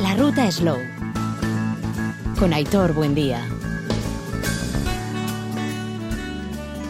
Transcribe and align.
La 0.00 0.14
ruta 0.16 0.50
Slow. 0.50 0.78
Con 2.38 2.52
Aitor 2.52 2.94
Buendía. 2.94 3.40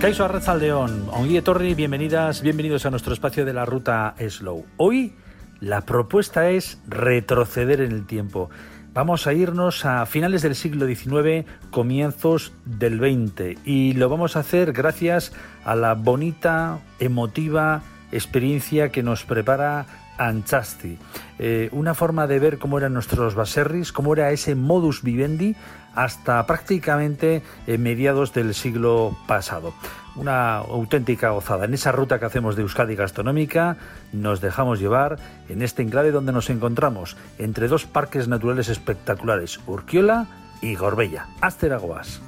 Kaiso 0.01 0.25
Arrezaldeón, 0.25 1.09
Onguille 1.11 1.43
Torri, 1.43 1.75
bienvenidas, 1.75 2.43
bienvenidos 2.43 2.87
a 2.87 2.91
nuestro 2.91 3.13
espacio 3.13 3.45
de 3.45 3.53
la 3.53 3.65
ruta 3.65 4.15
Slow. 4.19 4.65
Hoy 4.77 5.15
la 5.61 5.81
propuesta 5.81 6.51
es 6.51 6.79
retroceder 6.87 7.81
en 7.81 7.93
el 7.93 8.07
tiempo. 8.07 8.49
Vamos 8.95 9.27
a 9.27 9.33
irnos 9.33 9.85
a 9.85 10.07
finales 10.07 10.43
del 10.43 10.55
siglo 10.55 10.87
XIX, 10.87 11.47
comienzos 11.71 12.53
del 12.65 12.99
XX, 12.99 13.59
y 13.65 13.93
lo 13.95 14.09
vamos 14.09 14.37
a 14.37 14.41
hacer 14.41 14.73
gracias 14.73 15.33
a 15.65 15.75
la 15.75 15.95
bonita, 15.95 16.79
emotiva 17.01 17.83
experiencia 18.13 18.91
que 18.91 19.03
nos 19.03 19.25
prepara 19.25 19.87
Anchasti. 20.19 20.99
Eh, 21.39 21.69
una 21.73 21.95
forma 21.95 22.27
de 22.27 22.39
ver 22.39 22.59
cómo 22.59 22.79
eran 22.79 22.95
nuestros 22.95 23.35
baserris, 23.35 23.93
cómo 23.93 24.13
era 24.13 24.31
ese 24.31 24.55
modus 24.55 25.03
vivendi 25.03 25.57
hasta 25.95 26.45
prácticamente 26.47 27.43
eh, 27.67 27.79
mediados 27.79 28.33
del 28.33 28.55
siglo 28.55 29.17
pasado. 29.27 29.73
Una 30.17 30.57
auténtica 30.59 31.31
gozada. 31.31 31.65
En 31.65 31.75
esa 31.75 31.93
ruta 31.93 32.19
que 32.19 32.27
hacemos 32.27 32.57
de 32.57 32.63
Euskadi 32.63 32.97
Gastronómica 32.97 33.77
nos 34.13 34.41
dejamos 34.41 34.81
llevar 34.81 35.19
en 35.49 35.63
este 35.63 35.83
enclave 35.83 36.11
donde 36.11 36.33
nos 36.33 36.51
encontramos, 36.51 37.17
entre 37.39 37.69
dos 37.69 37.87
parques 37.87 38.29
naturales 38.29 38.69
espectaculares, 38.69 39.61
Urquiola 39.67 40.27
y 40.61 40.75
Gorbella. 40.75 41.27
Asteragoas. 41.41 42.21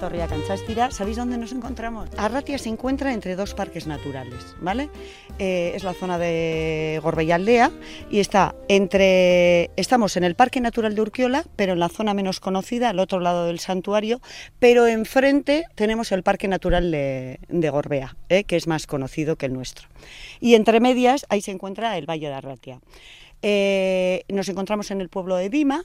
Torrea 0.00 0.28
Canchastira, 0.28 0.90
¿sabéis 0.90 1.18
dónde 1.18 1.36
nos 1.36 1.52
encontramos? 1.52 2.08
Arratia 2.16 2.56
se 2.56 2.70
encuentra 2.70 3.12
entre 3.12 3.36
dos 3.36 3.52
parques 3.52 3.86
naturales, 3.86 4.56
¿vale? 4.58 4.88
Eh, 5.38 5.72
es 5.74 5.84
la 5.84 5.92
zona 5.92 6.18
de 6.18 6.98
Gorbella 7.02 7.34
Aldea 7.34 7.70
y 8.10 8.20
está 8.20 8.54
entre. 8.68 9.70
Estamos 9.76 10.16
en 10.16 10.24
el 10.24 10.34
Parque 10.34 10.60
Natural 10.60 10.94
de 10.94 11.02
Urquiola, 11.02 11.44
pero 11.54 11.74
en 11.74 11.80
la 11.80 11.90
zona 11.90 12.14
menos 12.14 12.40
conocida, 12.40 12.88
al 12.88 12.98
otro 12.98 13.20
lado 13.20 13.44
del 13.44 13.60
santuario, 13.60 14.22
pero 14.58 14.86
enfrente 14.86 15.66
tenemos 15.74 16.12
el 16.12 16.22
Parque 16.22 16.48
Natural 16.48 16.90
de, 16.90 17.70
Gorbea, 17.70 18.16
¿eh? 18.30 18.44
que 18.44 18.56
es 18.56 18.66
más 18.66 18.86
conocido 18.86 19.36
que 19.36 19.46
el 19.46 19.52
nuestro. 19.52 19.86
Y 20.40 20.54
entre 20.54 20.80
medias, 20.80 21.26
ahí 21.28 21.42
se 21.42 21.50
encuentra 21.50 21.98
el 21.98 22.08
Valle 22.08 22.28
de 22.28 22.34
Arratia. 22.34 22.80
Eh, 23.42 24.24
nos 24.28 24.48
encontramos 24.48 24.90
en 24.90 25.00
el 25.00 25.08
pueblo 25.08 25.36
de 25.36 25.48
Dima 25.48 25.84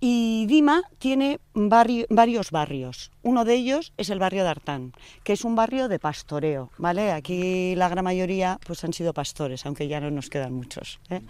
y 0.00 0.46
Dima 0.46 0.82
tiene 0.98 1.38
varios 1.54 2.50
barrios. 2.50 3.12
Uno 3.22 3.44
de 3.44 3.54
ellos 3.54 3.92
es 3.96 4.10
el 4.10 4.18
barrio 4.18 4.42
de 4.42 4.50
Artán, 4.50 4.92
que 5.22 5.32
es 5.32 5.44
un 5.44 5.54
barrio 5.54 5.88
de 5.88 5.98
pastoreo, 5.98 6.70
¿vale? 6.78 7.12
Aquí 7.12 7.74
la 7.76 7.88
gran 7.88 8.04
mayoría 8.04 8.58
pues 8.66 8.82
han 8.84 8.92
sido 8.92 9.14
pastores, 9.14 9.64
aunque 9.66 9.88
ya 9.88 10.00
no 10.00 10.10
nos 10.10 10.28
quedan 10.30 10.52
muchos. 10.52 10.98
¿eh? 11.10 11.20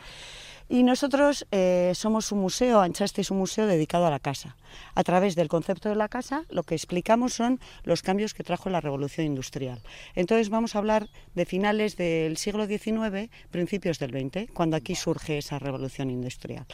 Y 0.69 0.83
nosotros 0.83 1.47
eh, 1.53 1.93
somos 1.95 2.33
un 2.33 2.41
museo, 2.41 2.81
Anchaste 2.81 3.21
es 3.21 3.31
un 3.31 3.39
museo 3.39 3.67
dedicado 3.67 4.05
a 4.07 4.11
la 4.11 4.19
casa. 4.19 4.57
A 4.95 5.05
través 5.05 5.37
del 5.37 5.47
concepto 5.49 5.89
de 5.89 5.95
la 5.95 6.09
casa, 6.09 6.45
lo 6.51 6.65
que 6.65 6.75
explicamos 6.75 7.35
son 7.35 7.61
los 7.85 8.03
cambios 8.03 8.35
que 8.35 8.43
trajo 8.43 8.69
la 8.69 8.81
revolución 8.81 9.27
industrial. 9.27 9.81
Entonces 10.17 10.51
vamos 10.51 10.75
a 10.75 10.79
hablar 10.79 11.09
de 11.35 11.47
finales 11.47 11.97
del 11.97 12.37
siglo 12.37 12.67
XIX, 12.67 13.31
principios 13.51 14.01
del 14.01 14.11
XX, 14.11 14.51
cuando 14.53 14.77
aquí 14.77 14.97
surge 14.97 15.39
esa 15.39 15.61
revolución 15.61 16.11
industrial. 16.11 16.67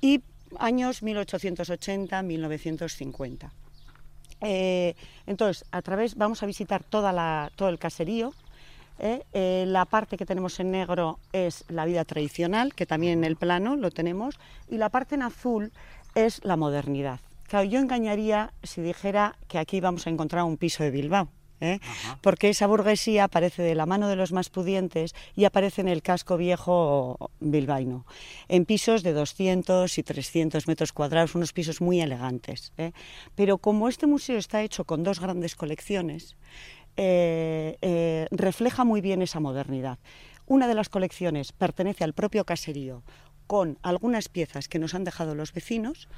Y 0.00 0.22
años 0.58 1.02
1880-1950. 1.02 3.50
Eh, 4.40 4.94
entonces, 5.26 5.66
a 5.72 5.82
través 5.82 6.14
vamos 6.14 6.42
a 6.42 6.46
visitar 6.46 6.82
toda 6.84 7.50
todo 7.56 7.68
el 7.68 7.78
caserío, 7.78 8.32
¿eh? 8.98 9.22
Eh, 9.32 9.64
la 9.66 9.84
parte 9.84 10.16
que 10.16 10.26
tenemos 10.26 10.58
en 10.60 10.70
negro 10.70 11.18
es 11.32 11.64
la 11.68 11.84
vida 11.84 12.04
tradicional, 12.04 12.74
que 12.74 12.86
también 12.86 13.18
en 13.18 13.24
el 13.24 13.36
plano 13.36 13.76
lo 13.76 13.90
tenemos, 13.90 14.38
y 14.68 14.78
la 14.78 14.88
parte 14.88 15.14
en 15.14 15.22
azul 15.22 15.72
es 16.14 16.44
la 16.44 16.56
modernidad. 16.56 17.20
Claro, 17.48 17.64
yo 17.64 17.78
engañaría 17.78 18.52
si 18.62 18.82
dijera 18.82 19.36
que 19.48 19.58
aquí 19.58 19.80
vamos 19.80 20.06
a 20.06 20.10
encontrar 20.10 20.44
un 20.44 20.56
piso 20.56 20.82
de 20.82 20.90
Bilbao. 20.90 21.28
¿eh? 21.60 21.80
porque 22.20 22.50
esa 22.50 22.66
burguesía 22.66 23.24
aparece 23.24 23.62
de 23.62 23.74
la 23.74 23.86
mano 23.86 24.08
de 24.08 24.16
los 24.16 24.32
más 24.32 24.48
pudientes 24.50 25.14
y 25.34 25.44
aparece 25.44 25.80
en 25.80 25.88
el 25.88 26.02
casco 26.02 26.36
viejo 26.36 27.30
bilbaíno, 27.40 28.06
en 28.48 28.64
pisos 28.64 29.02
de 29.02 29.12
200 29.12 29.98
y 29.98 30.02
300 30.02 30.68
metros 30.68 30.92
cuadrados, 30.92 31.34
unos 31.34 31.52
pisos 31.52 31.80
muy 31.80 32.00
elegantes. 32.00 32.72
Pero 33.34 33.58
como 33.58 33.88
este 33.88 34.06
museo 34.06 34.38
está 34.38 34.62
hecho 34.62 34.84
con 34.84 35.02
dos 35.02 35.20
grandes 35.20 35.56
colecciones, 35.56 36.36
eh, 37.00 37.78
eh, 37.80 38.26
refleja 38.32 38.84
muy 38.84 39.00
bien 39.00 39.22
esa 39.22 39.38
modernidad. 39.38 39.98
Una 40.46 40.66
de 40.66 40.74
las 40.74 40.88
colecciones 40.88 41.52
pertenece 41.52 42.02
al 42.02 42.12
propio 42.12 42.44
caserío 42.44 43.04
con 43.46 43.78
algunas 43.82 44.28
piezas 44.28 44.66
que 44.68 44.80
nos 44.80 44.94
han 44.94 45.04
dejado 45.04 45.36
los 45.36 45.52
vecinos 45.52 46.08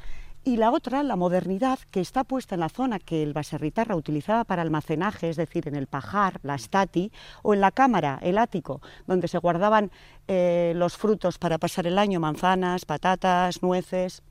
y 0.42 0.56
la 0.56 0.70
otra, 0.70 1.02
la 1.02 1.16
modernidad, 1.16 1.78
que 1.90 2.00
está 2.00 2.24
puesta 2.24 2.54
en 2.54 2.60
la 2.60 2.70
zona 2.70 2.98
que 2.98 3.22
el 3.22 3.34
baserritarra 3.34 3.94
utilizaba 3.94 4.44
para 4.44 4.62
almacenaje, 4.62 5.28
es 5.28 5.36
decir, 5.36 5.68
en 5.68 5.76
el 5.76 5.86
pajar, 5.86 6.40
la 6.42 6.56
stati, 6.56 7.12
o 7.42 7.52
en 7.52 7.60
la 7.60 7.72
cámara, 7.72 8.18
el 8.22 8.38
ático, 8.38 8.80
donde 9.06 9.28
se 9.28 9.36
guardaban 9.36 9.90
eh, 10.28 10.72
los 10.76 10.96
frutos 10.96 11.36
para 11.36 11.58
pasar 11.58 11.86
el 11.86 11.98
año, 11.98 12.20
manzanas, 12.20 12.86
patatas, 12.86 13.62
nueces. 13.62 14.22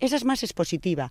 Esa 0.00 0.16
es 0.16 0.24
más 0.24 0.42
expositiva, 0.42 1.10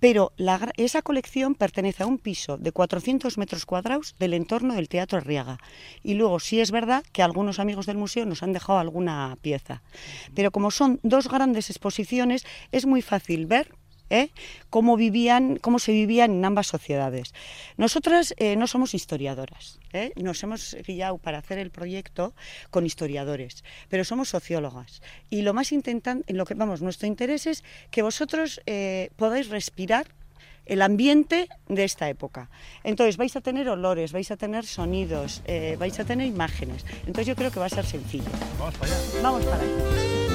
pero 0.00 0.32
esa 0.76 1.02
colección 1.02 1.54
pertenece 1.54 2.02
a 2.02 2.06
un 2.06 2.18
piso 2.18 2.58
de 2.58 2.72
400 2.72 3.38
metros 3.38 3.66
cuadrados 3.66 4.14
del 4.18 4.34
entorno 4.34 4.74
del 4.74 4.88
Teatro 4.88 5.18
Arriaga. 5.18 5.58
Y 6.02 6.14
luego 6.14 6.40
sí 6.40 6.60
es 6.60 6.70
verdad 6.70 7.04
que 7.12 7.22
algunos 7.22 7.58
amigos 7.58 7.86
del 7.86 7.96
museo 7.96 8.26
nos 8.26 8.42
han 8.42 8.52
dejado 8.52 8.78
alguna 8.78 9.38
pieza. 9.40 9.82
Pero 10.34 10.50
como 10.50 10.70
son 10.70 11.00
dos 11.02 11.28
grandes 11.28 11.70
exposiciones, 11.70 12.44
es 12.72 12.86
muy 12.86 13.02
fácil 13.02 13.46
ver 13.46 13.74
¿eh? 14.10 14.30
cómo 14.70 14.96
vivían, 14.96 15.56
cómo 15.56 15.78
se 15.78 15.92
vivían 15.92 16.32
en 16.32 16.44
ambas 16.44 16.66
sociedades. 16.66 17.34
Nosotras 17.76 18.34
eh, 18.38 18.56
no 18.56 18.66
somos 18.66 18.94
historiadoras, 18.94 19.78
¿eh? 19.92 20.12
nos 20.16 20.42
hemos 20.42 20.76
guiado 20.86 21.18
para 21.18 21.38
hacer 21.38 21.58
el 21.58 21.70
proyecto 21.70 22.34
con 22.70 22.86
historiadores, 22.86 23.64
pero 23.88 24.04
somos 24.04 24.28
sociólogas. 24.28 25.02
Y 25.30 25.42
lo 25.42 25.54
más 25.54 25.72
intentan, 25.72 26.24
en 26.26 26.36
lo 26.36 26.44
que 26.44 26.54
vamos, 26.54 26.82
nuestro 26.82 27.06
interés 27.06 27.46
es 27.46 27.64
que 27.90 28.02
vosotros 28.02 28.60
podáis 29.16 29.48
respirar 29.48 30.06
el 30.66 30.82
ambiente 30.82 31.48
de 31.68 31.84
esta 31.84 32.08
época. 32.08 32.50
Entonces 32.82 33.16
vais 33.16 33.36
a 33.36 33.40
tener 33.40 33.68
olores, 33.68 34.12
vais 34.12 34.30
a 34.30 34.36
tener 34.36 34.66
sonidos, 34.66 35.42
vais 35.78 35.98
a 36.00 36.04
tener 36.04 36.26
imágenes. 36.26 36.84
Entonces 37.00 37.26
yo 37.26 37.36
creo 37.36 37.50
que 37.50 37.60
va 37.60 37.66
a 37.66 37.70
ser 37.70 37.86
sencillo. 37.86 38.30
Vamos 38.58 38.74
para 38.74 38.92
allá. 38.92 39.22
Vamos 39.22 39.44
para 39.44 39.62
allá. 39.62 40.25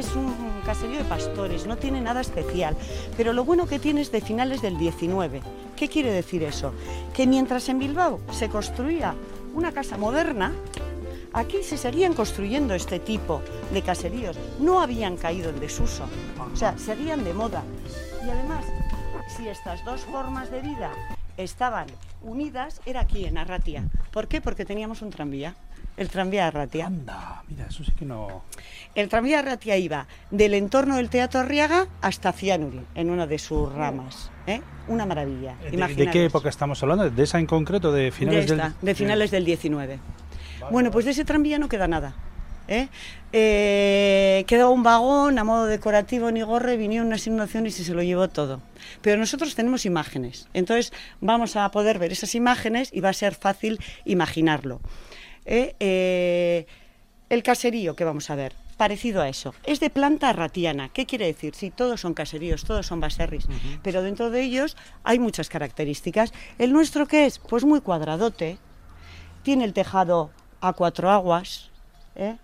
Es 0.00 0.16
un 0.16 0.34
caserío 0.64 0.98
de 0.98 1.04
pastores, 1.04 1.66
no 1.66 1.76
tiene 1.76 2.00
nada 2.00 2.22
especial, 2.22 2.74
pero 3.16 3.34
lo 3.34 3.44
bueno 3.44 3.66
que 3.66 3.78
tiene 3.78 4.00
es 4.00 4.10
de 4.10 4.22
finales 4.22 4.62
del 4.62 4.78
19. 4.78 5.42
¿Qué 5.76 5.88
quiere 5.88 6.10
decir 6.10 6.42
eso? 6.42 6.72
Que 7.12 7.26
mientras 7.26 7.68
en 7.68 7.78
Bilbao 7.78 8.18
se 8.32 8.48
construía 8.48 9.14
una 9.54 9.72
casa 9.72 9.98
moderna, 9.98 10.52
aquí 11.34 11.62
se 11.62 11.76
seguían 11.76 12.14
construyendo 12.14 12.74
este 12.74 12.98
tipo 12.98 13.42
de 13.72 13.82
caseríos, 13.82 14.38
no 14.58 14.80
habían 14.80 15.18
caído 15.18 15.50
en 15.50 15.60
desuso, 15.60 16.04
o 16.52 16.56
sea, 16.56 16.78
seguían 16.78 17.22
de 17.22 17.34
moda. 17.34 17.62
Y 18.26 18.30
además, 18.30 18.64
si 19.36 19.48
estas 19.48 19.84
dos 19.84 20.00
formas 20.00 20.50
de 20.50 20.62
vida 20.62 20.92
estaban 21.36 21.86
unidas, 22.22 22.80
era 22.86 23.00
aquí 23.00 23.26
en 23.26 23.36
Arratia. 23.36 23.84
¿Por 24.12 24.28
qué? 24.28 24.40
Porque 24.40 24.64
teníamos 24.64 25.02
un 25.02 25.10
tranvía 25.10 25.54
el 26.00 26.08
tranvía 26.08 26.46
de 26.46 26.50
Ratia. 26.50 26.86
Anda, 26.86 27.42
mira, 27.46 27.66
eso 27.66 27.84
sí 27.84 27.92
que 27.92 28.06
no... 28.06 28.42
El 28.94 29.10
tranvía 29.10 29.42
de 29.42 29.50
Ratia 29.50 29.76
iba 29.76 30.06
del 30.30 30.54
entorno 30.54 30.96
del 30.96 31.10
Teatro 31.10 31.40
Arriaga 31.40 31.88
hasta 32.00 32.32
Cianuri, 32.32 32.80
en 32.94 33.10
una 33.10 33.26
de 33.26 33.38
sus 33.38 33.70
ramas. 33.70 34.30
¿eh? 34.46 34.62
Una 34.88 35.04
maravilla. 35.04 35.56
¿De, 35.70 36.08
qué 36.10 36.24
época 36.24 36.48
estamos 36.48 36.82
hablando? 36.82 37.10
¿De 37.10 37.22
esa 37.22 37.38
en 37.38 37.44
concreto? 37.44 37.92
¿De 37.92 38.10
finales 38.10 38.48
de 38.48 38.56
del...? 38.56 38.72
de 38.80 38.94
finales 38.94 39.30
del 39.30 39.44
19. 39.44 39.98
bueno, 40.70 40.90
pues 40.90 41.04
de 41.04 41.10
ese 41.10 41.26
tranvía 41.26 41.58
no 41.58 41.68
queda 41.68 41.86
nada. 41.86 42.14
¿eh? 42.66 42.88
Eh, 43.32 44.44
quedó 44.46 44.70
un 44.70 44.82
vagón 44.82 45.38
a 45.38 45.44
modo 45.44 45.66
decorativo 45.66 46.30
en 46.30 46.38
Igorre, 46.38 46.78
vinieron 46.78 47.08
unas 47.08 47.26
inundaciones 47.26 47.78
y 47.78 47.84
se 47.84 47.92
lo 47.92 48.02
llevó 48.02 48.28
todo. 48.28 48.62
Pero 49.02 49.18
nosotros 49.18 49.54
tenemos 49.54 49.84
imágenes, 49.84 50.48
entonces 50.54 50.94
vamos 51.20 51.56
a 51.56 51.70
poder 51.70 51.98
ver 51.98 52.12
esas 52.12 52.34
imágenes 52.34 52.88
y 52.90 53.00
va 53.00 53.10
a 53.10 53.12
ser 53.12 53.34
fácil 53.34 53.78
imaginarlo. 54.06 54.80
¿Eh? 55.44 55.74
Eh, 55.80 56.66
el 57.28 57.42
caserío 57.42 57.94
que 57.94 58.04
vamos 58.04 58.30
a 58.30 58.34
ver, 58.34 58.54
parecido 58.76 59.22
a 59.22 59.28
eso. 59.28 59.54
Es 59.64 59.80
de 59.80 59.90
planta 59.90 60.32
ratiana. 60.32 60.88
¿Qué 60.88 61.06
quiere 61.06 61.26
decir? 61.26 61.54
Sí, 61.54 61.70
todos 61.70 62.00
son 62.00 62.14
caseríos, 62.14 62.64
todos 62.64 62.86
son 62.86 63.00
baserris, 63.00 63.46
pero 63.82 64.02
dentro 64.02 64.30
de 64.30 64.42
ellos 64.42 64.76
hay 65.04 65.18
muchas 65.18 65.48
características. 65.48 66.32
¿El 66.58 66.72
nuestro 66.72 67.06
qué 67.06 67.26
es? 67.26 67.38
Pues 67.38 67.64
muy 67.64 67.80
cuadradote, 67.80 68.58
tiene 69.42 69.64
el 69.64 69.72
tejado 69.72 70.30
a 70.60 70.72
cuatro 70.72 71.10
aguas, 71.10 71.70
¿eh? 72.16 72.36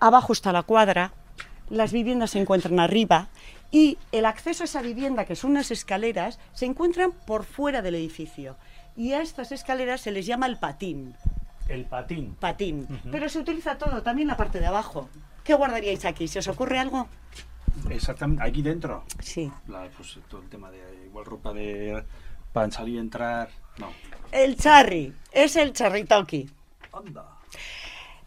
abajo 0.00 0.32
está 0.32 0.52
la 0.52 0.62
cuadra, 0.62 1.12
las 1.68 1.92
viviendas 1.92 2.32
se 2.32 2.40
encuentran 2.40 2.80
arriba 2.80 3.28
y 3.70 3.98
el 4.10 4.26
acceso 4.26 4.64
a 4.64 4.66
esa 4.66 4.82
vivienda, 4.82 5.24
que 5.24 5.36
son 5.36 5.52
unas 5.52 5.70
escaleras, 5.70 6.38
se 6.52 6.66
encuentran 6.66 7.12
por 7.12 7.44
fuera 7.44 7.82
del 7.82 7.94
edificio. 7.94 8.56
Y 8.96 9.12
a 9.12 9.22
estas 9.22 9.52
escaleras 9.52 10.00
se 10.00 10.10
les 10.10 10.26
llama 10.26 10.46
el 10.46 10.58
patín. 10.58 11.14
El 11.70 11.84
patín. 11.84 12.34
Patín. 12.34 12.88
Pero 13.12 13.28
se 13.28 13.38
utiliza 13.38 13.78
todo, 13.78 14.02
también 14.02 14.26
la 14.26 14.36
parte 14.36 14.58
de 14.58 14.66
abajo. 14.66 15.08
¿Qué 15.44 15.54
guardaríais 15.54 16.04
aquí? 16.04 16.26
¿Se 16.26 16.40
os 16.40 16.48
ocurre 16.48 16.80
algo? 16.80 17.06
Exactamente, 17.88 18.42
aquí 18.42 18.60
dentro. 18.60 19.04
Sí. 19.20 19.50
La, 19.68 19.88
pues 19.96 20.18
todo 20.28 20.42
el 20.42 20.48
tema 20.48 20.68
de 20.72 20.80
igual 21.06 21.24
ropa 21.24 21.52
de 21.52 22.02
para 22.52 22.68
salir 22.72 22.96
y 22.96 22.98
entrar. 22.98 23.50
No. 23.78 23.92
El 24.32 24.56
charri, 24.56 25.14
es 25.30 25.54
el 25.54 25.72
charritoki. 25.72 26.50
Anda. 26.92 27.38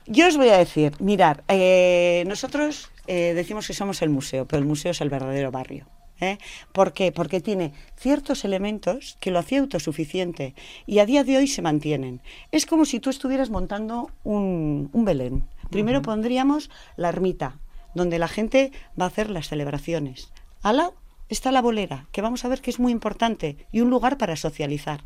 Yo 0.05 0.27
os 0.27 0.37
voy 0.37 0.49
a 0.49 0.57
decir, 0.57 0.93
mirar, 0.99 1.43
eh, 1.49 2.23
nosotros 2.27 2.91
eh, 3.07 3.33
decimos 3.33 3.67
que 3.67 3.73
somos 3.73 4.01
el 4.01 4.09
museo, 4.09 4.45
pero 4.45 4.61
el 4.61 4.65
museo 4.65 4.91
es 4.91 5.01
el 5.01 5.09
verdadero 5.09 5.51
barrio. 5.51 5.85
¿Eh? 6.23 6.37
¿Por 6.71 6.93
qué? 6.93 7.11
Porque 7.11 7.41
tiene 7.41 7.73
ciertos 7.95 8.45
elementos 8.45 9.17
que 9.19 9.31
lo 9.31 9.39
hacía 9.39 9.59
autosuficiente 9.59 10.55
y 10.85 10.99
a 10.99 11.05
día 11.05 11.23
de 11.23 11.37
hoy 11.37 11.47
se 11.47 11.61
mantienen. 11.61 12.21
Es 12.51 12.65
como 12.65 12.85
si 12.85 12.99
tú 12.99 13.09
estuvieras 13.09 13.49
montando 13.49 14.09
un, 14.23 14.89
un 14.93 15.05
Belén. 15.05 15.45
Primero 15.69 16.01
pondríamos 16.01 16.69
la 16.97 17.09
ermita, 17.09 17.59
donde 17.93 18.19
la 18.19 18.27
gente 18.27 18.71
va 18.99 19.05
a 19.05 19.07
hacer 19.09 19.29
las 19.29 19.49
celebraciones. 19.49 20.31
Al 20.61 20.77
lado 20.77 20.95
está 21.29 21.51
la 21.51 21.61
bolera, 21.61 22.07
que 22.11 22.21
vamos 22.21 22.45
a 22.45 22.47
ver 22.47 22.61
que 22.61 22.69
es 22.69 22.79
muy 22.79 22.91
importante, 22.91 23.67
y 23.71 23.81
un 23.81 23.89
lugar 23.89 24.17
para 24.17 24.35
socializar. 24.35 25.03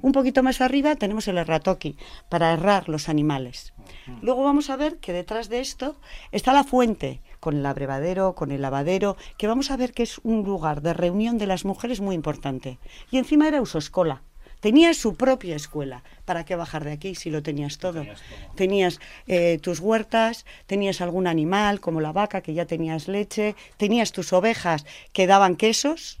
Un 0.00 0.12
poquito 0.12 0.42
más 0.42 0.60
arriba 0.60 0.96
tenemos 0.96 1.28
el 1.28 1.38
erratoki, 1.38 1.96
para 2.28 2.52
errar 2.52 2.88
los 2.88 3.08
animales. 3.08 3.74
Luego 4.22 4.42
vamos 4.42 4.70
a 4.70 4.76
ver 4.76 4.98
que 4.98 5.12
detrás 5.12 5.48
de 5.48 5.60
esto 5.60 5.96
está 6.32 6.52
la 6.52 6.64
fuente, 6.64 7.20
con 7.40 7.56
el 7.56 7.66
abrevadero, 7.66 8.34
con 8.34 8.50
el 8.50 8.62
lavadero, 8.62 9.16
que 9.38 9.46
vamos 9.46 9.70
a 9.70 9.76
ver 9.76 9.92
que 9.92 10.02
es 10.02 10.18
un 10.22 10.44
lugar 10.44 10.82
de 10.82 10.94
reunión 10.94 11.38
de 11.38 11.46
las 11.46 11.64
mujeres 11.64 12.00
muy 12.00 12.14
importante. 12.14 12.78
Y 13.10 13.18
encima 13.18 13.48
era 13.48 13.62
usoescola. 13.62 14.22
Tenía 14.60 14.94
su 14.94 15.16
propia 15.16 15.54
escuela. 15.54 16.02
¿Para 16.24 16.44
qué 16.44 16.56
bajar 16.56 16.84
de 16.84 16.92
aquí 16.92 17.14
si 17.14 17.30
lo 17.30 17.42
tenías 17.42 17.78
todo? 17.78 18.00
tenías 18.00 18.20
todo. 18.20 18.54
Tenías 18.56 19.00
eh, 19.26 19.58
tus 19.62 19.80
huertas, 19.80 20.46
tenías 20.66 21.00
algún 21.00 21.26
animal 21.26 21.80
como 21.80 22.00
la 22.00 22.12
vaca 22.12 22.40
que 22.40 22.54
ya 22.54 22.66
tenías 22.66 23.06
leche, 23.06 23.54
tenías 23.76 24.12
tus 24.12 24.32
ovejas 24.32 24.86
que 25.12 25.26
daban 25.26 25.56
quesos, 25.56 26.18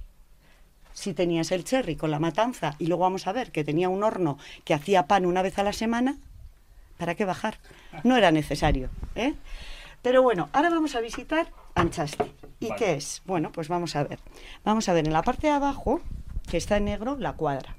si 0.96 1.12
tenías 1.12 1.52
el 1.52 1.64
cherry 1.64 1.94
con 1.94 2.10
la 2.10 2.18
matanza 2.18 2.74
y 2.78 2.86
luego 2.86 3.02
vamos 3.02 3.26
a 3.26 3.32
ver 3.32 3.52
que 3.52 3.64
tenía 3.64 3.90
un 3.90 4.02
horno 4.02 4.38
que 4.64 4.72
hacía 4.72 5.06
pan 5.06 5.26
una 5.26 5.42
vez 5.42 5.58
a 5.58 5.62
la 5.62 5.74
semana, 5.74 6.16
¿para 6.96 7.14
qué 7.14 7.26
bajar? 7.26 7.58
No 8.02 8.16
era 8.16 8.30
necesario. 8.30 8.88
¿eh? 9.14 9.34
Pero 10.06 10.22
bueno, 10.22 10.48
ahora 10.52 10.70
vamos 10.70 10.94
a 10.94 11.00
visitar 11.00 11.52
Anchasti. 11.74 12.30
¿Y 12.60 12.68
Vale. 12.68 12.78
qué 12.78 12.94
es? 12.94 13.22
Bueno, 13.24 13.50
pues 13.50 13.66
vamos 13.66 13.96
a 13.96 14.04
ver. 14.04 14.20
Vamos 14.64 14.88
a 14.88 14.92
ver 14.92 15.04
en 15.04 15.12
la 15.12 15.22
parte 15.22 15.48
de 15.48 15.52
abajo, 15.52 16.00
que 16.48 16.58
está 16.58 16.76
en 16.76 16.84
negro, 16.84 17.16
la 17.18 17.32
cuadra. 17.32 17.74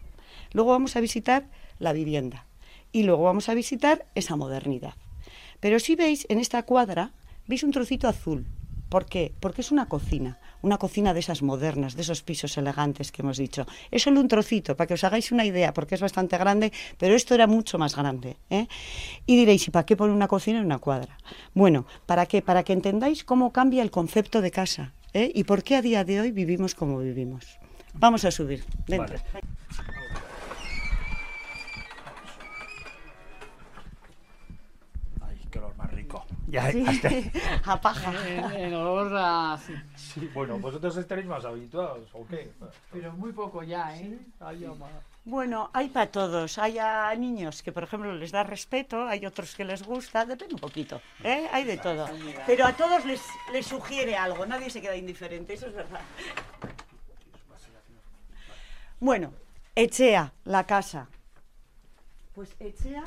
Luego 0.51 0.71
vamos 0.71 0.97
a 0.97 0.99
visitar 0.99 1.45
la 1.79 1.93
vivienda. 1.93 2.45
Y 2.91 3.03
luego 3.03 3.23
vamos 3.23 3.47
a 3.47 3.53
visitar 3.53 4.05
esa 4.13 4.35
modernidad. 4.35 4.95
Pero 5.61 5.79
si 5.79 5.95
veis 5.95 6.25
en 6.27 6.39
esta 6.39 6.63
cuadra, 6.63 7.13
veis 7.47 7.63
un 7.63 7.71
trocito 7.71 8.09
azul. 8.09 8.45
¿Por 8.89 9.05
qué? 9.05 9.33
Porque 9.39 9.61
es 9.61 9.71
una 9.71 9.87
cocina, 9.87 10.39
una 10.61 10.77
cocina 10.77 11.13
de 11.13 11.19
esas 11.19 11.41
modernas, 11.41 11.95
de 11.95 12.03
esos 12.03 12.23
pisos 12.23 12.57
elegantes 12.57 13.11
que 13.11 13.21
hemos 13.21 13.37
dicho. 13.37 13.65
Es 13.91 14.03
solo 14.03 14.21
un 14.21 14.27
trocito, 14.27 14.77
para 14.77 14.87
que 14.87 14.93
os 14.93 15.03
hagáis 15.03 15.31
una 15.31 15.45
idea, 15.45 15.73
porque 15.73 15.95
es 15.95 16.01
bastante 16.01 16.37
grande, 16.37 16.71
pero 16.97 17.15
esto 17.15 17.35
era 17.35 17.47
mucho 17.47 17.77
más 17.77 17.95
grande. 17.95 18.37
¿eh? 18.49 18.67
Y 19.25 19.35
diréis, 19.35 19.67
¿y 19.67 19.71
para 19.71 19.85
qué 19.85 19.97
poner 19.97 20.15
una 20.15 20.27
cocina 20.27 20.59
en 20.59 20.65
una 20.65 20.79
cuadra? 20.79 21.17
Bueno, 21.53 21.85
¿para 22.05 22.25
qué? 22.25 22.41
Para 22.41 22.63
que 22.63 22.73
entendáis 22.73 23.23
cómo 23.23 23.51
cambia 23.51 23.83
el 23.83 23.91
concepto 23.91 24.41
de 24.41 24.51
casa 24.51 24.93
¿eh? 25.13 25.31
y 25.33 25.43
por 25.43 25.63
qué 25.63 25.75
a 25.75 25.81
día 25.81 26.03
de 26.05 26.21
hoy 26.21 26.31
vivimos 26.31 26.73
como 26.73 26.99
vivimos. 26.99 27.59
Vamos 27.93 28.23
a 28.25 28.31
subir. 28.31 28.63
Dentro. 28.85 29.17
Ya, 36.47 36.71
Sí, 36.71 36.83
hasta- 36.87 37.09
a 37.73 37.81
paja. 37.81 38.11
En 38.57 38.73
olor 38.73 39.11
a... 39.17 39.57
sí. 39.57 39.73
Sí, 39.95 40.31
bueno, 40.33 40.57
vosotros 40.59 40.95
estaréis 40.95 41.27
más 41.27 41.43
habituados, 41.43 42.07
¿o 42.13 42.25
qué? 42.25 42.49
Pero 42.91 43.11
muy 43.13 43.33
poco 43.33 43.63
ya, 43.63 43.95
¿eh? 43.97 44.17
Ay, 44.39 44.63
ama. 44.65 44.87
Bueno, 45.25 45.69
hay 45.73 45.89
para 45.89 46.09
todos. 46.09 46.57
Hay 46.57 46.79
a 46.79 47.13
niños 47.15 47.61
que, 47.61 47.73
por 47.73 47.83
ejemplo, 47.83 48.13
les 48.13 48.31
da 48.31 48.43
respeto, 48.43 49.05
hay 49.07 49.25
otros 49.25 49.55
que 49.55 49.65
les 49.65 49.83
gusta, 49.83 50.25
depende 50.25 50.53
un 50.55 50.61
poquito. 50.61 51.01
¿eh? 51.21 51.49
Hay 51.51 51.65
de 51.65 51.77
todo. 51.77 52.07
Pero 52.45 52.65
a 52.65 52.71
todos 52.71 53.03
les, 53.03 53.21
les 53.51 53.65
sugiere 53.67 54.15
algo, 54.15 54.45
nadie 54.45 54.69
se 54.69 54.79
queda 54.81 54.95
indiferente, 54.95 55.53
eso 55.53 55.67
es 55.67 55.75
verdad. 55.75 55.99
Bueno, 58.99 59.33
Echea, 59.75 60.31
la 60.45 60.63
casa. 60.65 61.07
Pues 62.33 62.55
Echea, 62.59 63.03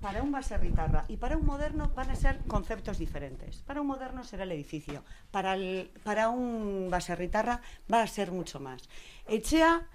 para 0.00 0.22
un 0.22 0.32
baserritarra 0.32 1.04
y 1.08 1.16
para 1.16 1.36
un 1.36 1.44
moderno 1.46 1.90
van 1.94 2.10
a 2.10 2.14
ser 2.16 2.38
conceptos 2.46 2.98
diferentes. 2.98 3.58
Para 3.66 3.80
un 3.80 3.86
moderno 3.86 4.24
será 4.24 4.44
el 4.44 4.52
edificio, 4.52 5.04
para, 5.30 5.54
el- 5.54 5.90
para 6.04 6.28
un 6.30 6.88
baserritarra 6.90 7.60
va 7.92 8.02
a 8.02 8.06
ser 8.06 8.32
mucho 8.32 8.60
más. 8.60 8.88
Echea, 9.28 9.86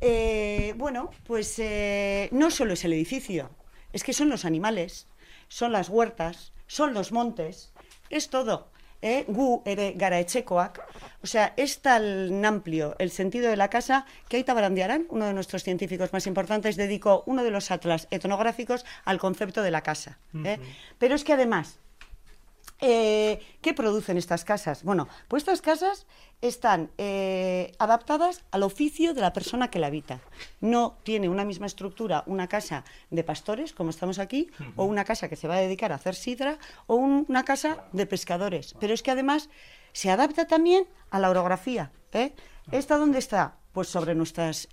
eh, 0.00 0.74
bueno, 0.76 1.10
pues 1.26 1.58
eh, 1.58 2.28
no 2.32 2.50
solo 2.50 2.74
es 2.74 2.84
el 2.84 2.92
edificio, 2.92 3.50
es 3.92 4.04
que 4.04 4.12
son 4.12 4.28
los 4.28 4.44
animales, 4.44 5.06
son 5.48 5.72
las 5.72 5.88
huertas, 5.88 6.52
son 6.66 6.94
los 6.94 7.12
montes, 7.12 7.72
es 8.10 8.28
todo. 8.30 8.68
¿Eh? 9.02 9.24
Gu 9.28 9.62
ere 9.64 9.92
gara 9.96 10.18
etxekoak. 10.20 10.80
O 11.22 11.26
sea, 11.26 11.52
es 11.56 11.80
tan 11.80 12.44
amplio 12.44 12.96
el 12.98 13.10
sentido 13.10 13.50
de 13.50 13.56
la 13.56 13.68
casa 13.68 14.06
que 14.28 14.36
Aita 14.36 14.54
Barandiarán, 14.54 15.06
uno 15.10 15.26
de 15.26 15.34
nuestros 15.34 15.62
científicos 15.62 16.12
más 16.12 16.26
importantes, 16.26 16.76
dedicó 16.76 17.22
uno 17.26 17.44
de 17.44 17.50
los 17.50 17.70
atlas 17.70 18.08
etnográficos 18.10 18.84
al 19.04 19.18
concepto 19.18 19.62
de 19.62 19.70
la 19.70 19.82
casa. 19.82 20.18
¿eh? 20.44 20.58
Pero 20.98 21.14
es 21.14 21.24
que 21.24 21.32
además, 21.32 21.78
eh, 22.80 23.40
¿Qué 23.60 23.74
producen 23.74 24.16
estas 24.16 24.44
casas? 24.44 24.82
Bueno, 24.84 25.06
pues 25.28 25.42
estas 25.42 25.60
casas 25.60 26.06
están 26.40 26.90
eh, 26.96 27.72
adaptadas 27.78 28.42
al 28.50 28.62
oficio 28.62 29.12
de 29.12 29.20
la 29.20 29.32
persona 29.34 29.68
que 29.70 29.78
la 29.78 29.88
habita. 29.88 30.20
No 30.60 30.96
tiene 31.02 31.28
una 31.28 31.44
misma 31.44 31.66
estructura 31.66 32.24
una 32.26 32.48
casa 32.48 32.84
de 33.10 33.22
pastores, 33.24 33.72
como 33.74 33.90
estamos 33.90 34.18
aquí, 34.18 34.50
o 34.76 34.84
una 34.84 35.04
casa 35.04 35.28
que 35.28 35.36
se 35.36 35.48
va 35.48 35.56
a 35.56 35.60
dedicar 35.60 35.92
a 35.92 35.96
hacer 35.96 36.14
sidra, 36.14 36.58
o 36.86 36.94
un- 36.96 37.26
una 37.28 37.44
casa 37.44 37.84
de 37.92 38.06
pescadores. 38.06 38.74
Pero 38.80 38.94
es 38.94 39.02
que 39.02 39.10
además 39.10 39.50
se 39.92 40.10
adapta 40.10 40.46
también 40.46 40.86
a 41.10 41.18
la 41.18 41.28
orografía. 41.30 41.92
¿eh? 42.12 42.32
¿Esta 42.72 42.96
dónde 42.96 43.18
está? 43.18 43.56
Pues 43.72 43.88
sobre 43.88 44.14
nuestras 44.14 44.66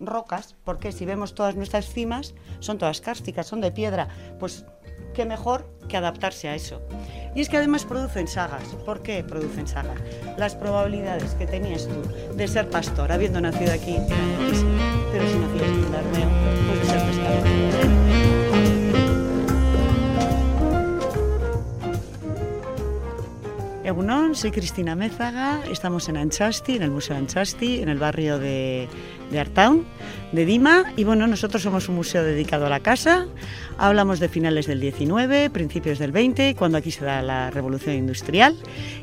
rocas, 0.00 0.56
porque 0.64 0.90
si 0.92 1.04
vemos 1.04 1.34
todas 1.34 1.54
nuestras 1.54 1.86
cimas, 1.92 2.34
son 2.60 2.78
todas 2.78 3.00
cársticas, 3.00 3.46
son 3.46 3.60
de 3.60 3.70
piedra. 3.70 4.08
Pues 4.40 4.64
qué 5.12 5.24
mejor 5.24 5.66
que 5.88 5.96
adaptarse 5.96 6.48
a 6.48 6.54
eso. 6.54 6.80
Y 7.34 7.40
es 7.40 7.48
que 7.48 7.56
además 7.56 7.84
producen 7.84 8.28
sagas. 8.28 8.64
¿Por 8.84 9.02
qué 9.02 9.22
producen 9.22 9.66
sagas? 9.66 10.00
Las 10.36 10.54
probabilidades 10.54 11.34
que 11.34 11.46
tenías 11.46 11.86
tú 11.86 12.02
de 12.34 12.48
ser 12.48 12.68
pastor 12.70 13.12
habiendo 13.12 13.40
nacido 13.40 13.72
aquí 13.72 13.96
eran 13.96 14.69
Egunon, 23.90 24.36
soy 24.36 24.52
Cristina 24.52 24.94
Mézaga, 24.94 25.60
estamos 25.70 26.08
en 26.08 26.16
Anchasti, 26.16 26.76
en 26.76 26.82
el 26.82 26.92
Museo 26.92 27.16
Anchasti, 27.16 27.80
en 27.80 27.88
el 27.88 27.98
barrio 27.98 28.38
de, 28.38 28.88
de 29.30 29.40
Artaun, 29.40 29.84
de 30.30 30.44
Dima, 30.44 30.84
y 30.96 31.02
bueno, 31.02 31.26
nosotros 31.26 31.62
somos 31.62 31.88
un 31.88 31.96
museo 31.96 32.22
dedicado 32.22 32.66
a 32.66 32.68
la 32.68 32.80
casa, 32.80 33.26
hablamos 33.78 34.20
de 34.20 34.28
finales 34.28 34.66
del 34.66 34.80
19, 34.80 35.50
principios 35.50 35.98
del 35.98 36.12
20, 36.12 36.54
cuando 36.54 36.78
aquí 36.78 36.92
se 36.92 37.04
da 37.04 37.20
la 37.20 37.50
revolución 37.50 37.96
industrial, 37.96 38.56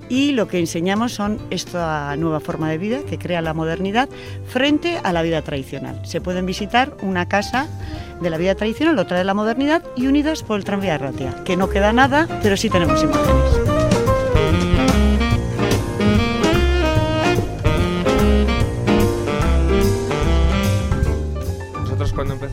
y 0.08 0.32
lo 0.32 0.48
que 0.48 0.60
enseñamos 0.60 1.12
son 1.12 1.38
esta 1.50 2.16
nueva 2.16 2.40
forma 2.40 2.70
de 2.70 2.78
vida 2.78 3.00
que 3.04 3.18
crea 3.18 3.42
la 3.42 3.54
modernidad 3.54 4.08
frente 4.48 5.00
a 5.04 5.12
la 5.12 5.22
vida 5.22 5.42
tradicional. 5.42 6.00
Se 6.06 6.22
pueden 6.22 6.46
visitar 6.46 6.96
una 7.02 7.28
casa 7.28 7.68
de 8.22 8.30
la 8.30 8.38
vida 8.38 8.56
tradicional, 8.56 8.98
otra 9.00 9.18
de 9.18 9.26
la 9.26 9.34
modernidad, 9.34 9.84
y 9.98 10.08
unidas 10.08 10.44
por 10.44 10.58
el 10.58 10.64
tranvía 10.64 10.94
de 10.94 10.98
Ratia, 11.00 11.44
que 11.44 11.58
no 11.58 11.70
queda 11.70 11.92
nada, 11.92 12.28
pero 12.42 12.56
sí 12.56 12.70
tenemos 12.70 13.04
imágenes. 13.04 13.77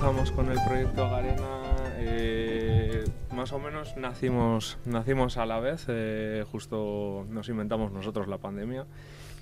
Empezamos 0.05 0.33
con 0.33 0.51
el 0.51 0.59
proyecto 0.67 1.09
Garena, 1.09 1.63
eh, 1.97 3.05
más 3.35 3.53
o 3.53 3.59
menos 3.59 3.97
nacimos, 3.97 4.77
nacimos 4.85 5.39
a 5.39 5.47
la 5.47 5.61
vez, 5.61 5.87
eh, 5.89 6.45
justo 6.53 7.25
nos 7.31 7.49
inventamos 7.49 7.91
nosotros 7.91 8.29
la 8.29 8.37
pandemia 8.37 8.85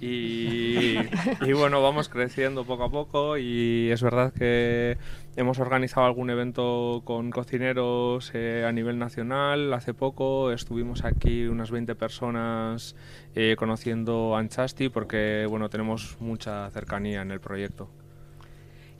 Y, 0.00 0.99
y, 1.40 1.52
bueno, 1.52 1.83
vamos 1.83 2.09
creciendo 2.09 2.64
poco 2.64 2.85
a 2.85 2.90
poco 2.90 3.38
y 3.38 3.90
es 3.90 4.04
verdad 4.04 4.33
que 4.33 4.99
hemos 5.35 5.59
organizado 5.59 6.07
algún 6.07 6.31
evento 6.31 7.02
con 7.04 7.33
cocineros 7.33 8.31
eh, 8.33 8.64
a 8.64 8.71
nivel 8.71 9.00
nacional. 9.00 9.73
Hace 9.73 9.95
poco 9.95 10.52
estuvimos 10.52 11.04
aquí 11.04 11.47
unas 11.47 11.73
20 11.73 11.97
personas 11.97 12.95
eh, 13.35 13.57
conociendo 13.59 14.37
Anchasti 14.37 14.90
porque 14.90 15.45
bueno, 15.50 15.69
tenemos 15.71 16.19
mucha 16.21 16.71
cercanía 16.71 17.23
en 17.23 17.33
el 17.33 17.40
proyecto. 17.40 17.90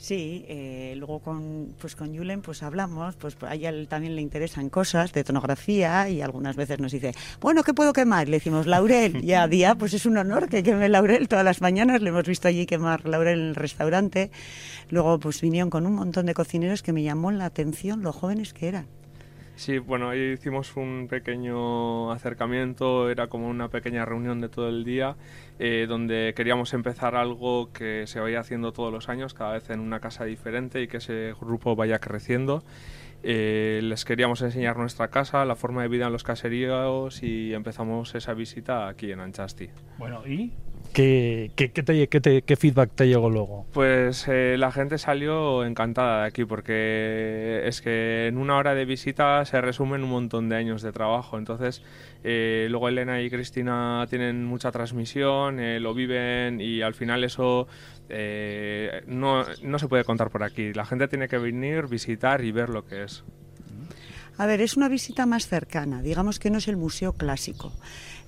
Sí, 0.02 0.44
eh, 0.49 0.94
luego 0.97 1.21
con, 1.21 1.76
pues 1.80 1.94
con 1.94 2.12
Julen 2.12 2.42
pues 2.42 2.64
hablamos, 2.64 3.14
pues 3.14 3.37
a 3.42 3.54
ella 3.54 3.73
también 3.87 4.16
le 4.16 4.21
interesan 4.21 4.68
cosas 4.68 5.12
de 5.12 5.21
etnografía 5.21 6.09
y 6.09 6.21
algunas 6.21 6.56
veces 6.56 6.80
nos 6.80 6.90
dice, 6.90 7.14
bueno, 7.40 7.62
¿qué 7.62 7.73
puedo 7.73 7.92
quemar? 7.92 8.28
Le 8.28 8.38
decimos 8.38 8.66
laurel 8.66 9.25
y 9.25 9.35
a 9.35 9.47
día 9.47 9.76
pues 9.76 9.94
es 9.94 10.04
un 10.04 10.16
honor 10.16 10.49
que 10.49 10.64
queme 10.64 10.88
laurel 10.88 11.28
todas 11.28 11.44
las 11.44 11.61
mañanas, 11.61 12.02
le 12.02 12.09
hemos 12.09 12.25
visto 12.25 12.49
allí 12.49 12.66
quemar 12.66 13.06
laurel 13.06 13.38
en 13.38 13.47
el 13.50 13.54
restaurante. 13.54 14.32
Luego 14.90 15.21
pues 15.21 15.40
vinieron 15.40 15.71
con 15.71 15.87
un 15.87 15.94
montón 15.94 16.26
de 16.26 16.35
cocineros 16.35 16.82
que 16.82 16.92
me 16.92 17.04
llamó 17.04 17.30
la 17.30 17.44
atención 17.44 18.02
lo 18.02 18.12
jóvenes 18.12 18.52
que 18.52 18.66
eran. 18.66 19.01
Sí, 19.54 19.78
bueno, 19.78 20.09
ahí 20.09 20.32
hicimos 20.32 20.76
un 20.76 21.06
pequeño 21.09 22.11
acercamiento, 22.11 23.11
era 23.11 23.28
como 23.28 23.49
una 23.49 23.68
pequeña 23.68 24.04
reunión 24.04 24.40
de 24.40 24.49
todo 24.49 24.68
el 24.68 24.85
día, 24.85 25.16
eh, 25.59 25.87
donde 25.88 26.32
queríamos 26.35 26.73
empezar 26.75 27.14
algo 27.14 27.73
que 27.73 28.06
se 28.06 28.18
vaya 28.18 28.40
haciendo 28.40 28.73
todos 28.73 28.92
los 28.92 29.09
años, 29.09 29.35
cada 29.35 29.52
vez 29.52 29.71
en 29.71 29.80
una 29.80 30.00
casa 30.00 30.25
diferente 30.25 30.82
y 30.82 30.88
que 30.88 30.97
ese 30.97 31.35
grupo 31.40 31.76
vaya 31.76 31.99
creciendo. 31.99 32.64
Eh, 33.23 33.80
les 33.85 34.04
queríamos 34.04 34.42
enseñar 34.42 34.76
nuestra 34.76 35.09
casa, 35.09 35.44
la 35.44 35.54
forma 35.54 35.82
de 35.82 35.88
vida 35.88 36.06
en 36.06 36.12
los 36.12 36.25
caseríos 36.25 37.23
y 37.23 37.54
empezamos 37.54 38.14
esa 38.16 38.35
visita 38.35 38.88
aquí 38.88 39.12
en 39.12 39.21
Anchasti. 39.21 39.71
Bueno, 39.99 40.26
¿y 40.26 40.52
¿Qué, 40.92 41.50
qué, 41.56 42.56
feedback 42.56 42.90
te 42.94 43.08
llegó 43.08 43.30
luego? 43.30 43.66
Pues 43.72 44.26
eh, 44.28 44.56
la 44.58 44.70
gente 44.70 44.99
salió 44.99 45.64
encantada 45.64 46.22
de 46.22 46.28
aquí 46.28 46.44
porque 46.44 47.62
es 47.64 47.80
que 47.80 48.26
en 48.26 48.37
una 48.37 48.56
hora 48.56 48.75
de 48.75 48.84
visita 48.84 49.44
se 49.46 49.61
resumen 49.61 50.04
un 50.04 50.11
montón 50.11 50.49
de 50.50 50.56
años 50.56 50.82
de 50.82 50.92
trabajo. 50.92 51.38
Entonces, 51.38 51.82
eh, 52.25 52.66
luego 52.70 52.88
Elena 52.88 53.22
y 53.22 53.30
Cristina 53.30 54.06
tienen 54.11 54.44
mucha 54.44 54.70
transmisión, 54.70 55.61
eh, 55.61 55.80
lo 55.80 55.94
viven 55.94 56.61
y 56.61 56.82
al 56.82 56.94
final 56.94 57.25
eso 57.25 57.68
no, 59.06 59.44
no 59.62 59.78
se 59.78 59.88
puede 59.88 60.04
contar 60.04 60.28
por 60.28 60.42
aquí. 60.42 60.75
La 60.75 60.84
gente 60.84 61.08
tiene 61.08 61.28
que 61.28 61.38
venir, 61.38 61.87
visitar 61.87 62.44
y 62.44 62.52
ver 62.52 62.68
lo 62.68 62.84
que 62.84 63.04
es. 63.04 63.25
A 64.38 64.46
ver, 64.46 64.61
es 64.61 64.76
una 64.76 64.88
visita 64.88 65.25
más 65.25 65.46
cercana, 65.46 66.02
digamos 66.02 66.38
que 66.38 66.50
no 66.50 66.58
es 66.58 66.68
el 66.68 66.76
museo 66.76 67.12
clásico. 67.14 67.72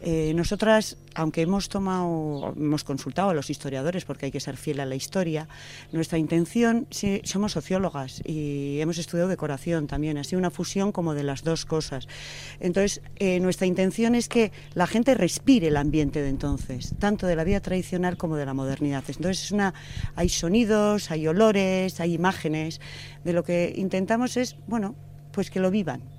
Eh, 0.06 0.34
nosotras, 0.34 0.98
aunque 1.14 1.40
hemos 1.40 1.70
tomado, 1.70 2.52
hemos 2.54 2.84
consultado 2.84 3.30
a 3.30 3.34
los 3.34 3.48
historiadores 3.48 4.04
porque 4.04 4.26
hay 4.26 4.32
que 4.32 4.38
ser 4.38 4.58
fiel 4.58 4.80
a 4.80 4.84
la 4.84 4.96
historia, 4.96 5.48
nuestra 5.92 6.18
intención, 6.18 6.86
sí, 6.90 7.22
somos 7.24 7.52
sociólogas 7.52 8.20
y 8.22 8.80
hemos 8.80 8.98
estudiado 8.98 9.30
decoración 9.30 9.86
también, 9.86 10.18
ha 10.18 10.24
sido 10.24 10.40
una 10.40 10.50
fusión 10.50 10.92
como 10.92 11.14
de 11.14 11.22
las 11.22 11.42
dos 11.42 11.64
cosas. 11.64 12.06
Entonces, 12.60 13.00
eh, 13.16 13.40
nuestra 13.40 13.66
intención 13.66 14.14
es 14.14 14.28
que 14.28 14.52
la 14.74 14.86
gente 14.86 15.14
respire 15.14 15.68
el 15.68 15.76
ambiente 15.78 16.20
de 16.20 16.28
entonces, 16.28 16.94
tanto 16.98 17.26
de 17.26 17.36
la 17.36 17.44
vida 17.44 17.60
tradicional 17.60 18.18
como 18.18 18.36
de 18.36 18.44
la 18.44 18.52
modernidad. 18.52 19.04
Entonces, 19.08 19.44
es 19.44 19.52
una, 19.52 19.72
hay 20.16 20.28
sonidos, 20.28 21.10
hay 21.10 21.26
olores, 21.26 21.98
hay 22.00 22.12
imágenes. 22.12 22.78
De 23.24 23.32
lo 23.32 23.42
que 23.42 23.72
intentamos 23.74 24.36
es, 24.36 24.56
bueno, 24.66 24.96
pues 25.32 25.50
que 25.50 25.60
lo 25.60 25.70
vivan 25.70 26.13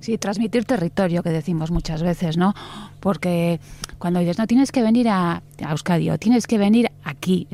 Sí, 0.00 0.18
transmitir 0.18 0.64
territorio, 0.64 1.22
que 1.22 1.30
decimos 1.30 1.70
muchas 1.70 2.02
veces, 2.02 2.36
¿no? 2.36 2.54
Porque 3.00 3.60
cuando 3.98 4.20
dices, 4.20 4.38
no, 4.38 4.46
tienes 4.46 4.70
que 4.70 4.82
venir 4.82 5.08
a, 5.08 5.42
Euskadi 5.58 6.10
o 6.10 6.18
tienes 6.18 6.46
que 6.46 6.58
venir 6.58 6.90
aquí. 7.02 7.48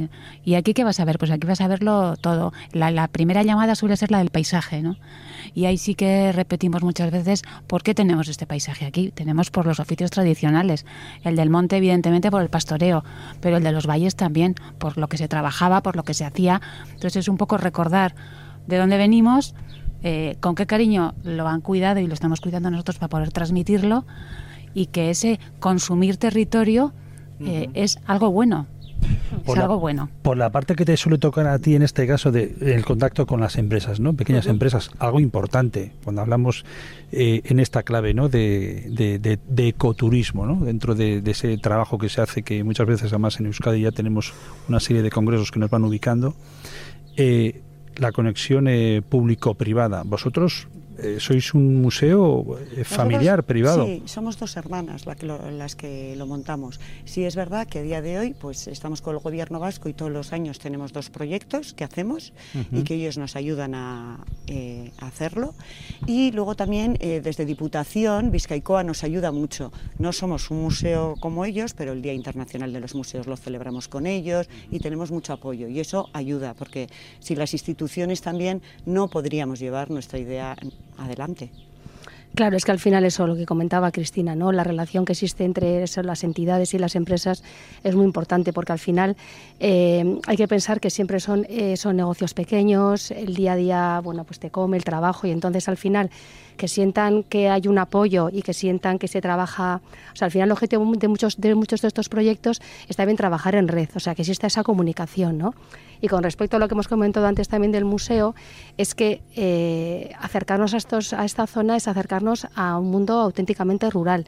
¿Y 0.44 0.54
aquí 0.54 0.74
qué 0.74 0.84
vas 0.84 0.98
a 1.00 1.04
ver? 1.04 1.18
Pues 1.18 1.30
aquí 1.30 1.46
vas 1.46 1.60
a 1.60 1.68
verlo 1.68 2.16
todo. 2.16 2.52
La, 2.72 3.08
primera 3.08 3.42
llamada 3.42 3.74
suele 3.74 3.96
ser 3.96 4.10
la 4.10 4.18
del 4.18 4.30
paisaje, 4.30 4.82
¿no? 4.82 4.96
Y 5.54 5.66
ahí 5.66 5.78
sí 5.78 5.94
que 5.94 6.32
repetimos 6.32 6.82
muchas 6.82 7.10
veces 7.10 7.42
por 7.66 7.82
qué 7.82 7.94
tenemos 7.94 8.28
este 8.28 8.46
paisaje 8.46 8.86
aquí. 8.86 9.12
Tenemos 9.12 9.50
por 9.50 9.66
los 9.66 9.80
oficios 9.80 10.10
tradicionales. 10.10 10.84
El 11.22 11.36
del 11.36 11.48
monte, 11.48 11.76
evidentemente, 11.76 12.30
por 12.30 12.42
el 12.42 12.48
pastoreo, 12.48 13.04
pero 13.40 13.56
el 13.58 13.62
de 13.62 13.72
los 13.72 13.86
valles 13.86 14.16
también, 14.16 14.56
por 14.78 14.98
lo 14.98 15.08
que 15.08 15.16
se 15.16 15.28
trabajaba, 15.28 15.82
por 15.82 15.96
lo 15.96 16.02
que 16.02 16.14
se 16.14 16.24
hacía. 16.24 16.60
Entonces 16.86 17.16
es 17.16 17.28
un 17.28 17.36
poco 17.36 17.56
recordar 17.56 18.14
de 18.66 18.78
dónde 18.78 18.96
venimos 18.96 19.54
eh, 20.02 20.36
con 20.40 20.54
qué 20.54 20.66
cariño 20.66 21.14
lo 21.24 21.46
han 21.48 21.60
cuidado 21.60 22.00
y 22.00 22.06
lo 22.06 22.14
estamos 22.14 22.40
cuidando 22.40 22.70
nosotros 22.70 22.98
para 22.98 23.08
poder 23.08 23.30
transmitirlo 23.30 24.04
y 24.74 24.86
que 24.86 25.10
ese 25.10 25.38
consumir 25.60 26.16
territorio 26.16 26.92
eh, 27.40 27.70
es 27.74 27.98
algo 28.06 28.30
bueno. 28.30 28.66
es 29.46 29.58
algo 29.58 29.78
bueno. 29.78 30.08
Por 30.22 30.36
la 30.36 30.50
parte 30.50 30.74
que 30.74 30.84
te 30.84 30.96
suele 30.96 31.18
tocar 31.18 31.46
a 31.46 31.58
ti 31.58 31.74
en 31.74 31.82
este 31.82 32.06
caso 32.06 32.30
de 32.30 32.54
el 32.60 32.84
contacto 32.84 33.26
con 33.26 33.40
las 33.40 33.56
empresas, 33.56 34.00
¿no? 34.00 34.14
Pequeñas 34.14 34.46
empresas, 34.46 34.90
algo 34.98 35.20
importante 35.20 35.92
cuando 36.04 36.22
hablamos 36.22 36.64
eh, 37.10 37.42
en 37.44 37.60
esta 37.60 37.82
clave, 37.82 38.14
¿no? 38.14 38.28
De, 38.28 38.86
de, 38.90 39.68
ecoturismo, 39.68 40.46
¿no? 40.46 40.64
Dentro 40.64 40.94
de, 40.94 41.22
ese 41.26 41.58
trabajo 41.58 41.98
que 41.98 42.08
se 42.08 42.20
hace, 42.20 42.42
que 42.42 42.62
muchas 42.64 42.86
veces 42.86 43.12
además 43.12 43.40
en 43.40 43.46
Euskadi 43.46 43.82
ya 43.82 43.92
tenemos 43.92 44.32
una 44.68 44.80
serie 44.80 45.02
de 45.02 45.10
congresos 45.10 45.50
que 45.50 45.58
nos 45.58 45.70
van 45.70 45.84
ubicando. 45.84 46.34
Eh, 47.16 47.62
la 47.96 48.12
conexión 48.12 48.68
eh, 48.68 49.02
público-privada. 49.08 50.02
Vosotros 50.04 50.68
eh, 50.98 51.18
sois 51.20 51.54
un 51.54 51.80
museo 51.80 52.58
eh, 52.76 52.84
familiar, 52.84 53.44
privado. 53.44 53.86
Sí, 53.86 54.02
somos 54.06 54.38
dos 54.38 54.56
hermanas 54.56 55.04
las 55.06 55.74
que 55.74 56.14
lo 56.16 56.26
montamos. 56.26 56.80
Sí 57.04 57.24
es 57.24 57.34
verdad 57.34 57.66
que 57.66 57.80
a 57.80 57.82
día 57.82 58.02
de 58.02 58.18
hoy 58.18 58.34
pues 58.34 58.68
estamos 58.68 59.00
con 59.00 59.14
el 59.14 59.20
gobierno 59.20 59.58
vasco 59.58 59.88
y 59.88 59.94
todos 59.94 60.12
los 60.12 60.32
años 60.32 60.58
tenemos 60.58 60.92
dos 60.92 61.10
proyectos 61.10 61.72
que 61.72 61.84
hacemos 61.84 62.32
y 62.70 62.82
que 62.82 62.94
ellos 62.94 63.16
nos 63.18 63.36
ayudan 63.36 63.74
a, 63.74 64.24
hacerlo. 65.00 65.54
Y 66.06 66.30
luego 66.32 66.54
también 66.54 66.98
desde 67.00 67.44
Diputación, 67.46 68.30
Vizcaicoa 68.30 68.84
nos 68.84 69.02
ayuda 69.02 69.32
mucho. 69.32 69.72
No 69.98 70.12
somos 70.12 70.50
un 70.50 70.62
museo 70.62 71.14
como 71.20 71.44
ellos, 71.44 71.74
pero 71.74 71.92
el 71.92 72.02
Día 72.02 72.12
Internacional 72.12 72.72
de 72.72 72.80
los 72.80 72.94
Museos 72.94 73.26
lo 73.26 73.36
celebramos 73.36 73.88
con 73.88 74.06
ellos 74.06 74.48
y 74.70 74.78
tenemos 74.78 75.10
mucho 75.10 75.32
apoyo. 75.32 75.68
Y 75.68 75.80
eso 75.80 76.10
ayuda, 76.12 76.54
porque 76.54 76.88
si 77.20 77.34
las 77.34 77.52
instituciones 77.54 78.20
también 78.20 78.62
no 78.84 79.08
podríamos 79.08 79.58
llevar 79.58 79.90
nuestra 79.90 80.18
idea 80.18 80.56
adelante. 80.96 81.54
Claro, 82.34 82.56
es 82.56 82.64
que 82.64 82.72
al 82.72 82.78
final 82.78 83.04
eso, 83.04 83.26
lo 83.26 83.36
que 83.36 83.44
comentaba 83.44 83.90
Cristina, 83.92 84.34
¿no? 84.34 84.52
La 84.52 84.64
relación 84.64 85.04
que 85.04 85.12
existe 85.12 85.44
entre 85.44 85.84
las 86.02 86.24
entidades 86.24 86.72
y 86.72 86.78
las 86.78 86.96
empresas 86.96 87.44
es 87.84 87.94
muy 87.94 88.06
importante 88.06 88.54
porque 88.54 88.72
al 88.72 88.78
final 88.78 89.16
eh, 89.60 90.18
hay 90.26 90.36
que 90.38 90.48
pensar 90.48 90.80
que 90.80 90.88
siempre 90.88 91.20
son, 91.20 91.46
eh, 91.50 91.76
son 91.76 91.96
negocios 91.96 92.32
pequeños, 92.32 93.10
el 93.10 93.34
día 93.34 93.52
a 93.52 93.56
día, 93.56 94.00
bueno, 94.02 94.24
pues 94.24 94.38
te 94.38 94.50
come 94.50 94.78
el 94.78 94.84
trabajo 94.84 95.26
y 95.26 95.30
entonces 95.30 95.68
al 95.68 95.76
final 95.76 96.08
que 96.56 96.68
sientan 96.68 97.22
que 97.22 97.50
hay 97.50 97.68
un 97.68 97.78
apoyo 97.78 98.30
y 98.32 98.42
que 98.42 98.54
sientan 98.54 98.98
que 98.98 99.08
se 99.08 99.20
trabaja, 99.20 99.82
o 100.12 100.16
sea, 100.16 100.26
al 100.26 100.32
final 100.32 100.48
el 100.48 100.52
objetivo 100.52 100.90
de 100.96 101.08
muchos 101.08 101.38
de 101.38 101.54
muchos 101.54 101.82
de 101.82 101.88
estos 101.88 102.08
proyectos 102.08 102.62
está 102.88 103.04
bien 103.04 103.16
trabajar 103.16 103.56
en 103.56 103.68
red, 103.68 103.88
o 103.94 104.00
sea, 104.00 104.14
que 104.14 104.22
exista 104.22 104.46
esa 104.46 104.62
comunicación, 104.62 105.36
¿no? 105.36 105.54
Y 106.00 106.08
con 106.08 106.24
respecto 106.24 106.56
a 106.56 106.58
lo 106.58 106.66
que 106.66 106.74
hemos 106.74 106.88
comentado 106.88 107.26
antes 107.26 107.48
también 107.48 107.70
del 107.70 107.84
museo, 107.84 108.34
es 108.76 108.94
que 108.94 109.22
eh, 109.36 110.12
acercarnos 110.18 110.74
a, 110.74 110.76
estos, 110.76 111.12
a 111.12 111.24
esta 111.24 111.46
zona 111.46 111.76
es 111.76 111.86
acercarnos 111.86 112.21
a 112.54 112.78
un 112.78 112.90
mundo 112.90 113.14
auténticamente 113.14 113.90
rural. 113.90 114.26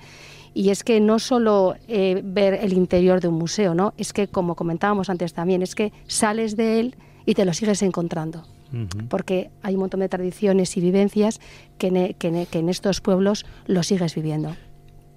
Y 0.53 0.71
es 0.71 0.85
que 0.85 1.01
no 1.01 1.19
solo 1.19 1.75
eh, 1.89 2.23
ver 2.25 2.55
el 2.55 2.73
interior 2.73 3.21
de 3.21 3.29
un 3.29 3.35
museo, 3.35 3.75
¿no? 3.75 3.93
es 3.97 4.13
que, 4.13 4.29
como 4.29 4.55
comentábamos 4.55 5.11
antes 5.11 5.35
también, 5.35 5.63
es 5.63 5.75
que 5.75 5.93
sales 6.07 6.57
de 6.57 6.81
él 6.81 6.97
y 7.27 7.35
te 7.35 7.45
lo 7.45 7.53
sigues 7.53 7.83
encontrando. 7.83 8.45
Porque 9.09 9.51
hay 9.63 9.75
un 9.75 9.81
montón 9.81 10.01
de 10.01 10.09
tradiciones 10.09 10.77
y 10.77 10.81
vivencias 10.81 11.41
que 11.79 12.17
que 12.19 12.59
en 12.59 12.69
estos 12.69 13.01
pueblos 13.01 13.47
lo 13.67 13.85
sigues 13.85 14.17
viviendo 14.17 14.57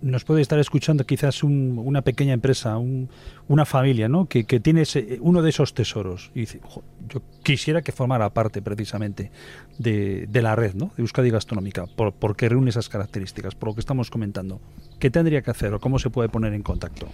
nos 0.01 0.23
puede 0.23 0.41
estar 0.41 0.59
escuchando 0.59 1.05
quizás 1.05 1.43
una 1.43 2.01
pequeña 2.01 2.33
empresa, 2.33 2.77
una 2.77 3.65
familia, 3.65 4.07
¿no? 4.07 4.25
Que, 4.25 4.43
tiene 4.43 4.83
uno 5.21 5.41
de 5.41 5.49
esos 5.49 5.73
tesoros 5.73 6.31
y 6.35 6.41
dice, 6.41 6.59
yo 7.09 7.21
quisiera 7.43 7.81
que 7.81 7.91
formara 7.91 8.29
parte 8.31 8.61
precisamente 8.61 9.31
de, 9.77 10.27
la 10.33 10.55
red, 10.55 10.75
¿no? 10.75 10.91
De 10.95 11.03
Euskadi 11.03 11.29
Gastronómica, 11.29 11.85
por, 11.87 12.13
porque 12.13 12.49
reúne 12.49 12.69
esas 12.69 12.89
características, 12.89 13.55
por 13.55 13.69
lo 13.69 13.75
que 13.75 13.81
estamos 13.81 14.09
comentando. 14.09 14.59
¿Qué 14.99 15.09
tendría 15.09 15.41
que 15.41 15.51
hacer 15.51 15.73
o 15.73 15.79
cómo 15.79 15.99
se 15.99 16.09
puede 16.09 16.29
poner 16.29 16.53
en 16.53 16.63
contacto? 16.63 17.07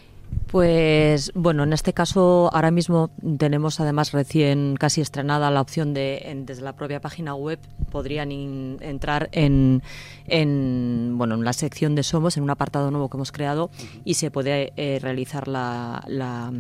Pues 0.53 1.31
bueno, 1.33 1.63
en 1.63 1.73
este 1.73 1.93
caso 1.93 2.51
ahora 2.53 2.69
mismo 2.69 3.09
tenemos 3.39 3.79
además 3.79 4.11
recién 4.11 4.75
casi 4.79 5.01
estrenada 5.01 5.49
la 5.49 5.61
opción 5.61 5.95
de 5.95 6.31
desde 6.45 6.61
la 6.61 6.73
propia 6.73 7.01
página 7.01 7.33
web 7.33 7.57
podrían 7.91 8.31
entrar 8.31 9.29
en, 9.31 9.81
en, 10.27 11.15
bueno 11.17 11.33
en 11.33 11.43
la 11.43 11.53
sección 11.53 11.95
de 11.95 12.03
Somos 12.03 12.37
en 12.37 12.43
un 12.43 12.51
apartado 12.51 12.91
nuevo 12.91 13.09
que 13.09 13.17
hemos 13.17 13.31
creado 13.31 13.71
y 14.05 14.13
se 14.13 14.29
puede 14.29 14.73
eh, 14.77 14.99
realizar 15.01 15.47
la, 15.47 16.03
la, 16.07 16.51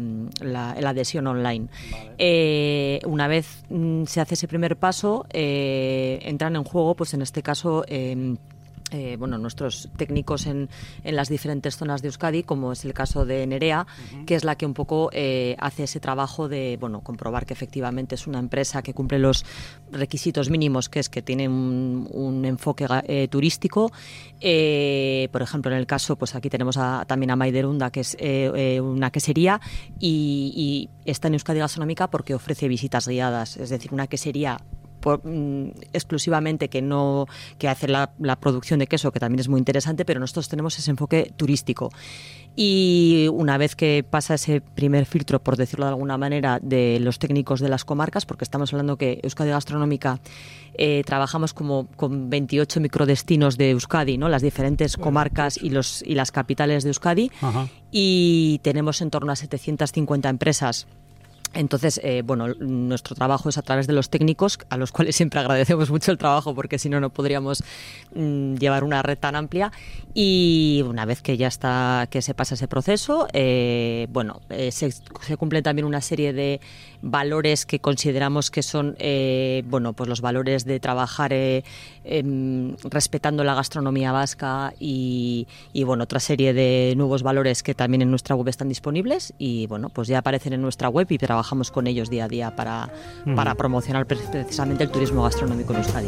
adhesión 0.89 1.27
online. 1.27 1.67
Eh, 2.17 2.99
una 3.05 3.27
vez 3.27 3.63
mm, 3.69 4.05
se 4.05 4.21
hace 4.21 4.33
ese 4.33 4.47
primer 4.47 4.75
paso 4.75 5.27
eh, 5.29 6.17
entran 6.23 6.55
en 6.55 6.63
juego 6.63 6.95
pues 6.95 7.13
en 7.13 7.21
este 7.21 7.43
caso 7.43 7.85
em, 7.87 8.37
eh, 8.93 9.15
bueno, 9.17 9.37
nuestros 9.37 9.89
técnicos 9.97 10.45
en, 10.45 10.69
en, 11.03 11.15
las 11.15 11.29
diferentes 11.29 11.77
zonas 11.77 12.01
de 12.01 12.09
Euskadi, 12.09 12.43
como 12.43 12.71
es 12.71 12.85
el 12.85 12.93
caso 12.93 13.25
de 13.25 13.45
Nerea, 13.47 13.87
que 14.25 14.35
es 14.35 14.43
la 14.43 14.55
que 14.55 14.65
un 14.65 14.73
poco 14.73 15.09
eh, 15.13 15.55
hace 15.59 15.83
ese 15.83 15.99
trabajo 15.99 16.47
de 16.47 16.77
bueno, 16.79 17.01
comprobar 17.01 17.45
que 17.45 17.53
efectivamente 17.53 18.15
es 18.15 18.27
una 18.27 18.39
empresa 18.39 18.81
que 18.81 18.93
cumple 18.93 19.19
los 19.19 19.45
requisitos 19.91 20.49
mínimos, 20.49 20.89
que 20.89 20.99
es 20.99 21.09
que 21.09 21.21
tiene 21.21 21.47
un, 21.47 22.07
un 22.11 22.45
enfoque 22.45 22.85
eh, 23.07 23.27
turístico. 23.29 23.89
por 23.89 25.41
ejemplo, 25.41 25.71
en 25.71 25.77
el 25.77 25.87
caso, 25.87 26.15
pues 26.15 26.35
aquí 26.35 26.49
tenemos 26.49 26.77
a, 26.77 27.05
también 27.05 27.31
a 27.31 27.35
Maiderunda, 27.35 27.91
que 27.91 28.01
es 28.01 28.17
una 28.81 29.11
quesería, 29.11 29.59
y, 29.99 30.89
y 31.05 31.09
está 31.09 31.27
en 31.27 31.33
Euskadi 31.35 31.59
Gastronómica 31.59 32.09
porque 32.09 32.35
ofrece 32.35 32.67
visitas 32.67 33.07
guiadas, 33.07 33.57
es 33.57 33.69
decir, 33.69 33.93
una 33.93 34.07
quesería 34.07 34.57
Mm, 35.23 35.69
exclusivamente 35.91 36.69
que 36.69 36.81
no 36.81 37.27
que 37.57 37.67
hace 37.67 37.87
la, 37.87 38.11
producción 38.39 38.79
de 38.79 38.87
queso, 38.87 39.11
que 39.11 39.19
también 39.19 39.39
es 39.39 39.49
muy 39.49 39.59
interesante, 39.59 40.05
pero 40.05 40.19
nosotros 40.19 40.49
tenemos 40.49 40.77
ese 40.79 40.91
enfoque 40.91 41.33
turístico. 41.35 41.91
Y 42.55 43.27
una 43.31 43.57
vez 43.57 43.75
que 43.75 44.05
pasa 44.07 44.35
ese 44.35 44.61
primer 44.61 45.05
filtro, 45.05 45.41
por 45.41 45.57
decirlo 45.57 45.85
de 45.85 45.89
alguna 45.89 46.17
manera, 46.17 46.59
de 46.61 46.99
los 46.99 47.17
técnicos 47.17 47.59
de 47.59 47.69
las 47.69 47.83
comarcas, 47.83 48.25
porque 48.25 48.43
estamos 48.43 48.71
hablando 48.73 48.97
que 48.97 49.19
Euskadi 49.23 49.49
Gastronómica 49.49 50.19
eh, 50.75 51.01
trabajamos 51.05 51.53
como 51.53 51.87
con 51.95 52.29
28 52.29 52.79
microdestinos 52.79 53.57
de 53.57 53.71
Euskadi, 53.71 54.17
¿no? 54.17 54.29
las 54.29 54.43
diferentes 54.43 54.97
comarcas 54.97 55.57
y, 55.57 55.69
los, 55.69 56.03
y 56.03 56.13
las 56.13 56.31
capitales 56.31 56.83
de 56.83 56.89
Euskadi, 56.89 57.31
y 57.91 58.59
tenemos 58.61 59.01
en 59.01 59.09
torno 59.09 59.31
a 59.31 59.35
750 59.35 60.29
empresas 60.29 60.87
entonces, 61.53 61.99
eh, 62.03 62.23
bueno, 62.25 62.47
nuestro 62.55 63.15
trabajo 63.15 63.49
es 63.49 63.57
a 63.57 63.61
través 63.61 63.87
de 63.87 63.93
los 63.93 64.09
técnicos, 64.09 64.59
a 64.69 64.77
los 64.77 64.91
cuales 64.91 65.15
siempre 65.15 65.39
agradecemos 65.39 65.89
mucho 65.89 66.11
el 66.11 66.17
trabajo, 66.17 66.55
porque 66.55 66.79
si 66.79 66.89
no, 66.89 66.99
no 66.99 67.09
podríamos 67.09 67.63
mm, 68.15 68.55
llevar 68.55 68.83
una 68.83 69.01
red 69.01 69.17
tan 69.17 69.35
amplia. 69.35 69.71
Y 70.13 70.83
una 70.87 71.05
vez 71.05 71.21
que 71.21 71.37
ya 71.37 71.47
está, 71.47 72.07
que 72.09 72.21
se 72.21 72.33
pasa 72.33 72.55
ese 72.55 72.67
proceso, 72.67 73.27
eh, 73.33 74.07
bueno, 74.11 74.41
eh, 74.49 74.71
se, 74.71 74.91
se, 74.91 75.37
cumplen 75.37 75.63
también 75.63 75.85
una 75.85 76.01
serie 76.01 76.33
de 76.33 76.59
valores 77.03 77.65
que 77.65 77.79
consideramos 77.79 78.49
que 78.49 78.63
son, 78.63 78.95
bueno, 79.65 79.93
pues 79.93 80.09
los 80.09 80.21
valores 80.21 80.65
de 80.65 80.79
trabajar 80.79 81.33
em, 81.33 82.75
respetando 82.83 83.43
la 83.43 83.53
gastronomía 83.53 84.11
vasca 84.11 84.73
y, 84.79 85.47
y, 85.73 85.83
bueno, 85.83 86.05
otra 86.05 86.19
serie 86.19 86.53
de 86.53 86.93
nuevos 86.95 87.21
valores 87.21 87.61
que 87.61 87.75
también 87.75 88.01
en 88.01 88.09
nuestra 88.09 88.35
web 88.35 88.47
están 88.47 88.69
disponibles 88.69 89.33
y, 89.37 89.67
bueno, 89.67 89.89
pues 89.89 90.07
ya 90.07 90.19
aparecen 90.19 90.53
en 90.53 90.61
nuestra 90.61 90.89
web 90.89 91.07
y 91.09 91.17
trabajamos 91.17 91.71
con 91.71 91.87
ellos 91.87 92.09
día 92.09 92.25
a 92.25 92.27
día 92.27 92.55
para, 92.55 92.89
para 93.35 93.55
promocionar 93.55 94.05
precisamente 94.05 94.83
el 94.83 94.89
turismo 94.89 95.23
gastronómico 95.23 95.73
en 95.73 95.79
Euskadi. 95.79 96.07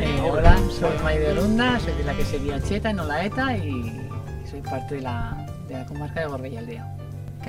Eh, 0.00 0.20
hola, 0.30 0.58
soy 0.70 0.98
Maider 1.02 1.36
Lunda, 1.36 1.80
soy 1.80 1.94
de 1.94 2.04
la 2.04 2.14
que 2.14 2.24
sería 2.24 2.60
Cheta 2.60 2.90
en 2.90 3.00
Olaeta 3.00 3.56
y 3.56 4.05
soy 4.56 4.62
parte 4.62 4.94
de 4.94 5.00
la, 5.02 5.46
de 5.68 5.74
la 5.74 5.84
comarca 5.84 6.20
de 6.20 6.26
Gorbella 6.26 6.60
Aldea. 6.60 6.96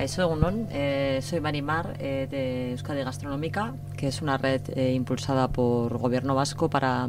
Soy 0.06 0.26
Unón, 0.26 0.68
eh, 0.70 1.20
soy 1.22 1.40
Marimar 1.40 1.96
eh, 1.98 2.28
de 2.30 2.72
Euskadi 2.72 3.02
Gastronómica, 3.02 3.74
que 3.96 4.08
es 4.08 4.20
una 4.20 4.36
red 4.36 4.60
eh, 4.76 4.92
impulsada 4.92 5.48
por 5.48 5.96
Gobierno 5.96 6.34
Vasco 6.34 6.68
para 6.68 7.08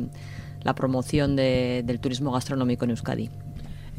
la 0.63 0.74
promoción 0.74 1.36
de, 1.36 1.84
del 1.86 2.00
turismo 2.00 2.32
gastronómico 2.32 2.86
en 2.86 2.91
Euskadi. 2.91 3.29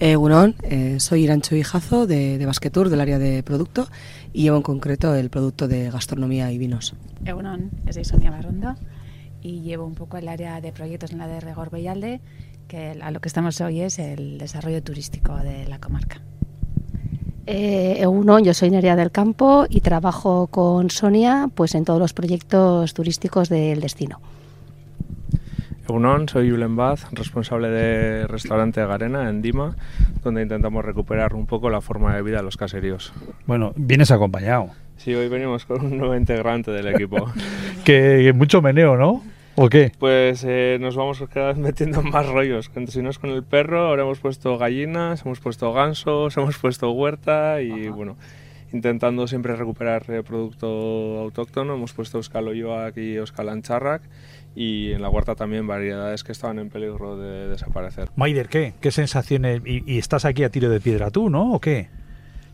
Eh, 0.00 0.16
eh, 0.62 1.00
soy 1.00 1.24
Irancho 1.24 1.54
Hijazo 1.54 2.06
de, 2.06 2.38
de 2.38 2.46
Basquetour, 2.46 2.88
del 2.88 3.02
área 3.02 3.18
de 3.18 3.42
producto, 3.42 3.86
y 4.32 4.44
llevo 4.44 4.56
en 4.56 4.62
concreto 4.62 5.14
el 5.14 5.28
producto 5.28 5.68
de 5.68 5.90
gastronomía 5.90 6.50
y 6.50 6.56
vinos. 6.56 6.94
Egunon, 7.26 7.70
soy 7.90 8.04
Sonia 8.04 8.30
Barrondo 8.30 8.74
y 9.42 9.60
llevo 9.60 9.84
un 9.84 9.94
poco 9.94 10.16
el 10.16 10.28
área 10.28 10.60
de 10.60 10.72
proyectos 10.72 11.12
en 11.12 11.18
la 11.18 11.26
de 11.26 11.40
Regor 11.40 11.70
Bellalde, 11.70 12.20
que 12.70 12.96
a 13.02 13.10
lo 13.10 13.20
que 13.20 13.26
estamos 13.26 13.60
hoy 13.60 13.80
es 13.80 13.98
el 13.98 14.38
desarrollo 14.38 14.80
turístico 14.80 15.36
de 15.36 15.66
la 15.66 15.80
comarca. 15.80 16.20
Eh, 17.46 18.06
yo 18.44 18.54
soy 18.54 18.70
Nerea 18.70 18.94
del 18.94 19.10
Campo 19.10 19.66
y 19.68 19.80
trabajo 19.80 20.46
con 20.46 20.88
Sonia 20.88 21.48
pues 21.52 21.74
en 21.74 21.84
todos 21.84 21.98
los 21.98 22.12
proyectos 22.12 22.94
turísticos 22.94 23.48
del 23.48 23.80
destino. 23.80 24.20
Unón, 25.88 26.28
soy 26.28 26.48
Julen 26.48 26.76
Baz, 26.76 27.08
responsable 27.10 27.68
de 27.68 28.28
restaurante 28.28 28.86
Garena 28.86 29.28
en 29.28 29.42
Dima, 29.42 29.74
donde 30.22 30.42
intentamos 30.42 30.84
recuperar 30.84 31.34
un 31.34 31.46
poco 31.46 31.70
la 31.70 31.80
forma 31.80 32.14
de 32.14 32.22
vida 32.22 32.36
de 32.36 32.44
los 32.44 32.56
caseríos. 32.56 33.12
Bueno, 33.46 33.72
vienes 33.74 34.12
acompañado. 34.12 34.70
Sí, 34.96 35.12
hoy 35.12 35.28
venimos 35.28 35.64
con 35.64 35.84
un 35.84 35.98
nuevo 35.98 36.14
integrante 36.14 36.70
del 36.70 36.86
equipo. 36.86 37.26
que 37.84 38.32
mucho 38.32 38.62
meneo, 38.62 38.96
¿no? 38.96 39.24
¿O 39.62 39.68
qué? 39.68 39.92
Pues 39.98 40.42
eh, 40.48 40.78
nos 40.80 40.96
vamos 40.96 41.22
cada 41.30 41.48
vez 41.48 41.58
metiendo 41.58 42.00
más 42.00 42.26
rollos. 42.26 42.70
Si 42.88 43.02
no 43.02 43.10
es 43.10 43.18
con 43.18 43.28
el 43.28 43.42
perro, 43.42 43.88
ahora 43.88 44.04
hemos 44.04 44.18
puesto 44.18 44.56
gallinas, 44.56 45.20
hemos 45.26 45.38
puesto 45.38 45.70
gansos, 45.74 46.34
hemos 46.38 46.56
puesto 46.56 46.90
huerta 46.92 47.60
y 47.60 47.88
bueno, 47.88 48.16
intentando 48.72 49.26
siempre 49.26 49.54
recuperar 49.56 50.04
eh, 50.08 50.22
producto 50.22 51.18
autóctono. 51.18 51.74
Hemos 51.74 51.92
puesto 51.92 52.16
Euskal 52.16 52.48
Oyoak 52.48 52.96
y 52.96 53.16
Euskal 53.16 53.50
Ancharrak 53.50 54.00
y 54.56 54.92
en 54.92 55.02
la 55.02 55.10
huerta 55.10 55.34
también 55.34 55.66
variedades 55.66 56.24
que 56.24 56.32
estaban 56.32 56.58
en 56.58 56.70
peligro 56.70 57.18
de 57.18 57.48
desaparecer. 57.48 58.08
Maider, 58.16 58.48
¿qué? 58.48 58.72
¿Qué 58.80 58.90
sensaciones? 58.90 59.60
Y, 59.66 59.98
estás 59.98 60.24
aquí 60.24 60.42
a 60.42 60.48
tiro 60.48 60.70
de 60.70 60.80
piedra 60.80 61.10
tú, 61.10 61.28
¿no? 61.28 61.52
¿O 61.52 61.60
qué? 61.60 61.90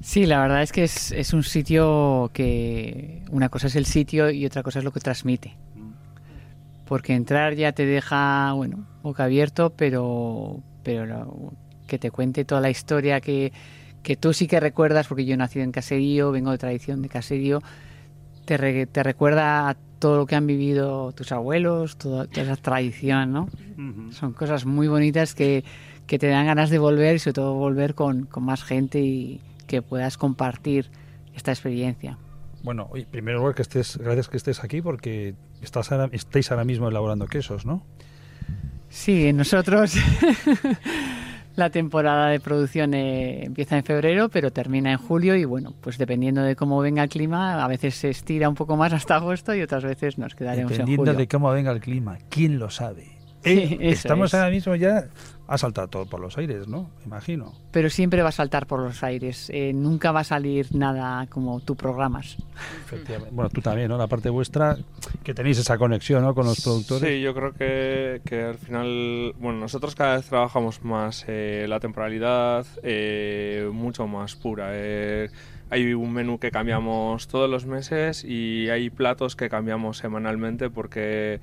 Sí, 0.00 0.26
la 0.26 0.40
verdad 0.40 0.60
es 0.60 0.72
que 0.72 0.82
es, 0.82 1.12
es, 1.12 1.32
un 1.32 1.44
sitio 1.44 2.32
que 2.34 3.22
una 3.30 3.48
cosa 3.48 3.68
es 3.68 3.76
el 3.76 3.86
sitio 3.86 4.28
y 4.28 4.44
otra 4.44 4.64
cosa 4.64 4.80
es 4.80 4.84
lo 4.84 4.90
que 4.90 4.98
transmite. 4.98 5.54
Porque 6.86 7.14
entrar 7.14 7.54
ya 7.54 7.72
te 7.72 7.84
deja, 7.84 8.52
bueno, 8.52 8.86
boca 9.02 9.24
abierto, 9.24 9.70
pero, 9.76 10.62
pero 10.82 11.52
que 11.86 11.98
te 11.98 12.10
cuente 12.10 12.44
toda 12.44 12.60
la 12.60 12.70
historia 12.70 13.20
que, 13.20 13.52
que 14.02 14.16
tú 14.16 14.32
sí 14.32 14.46
que 14.46 14.60
recuerdas, 14.60 15.08
porque 15.08 15.24
yo 15.24 15.34
he 15.34 15.36
nacido 15.36 15.64
en 15.64 15.72
caserío, 15.72 16.30
vengo 16.30 16.52
de 16.52 16.58
tradición 16.58 17.02
de 17.02 17.08
caserío, 17.08 17.60
te, 18.44 18.86
te 18.86 19.02
recuerda 19.02 19.68
a 19.68 19.76
todo 19.98 20.16
lo 20.16 20.26
que 20.26 20.36
han 20.36 20.46
vivido 20.46 21.12
tus 21.12 21.32
abuelos, 21.32 21.96
toda, 21.96 22.26
esa 22.32 22.56
tradición, 22.56 23.32
¿no? 23.32 23.48
Son 24.10 24.32
cosas 24.32 24.64
muy 24.64 24.88
bonitas 24.88 25.34
que, 25.34 25.64
que, 26.06 26.18
te 26.18 26.28
dan 26.28 26.46
ganas 26.46 26.70
de 26.70 26.78
volver 26.78 27.16
y 27.16 27.18
sobre 27.18 27.34
todo 27.34 27.54
volver 27.54 27.94
con, 27.94 28.26
con, 28.26 28.44
más 28.44 28.62
gente 28.62 29.00
y 29.00 29.40
que 29.66 29.82
puedas 29.82 30.16
compartir 30.16 30.90
esta 31.34 31.50
experiencia. 31.50 32.18
Bueno, 32.62 32.90
primero 33.10 33.38
lugar 33.38 33.54
que 33.54 33.62
estés, 33.62 33.96
gracias 33.98 34.28
que 34.28 34.36
estés 34.36 34.62
aquí 34.62 34.80
porque 34.80 35.34
estás 35.62 35.90
estáis 36.12 36.50
ahora 36.50 36.64
mismo 36.64 36.88
elaborando 36.88 37.26
quesos, 37.26 37.66
¿no? 37.66 37.84
Sí, 38.88 39.32
nosotros 39.32 39.94
La 41.56 41.70
temporada 41.70 42.28
de 42.28 42.38
producción 42.38 42.92
eh, 42.92 43.44
empieza 43.44 43.78
en 43.78 43.84
febrero, 43.84 44.28
pero 44.28 44.52
termina 44.52 44.92
en 44.92 44.98
julio 44.98 45.34
y 45.36 45.46
bueno, 45.46 45.72
pues 45.80 45.96
dependiendo 45.96 46.42
de 46.42 46.54
cómo 46.54 46.78
venga 46.80 47.02
el 47.02 47.08
clima, 47.08 47.64
a 47.64 47.66
veces 47.66 47.94
se 47.94 48.10
estira 48.10 48.50
un 48.50 48.54
poco 48.54 48.76
más 48.76 48.92
hasta 48.92 49.16
agosto 49.16 49.54
y 49.54 49.62
otras 49.62 49.82
veces 49.82 50.18
nos 50.18 50.34
quedaremos 50.34 50.72
en 50.72 50.80
julio. 50.80 50.96
Dependiendo 50.96 51.18
de 51.18 51.28
cómo 51.28 51.50
venga 51.50 51.72
el 51.72 51.80
clima, 51.80 52.18
¿quién 52.28 52.58
lo 52.58 52.68
sabe? 52.68 53.06
Eh, 53.42 53.78
estamos 53.80 54.34
ahora 54.34 54.50
mismo 54.50 54.74
ya 54.74 55.06
ha 55.48 55.58
saltado 55.58 55.88
todo 55.88 56.06
por 56.06 56.20
los 56.20 56.36
aires, 56.38 56.66
¿no? 56.66 56.90
Imagino. 57.04 57.52
Pero 57.70 57.88
siempre 57.88 58.22
va 58.22 58.30
a 58.30 58.32
saltar 58.32 58.66
por 58.66 58.80
los 58.80 59.02
aires. 59.02 59.50
Eh, 59.52 59.72
nunca 59.72 60.10
va 60.10 60.20
a 60.20 60.24
salir 60.24 60.74
nada 60.74 61.26
como 61.28 61.60
tú 61.60 61.76
programas. 61.76 62.36
Efectivamente. 62.84 63.34
Bueno, 63.34 63.50
tú 63.50 63.60
también, 63.60 63.88
¿no? 63.88 63.96
La 63.96 64.08
parte 64.08 64.28
vuestra, 64.28 64.76
que 65.22 65.34
tenéis 65.34 65.58
esa 65.58 65.78
conexión, 65.78 66.22
¿no? 66.22 66.34
Con 66.34 66.46
los 66.46 66.60
productores. 66.62 67.08
Sí, 67.08 67.20
yo 67.20 67.34
creo 67.34 67.52
que, 67.52 68.20
que 68.24 68.42
al 68.42 68.58
final, 68.58 69.34
bueno, 69.38 69.60
nosotros 69.60 69.94
cada 69.94 70.16
vez 70.16 70.26
trabajamos 70.26 70.82
más 70.82 71.24
eh, 71.28 71.66
la 71.68 71.78
temporalidad 71.78 72.66
eh, 72.82 73.68
mucho 73.72 74.06
más 74.06 74.34
pura. 74.34 74.70
hay 75.70 75.94
un 75.94 76.12
menú 76.12 76.38
que 76.38 76.50
cambiamos 76.50 77.28
todos 77.28 77.48
los 77.48 77.66
meses 77.66 78.24
y 78.24 78.68
hay 78.68 78.90
platos 78.90 79.36
que 79.36 79.48
cambiamos 79.48 79.98
semanalmente 79.98 80.70
porque 80.70 81.40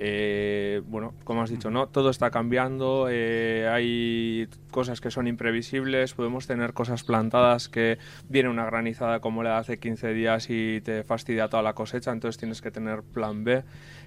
eh, 0.00 0.82
bueno, 0.86 1.14
como 1.24 1.42
has 1.42 1.50
dicho, 1.50 1.70
¿no? 1.70 1.88
Todo 1.88 2.10
está 2.10 2.30
cambiando, 2.30 3.06
eh, 3.10 3.68
hay 3.70 4.48
cosas 4.70 5.00
que 5.00 5.10
son 5.10 5.28
imprevisibles, 5.28 6.14
podemos 6.14 6.46
tener 6.46 6.72
cosas 6.72 7.04
plantadas 7.04 7.68
que 7.68 7.98
viene 8.28 8.48
una 8.48 8.66
granizada 8.66 9.20
como 9.20 9.42
la 9.42 9.50
de 9.50 9.56
hace 9.56 9.78
15 9.78 10.12
días 10.12 10.50
y 10.50 10.80
te 10.80 11.04
fastidia 11.04 11.48
toda 11.48 11.62
la 11.62 11.74
cosecha, 11.74 12.10
entonces 12.10 12.38
tienes 12.38 12.60
que 12.60 12.70
tener 12.70 13.02
plan 13.02 13.44
B. 13.44 13.62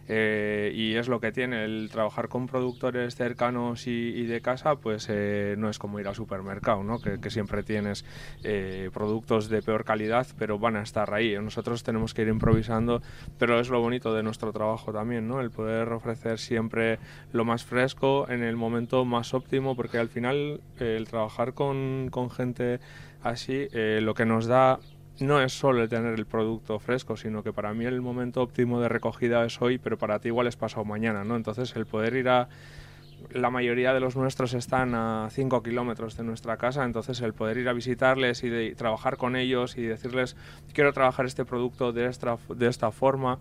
Eh, 0.09 0.71
y 0.73 0.95
es 0.95 1.09
lo 1.09 1.19
que 1.19 1.33
tiene 1.33 1.65
el 1.65 1.89
trabajar 1.91 2.29
con 2.29 2.47
productores 2.47 3.15
cercanos 3.15 3.87
y, 3.87 4.25
de 4.25 4.41
casa 4.41 4.75
pues 4.75 5.07
eh, 5.09 5.55
no 5.57 5.69
es 5.69 5.79
como 5.79 5.99
ir 5.99 6.07
al 6.07 6.15
supermercado 6.15 6.83
¿no? 6.83 6.99
que, 6.99 7.29
siempre 7.29 7.63
tienes 7.63 8.05
eh, 8.43 8.89
productos 8.93 9.49
de 9.49 9.61
peor 9.61 9.83
calidad 9.83 10.25
pero 10.37 10.59
van 10.59 10.77
a 10.77 10.81
estar 10.81 11.13
ahí 11.13 11.35
nosotros 11.41 11.83
tenemos 11.83 12.13
que 12.13 12.21
ir 12.21 12.29
improvisando 12.29 13.01
pero 13.37 13.59
es 13.59 13.69
lo 13.69 13.81
bonito 13.81 14.13
de 14.13 14.23
nuestro 14.23 14.53
trabajo 14.53 14.93
también 14.93 15.27
¿no? 15.27 15.41
el 15.41 15.51
poder 15.51 15.89
ofrecer 15.89 16.39
siempre 16.39 16.99
lo 17.33 17.43
más 17.43 17.65
fresco 17.65 18.27
en 18.29 18.43
el 18.43 18.55
momento 18.55 19.03
más 19.03 19.33
óptimo 19.33 19.75
porque 19.75 19.97
al 19.97 20.07
final 20.07 20.61
el 20.79 21.07
trabajar 21.07 21.53
con, 21.53 22.07
con 22.11 22.29
gente 22.29 22.79
así 23.23 23.67
lo 23.73 24.13
que 24.13 24.25
nos 24.25 24.45
da 24.45 24.79
no 25.19 25.41
es 25.41 25.53
solo 25.53 25.81
el 25.83 25.89
tener 25.89 26.13
el 26.13 26.25
producto 26.25 26.79
fresco, 26.79 27.17
sino 27.17 27.43
que 27.43 27.53
para 27.53 27.73
mí 27.73 27.85
el 27.85 28.01
momento 28.01 28.41
óptimo 28.41 28.79
de 28.79 28.89
recogida 28.89 29.43
es 29.45 29.61
hoy, 29.61 29.77
pero 29.77 29.97
para 29.97 30.19
ti 30.19 30.29
igual 30.29 30.47
es 30.47 30.55
pasado 30.55 30.85
mañana, 30.85 31.23
¿no? 31.23 31.35
Entonces 31.35 31.75
el 31.75 31.85
poder 31.85 32.15
ir 32.15 32.29
a... 32.29 32.49
La 33.31 33.49
mayoría 33.49 33.95
de 33.95 33.99
los 33.99 34.15
nuestros 34.15 34.53
están 34.53 34.93
a 34.93 35.29
5 35.31 35.63
kilómetros 35.63 36.15
de 36.17 36.23
nuestra 36.23 36.57
casa, 36.57 36.85
entonces 36.85 37.19
el 37.21 37.33
poder 37.33 37.57
ir 37.57 37.67
a 37.67 37.73
visitarles 37.73 38.43
y 38.43 38.75
trabajar 38.75 39.17
con 39.17 39.35
ellos 39.35 39.75
y 39.75 39.81
decirles 39.81 40.35
quiero 40.71 40.93
trabajar 40.93 41.25
este 41.25 41.43
producto 41.43 41.93
de 41.93 42.05
esta, 42.05 42.37
de 42.47 42.67
esta 42.67 42.91
forma, 42.91 43.39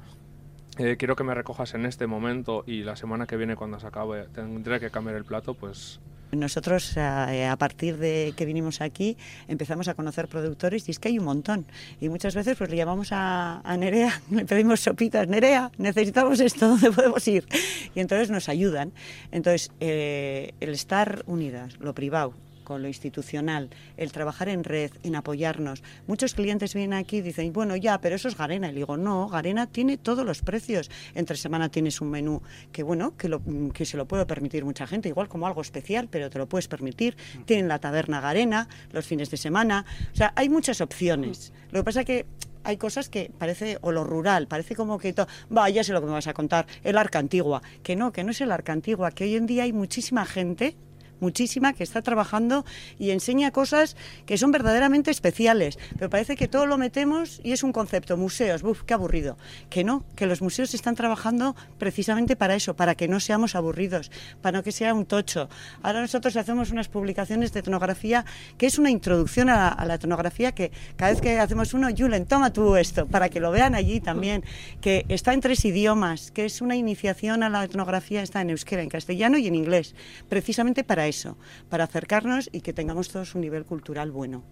eh, 0.78 0.96
quiero 0.98 1.14
que 1.14 1.24
me 1.24 1.34
recojas 1.34 1.74
en 1.74 1.84
este 1.84 2.06
momento 2.06 2.64
y 2.66 2.84
la 2.84 2.96
semana 2.96 3.26
que 3.26 3.36
viene 3.36 3.54
cuando 3.54 3.78
se 3.78 3.86
acabe 3.86 4.28
tendré 4.34 4.80
que 4.80 4.90
cambiar 4.90 5.16
el 5.16 5.26
plato, 5.26 5.52
pues 5.52 6.00
nosotros, 6.32 6.96
eh, 6.96 7.46
a 7.46 7.56
partir 7.56 7.96
de 7.98 8.34
que 8.36 8.44
vinimos 8.44 8.80
aquí, 8.80 9.16
empezamos 9.48 9.88
a 9.88 9.94
conocer 9.94 10.28
productores 10.28 10.88
y 10.88 10.90
es 10.90 10.98
que 10.98 11.08
hay 11.08 11.18
un 11.18 11.24
montón. 11.24 11.66
Y 12.00 12.08
muchas 12.08 12.34
veces 12.34 12.56
pues 12.56 12.70
le 12.70 12.76
llamamos 12.76 13.08
a, 13.12 13.62
Nerea, 13.78 14.20
le 14.30 14.44
pedimos 14.44 14.80
sopitas, 14.80 15.28
Nerea, 15.28 15.70
necesitamos 15.78 16.40
esto, 16.40 16.68
¿dónde 16.68 16.90
podemos 16.90 17.26
ir? 17.28 17.46
Y 17.94 18.00
entonces 18.00 18.30
nos 18.30 18.48
ayudan. 18.48 18.92
Entonces, 19.32 19.70
eh, 19.80 20.52
el 20.60 20.70
estar 20.70 21.22
unidas, 21.26 21.78
lo 21.80 21.94
privado, 21.94 22.34
con 22.66 22.82
lo 22.82 22.88
institucional, 22.88 23.70
el 23.96 24.10
trabajar 24.10 24.48
en 24.48 24.64
red, 24.64 24.90
en 25.04 25.14
apoyarnos. 25.14 25.84
Muchos 26.08 26.34
clientes 26.34 26.74
vienen 26.74 26.98
aquí 26.98 27.18
y 27.18 27.22
dicen, 27.22 27.52
bueno, 27.52 27.76
ya, 27.76 28.00
pero 28.00 28.16
eso 28.16 28.26
es 28.26 28.36
Garena. 28.36 28.68
Y 28.68 28.72
le 28.72 28.78
digo, 28.78 28.96
no, 28.96 29.28
Garena 29.28 29.68
tiene 29.68 29.96
todos 29.96 30.26
los 30.26 30.42
precios. 30.42 30.90
Entre 31.14 31.36
semana 31.36 31.68
tienes 31.68 32.00
un 32.00 32.10
menú 32.10 32.42
que, 32.72 32.82
bueno, 32.82 33.16
que, 33.16 33.28
lo, 33.28 33.40
que 33.72 33.86
se 33.86 33.96
lo 33.96 34.06
puede 34.06 34.26
permitir 34.26 34.64
mucha 34.64 34.86
gente, 34.86 35.08
igual 35.08 35.28
como 35.28 35.46
algo 35.46 35.62
especial, 35.62 36.08
pero 36.10 36.28
te 36.28 36.38
lo 36.38 36.48
puedes 36.48 36.66
permitir. 36.66 37.16
Tienen 37.44 37.68
la 37.68 37.78
taberna 37.78 38.20
Garena 38.20 38.68
los 38.90 39.06
fines 39.06 39.30
de 39.30 39.36
semana. 39.36 39.86
O 40.12 40.16
sea, 40.16 40.32
hay 40.34 40.48
muchas 40.48 40.80
opciones. 40.80 41.52
Lo 41.70 41.80
que 41.80 41.84
pasa 41.84 42.00
es 42.00 42.06
que 42.06 42.26
hay 42.64 42.78
cosas 42.78 43.08
que 43.08 43.30
parece, 43.38 43.78
o 43.80 43.92
lo 43.92 44.02
rural, 44.02 44.48
parece 44.48 44.74
como 44.74 44.98
que, 44.98 45.14
va, 45.56 45.70
ya 45.70 45.84
sé 45.84 45.92
lo 45.92 46.00
que 46.00 46.08
me 46.08 46.14
vas 46.14 46.26
a 46.26 46.34
contar, 46.34 46.66
el 46.82 46.98
arca 46.98 47.20
antigua, 47.20 47.62
que 47.84 47.94
no, 47.94 48.10
que 48.10 48.24
no 48.24 48.32
es 48.32 48.40
el 48.40 48.50
arca 48.50 48.72
antigua, 48.72 49.12
que 49.12 49.22
hoy 49.22 49.36
en 49.36 49.46
día 49.46 49.62
hay 49.62 49.72
muchísima 49.72 50.26
gente 50.26 50.76
muchísima, 51.20 51.72
que 51.72 51.82
está 51.82 52.02
trabajando 52.02 52.64
y 52.98 53.10
enseña 53.10 53.50
cosas 53.50 53.96
que 54.26 54.38
son 54.38 54.50
verdaderamente 54.52 55.10
especiales. 55.10 55.78
Pero 55.98 56.10
parece 56.10 56.36
que 56.36 56.48
todo 56.48 56.66
lo 56.66 56.78
metemos 56.78 57.40
y 57.42 57.52
es 57.52 57.62
un 57.62 57.72
concepto, 57.72 58.16
museos, 58.16 58.62
¡buf, 58.62 58.82
qué 58.82 58.94
aburrido! 58.94 59.36
Que 59.70 59.84
no, 59.84 60.04
que 60.14 60.26
los 60.26 60.42
museos 60.42 60.74
están 60.74 60.94
trabajando 60.94 61.56
precisamente 61.78 62.36
para 62.36 62.54
eso, 62.54 62.74
para 62.74 62.94
que 62.94 63.08
no 63.08 63.20
seamos 63.20 63.54
aburridos, 63.54 64.10
para 64.42 64.58
no 64.58 64.62
que 64.62 64.72
sea 64.72 64.94
un 64.94 65.06
tocho. 65.06 65.48
Ahora 65.82 66.00
nosotros 66.00 66.36
hacemos 66.36 66.70
unas 66.70 66.88
publicaciones 66.88 67.52
de 67.52 67.60
etnografía 67.60 68.24
que 68.58 68.66
es 68.66 68.78
una 68.78 68.90
introducción 68.90 69.48
a, 69.48 69.84
la 69.84 69.94
etnografía 69.94 70.52
que 70.52 70.72
cada 70.96 71.12
vez 71.12 71.20
que 71.20 71.38
hacemos 71.38 71.74
uno, 71.74 71.88
Julen, 71.96 72.26
toma 72.26 72.52
tú 72.52 72.76
esto, 72.76 73.06
para 73.06 73.28
que 73.28 73.40
lo 73.40 73.50
vean 73.50 73.74
allí 73.74 74.00
también, 74.00 74.44
que 74.80 75.04
está 75.08 75.32
en 75.34 75.40
tres 75.40 75.64
idiomas, 75.64 76.30
que 76.30 76.44
es 76.44 76.60
una 76.60 76.76
iniciación 76.76 77.42
a 77.42 77.48
la 77.48 77.64
etnografía, 77.64 78.22
está 78.22 78.40
en 78.40 78.50
euskera, 78.50 78.82
en 78.82 78.88
castellano 78.88 79.38
y 79.38 79.46
en 79.46 79.54
inglés, 79.54 79.94
precisamente 80.28 80.84
para 80.84 81.05
eso, 81.08 81.36
para 81.68 81.84
acercarnos 81.84 82.48
y 82.52 82.60
que 82.60 82.72
tengamos 82.72 83.08
todos 83.08 83.34
un 83.34 83.40
nivel 83.42 83.64
cultural 83.64 84.10
bueno. 84.10 84.42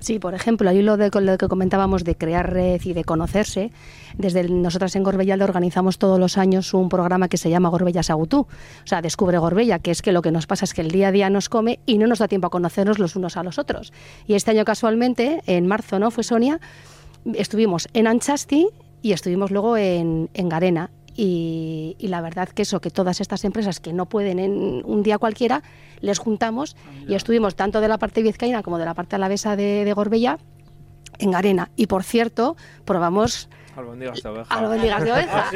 Sí, 0.00 0.18
por 0.18 0.32
ejemplo, 0.32 0.70
ahí 0.70 0.80
lo, 0.80 0.96
de, 0.96 1.10
lo 1.20 1.36
que 1.36 1.48
comentábamos 1.48 2.04
de 2.04 2.16
crear 2.16 2.50
red 2.50 2.80
y 2.82 2.94
de 2.94 3.04
conocerse, 3.04 3.70
desde 4.16 4.48
nosotras 4.48 4.96
en 4.96 5.02
Gorbella 5.02 5.36
organizamos 5.44 5.98
todos 5.98 6.18
los 6.18 6.38
años 6.38 6.72
un 6.72 6.88
programa 6.88 7.28
que 7.28 7.36
se 7.36 7.50
llama 7.50 7.68
Gorbella 7.68 8.02
Sagutú, 8.02 8.40
o 8.40 8.86
sea, 8.86 9.02
Descubre 9.02 9.36
Gorbella, 9.36 9.78
que 9.78 9.90
es 9.90 10.00
que 10.00 10.12
lo 10.12 10.22
que 10.22 10.32
nos 10.32 10.46
pasa 10.46 10.64
es 10.64 10.72
que 10.72 10.80
el 10.80 10.90
día 10.90 11.08
a 11.08 11.12
día 11.12 11.28
nos 11.28 11.50
come 11.50 11.80
y 11.84 11.98
no 11.98 12.06
nos 12.06 12.20
da 12.20 12.28
tiempo 12.28 12.46
a 12.46 12.50
conocernos 12.50 12.98
los 12.98 13.14
unos 13.14 13.36
a 13.36 13.42
los 13.42 13.58
otros. 13.58 13.92
Y 14.26 14.34
este 14.34 14.52
año 14.52 14.64
casualmente, 14.64 15.42
en 15.44 15.66
marzo, 15.66 15.98
¿no? 15.98 16.10
Fue 16.10 16.24
Sonia, 16.24 16.60
estuvimos 17.34 17.86
en 17.92 18.06
Anchasti 18.06 18.68
y 19.02 19.12
estuvimos 19.12 19.50
luego 19.50 19.76
en, 19.76 20.30
en 20.32 20.48
Garena 20.48 20.90
y, 21.16 21.96
la 22.00 22.20
verdad 22.20 22.48
que 22.48 22.62
eso, 22.62 22.80
que 22.80 22.90
todas 22.90 23.20
estas 23.20 23.44
empresas 23.44 23.80
que 23.80 23.92
no 23.92 24.06
pueden 24.06 24.38
en 24.38 24.82
un 24.84 25.02
día 25.02 25.18
cualquiera, 25.18 25.62
les 26.00 26.18
juntamos 26.18 26.76
y 27.06 27.14
estuvimos 27.14 27.54
tanto 27.54 27.80
de 27.80 27.88
la 27.88 27.98
parte 27.98 28.22
vizcaína 28.22 28.62
como 28.62 28.78
de 28.78 28.84
la 28.84 28.94
parte 28.94 29.16
alavesa 29.16 29.56
de, 29.56 29.84
de 29.84 29.92
Gorbella 29.92 30.38
en 31.18 31.34
Arena. 31.34 31.70
Y 31.76 31.86
por 31.86 32.02
cierto, 32.02 32.56
probamos 32.84 33.48
Albóndigas 33.76 34.22
de 34.22 34.28
oveja. 34.28 34.54
Albóndigas 34.54 35.04
de 35.04 35.12
oveja. 35.12 35.50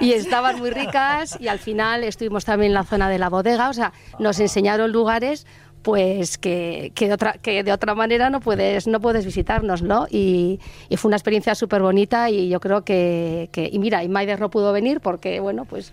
y 0.00 0.12
estaban 0.12 0.58
muy 0.58 0.70
ricas 0.70 1.38
y 1.40 1.48
al 1.48 1.58
final 1.58 2.04
estuvimos 2.04 2.44
también 2.44 2.70
en 2.70 2.74
la 2.74 2.84
zona 2.84 3.08
de 3.08 3.18
la 3.18 3.28
bodega, 3.28 3.68
o 3.68 3.72
sea, 3.72 3.92
nos 4.18 4.38
enseñaron 4.38 4.92
lugares 4.92 5.46
pues 5.82 6.36
que, 6.36 6.90
que, 6.96 7.06
de 7.06 7.14
otra, 7.14 7.34
que 7.34 7.62
de 7.62 7.72
otra 7.72 7.94
manera 7.94 8.28
no 8.28 8.40
puedes, 8.40 8.88
no 8.88 9.00
puedes 9.00 9.24
visitarnos, 9.24 9.82
¿no? 9.82 10.08
Y, 10.10 10.58
fue 10.96 11.08
una 11.08 11.16
experiencia 11.16 11.54
súper 11.54 11.80
bonita 11.80 12.28
y 12.28 12.48
yo 12.48 12.58
creo 12.58 12.82
que, 12.84 13.48
que, 13.52 13.68
y 13.70 13.78
mira, 13.78 14.02
y 14.02 14.08
Maider 14.08 14.40
no 14.40 14.50
pudo 14.50 14.72
venir 14.72 15.00
porque, 15.00 15.38
bueno, 15.38 15.64
pues 15.64 15.92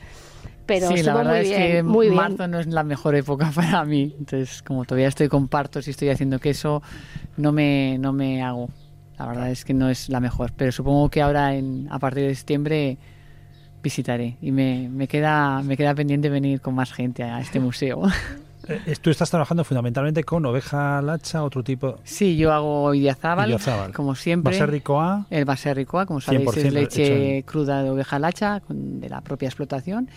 pero 0.66 0.88
sí, 0.90 1.04
la 1.04 1.14
verdad 1.14 1.32
muy 1.32 1.52
es 1.52 1.58
que 1.58 1.84
muy 1.84 2.10
marzo 2.10 2.48
no 2.48 2.60
es 2.60 2.68
la 2.68 2.84
mejor 2.84 3.16
época 3.16 3.52
para 3.56 3.84
mí. 3.86 4.16
Entonces, 4.18 4.62
como 4.62 4.86
todavía 4.86 5.08
estoy 5.08 5.28
con 5.28 5.48
partos 5.48 5.88
y 5.88 5.92
estoy 5.92 6.10
haciendo 6.10 6.40
queso, 6.40 6.82
no 7.38 7.52
me, 7.52 7.98
no 8.00 8.14
me 8.14 8.42
hago. 8.42 8.70
La 9.18 9.28
verdad 9.28 9.52
es 9.52 9.64
que 9.66 9.74
no 9.74 9.90
es 9.90 10.10
la 10.10 10.20
mejor. 10.20 10.54
Pero 10.56 10.72
supongo 10.72 11.10
que 11.10 11.22
ahora, 11.22 11.56
en, 11.56 11.88
a 11.92 12.00
partir 12.00 12.24
de 12.26 12.36
septiembre, 12.36 12.98
visitaré. 13.82 14.38
Y 14.42 14.52
me, 14.52 14.90
me, 14.90 15.08
queda, 15.08 15.62
me 15.62 15.78
queda 15.78 15.94
pendiente 15.94 16.30
venir 16.30 16.62
con 16.62 16.74
más 16.74 16.94
gente 16.94 17.24
a 17.24 17.40
este 17.40 17.60
museo. 17.60 18.04
Eh, 18.68 18.96
tú 19.02 19.10
estás 19.10 19.30
trabajando 19.30 19.64
fundamentalmente 19.64 20.24
con 20.24 20.46
oveja 20.46 21.02
lacha, 21.02 21.44
otro 21.44 21.64
tipo. 21.64 22.00
Sí, 22.04 22.38
yo 22.38 22.54
hago 22.54 22.94
idiazábal, 22.94 23.60
como 23.94 24.16
siempre. 24.16 24.58
A. 24.58 25.26
El 25.30 25.50
A, 25.50 26.06
como 26.06 26.22
sabéis, 26.22 26.58
es 26.58 26.74
leche 26.74 27.44
cruda 27.46 27.84
de 27.84 27.90
oveja 27.90 28.20
lacha 28.20 28.62
de 28.70 29.10
la 29.10 29.22
propia 29.22 29.48
explotación. 29.48 30.10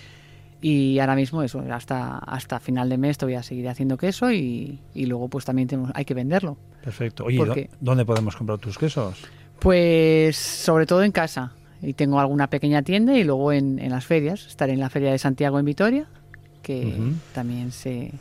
Y 0.61 0.99
ahora 0.99 1.15
mismo 1.15 1.43
eso, 1.43 1.63
hasta, 1.71 2.19
hasta 2.19 2.61
final 2.61 2.89
de 2.89 2.99
mes 2.99 3.19
todavía 3.19 3.43
seguiré 3.43 3.69
haciendo 3.69 3.97
queso 3.97 4.33
y, 4.33 4.81
luego 4.95 5.29
pues 5.29 5.45
también 5.45 5.69
tenemos, 5.69 5.91
hay 5.95 6.05
que 6.05 6.15
venderlo. 6.15 6.57
Perfecto. 6.83 7.25
Oye, 7.25 7.71
¿dónde 7.81 8.05
podemos 8.05 8.37
comprar 8.37 8.59
tus 8.59 8.79
quesos? 8.79 9.23
Pues 9.61 10.37
sobre 10.37 10.87
todo 10.87 11.03
en 11.03 11.13
casa. 11.13 11.53
Y 11.83 11.93
tengo 11.93 12.19
alguna 12.19 12.49
pequeña 12.49 12.83
tienda 12.83 13.17
y 13.17 13.25
luego 13.25 13.53
en, 13.53 13.77
las 13.91 14.07
ferias. 14.07 14.47
Estaré 14.47 14.73
en 14.73 14.81
la 14.81 14.89
Feria 14.89 15.13
de 15.13 15.19
Santiago 15.19 15.59
en 15.59 15.67
Vitoria, 15.67 16.09
que 16.63 16.95
también 17.35 17.71
se, 17.71 18.13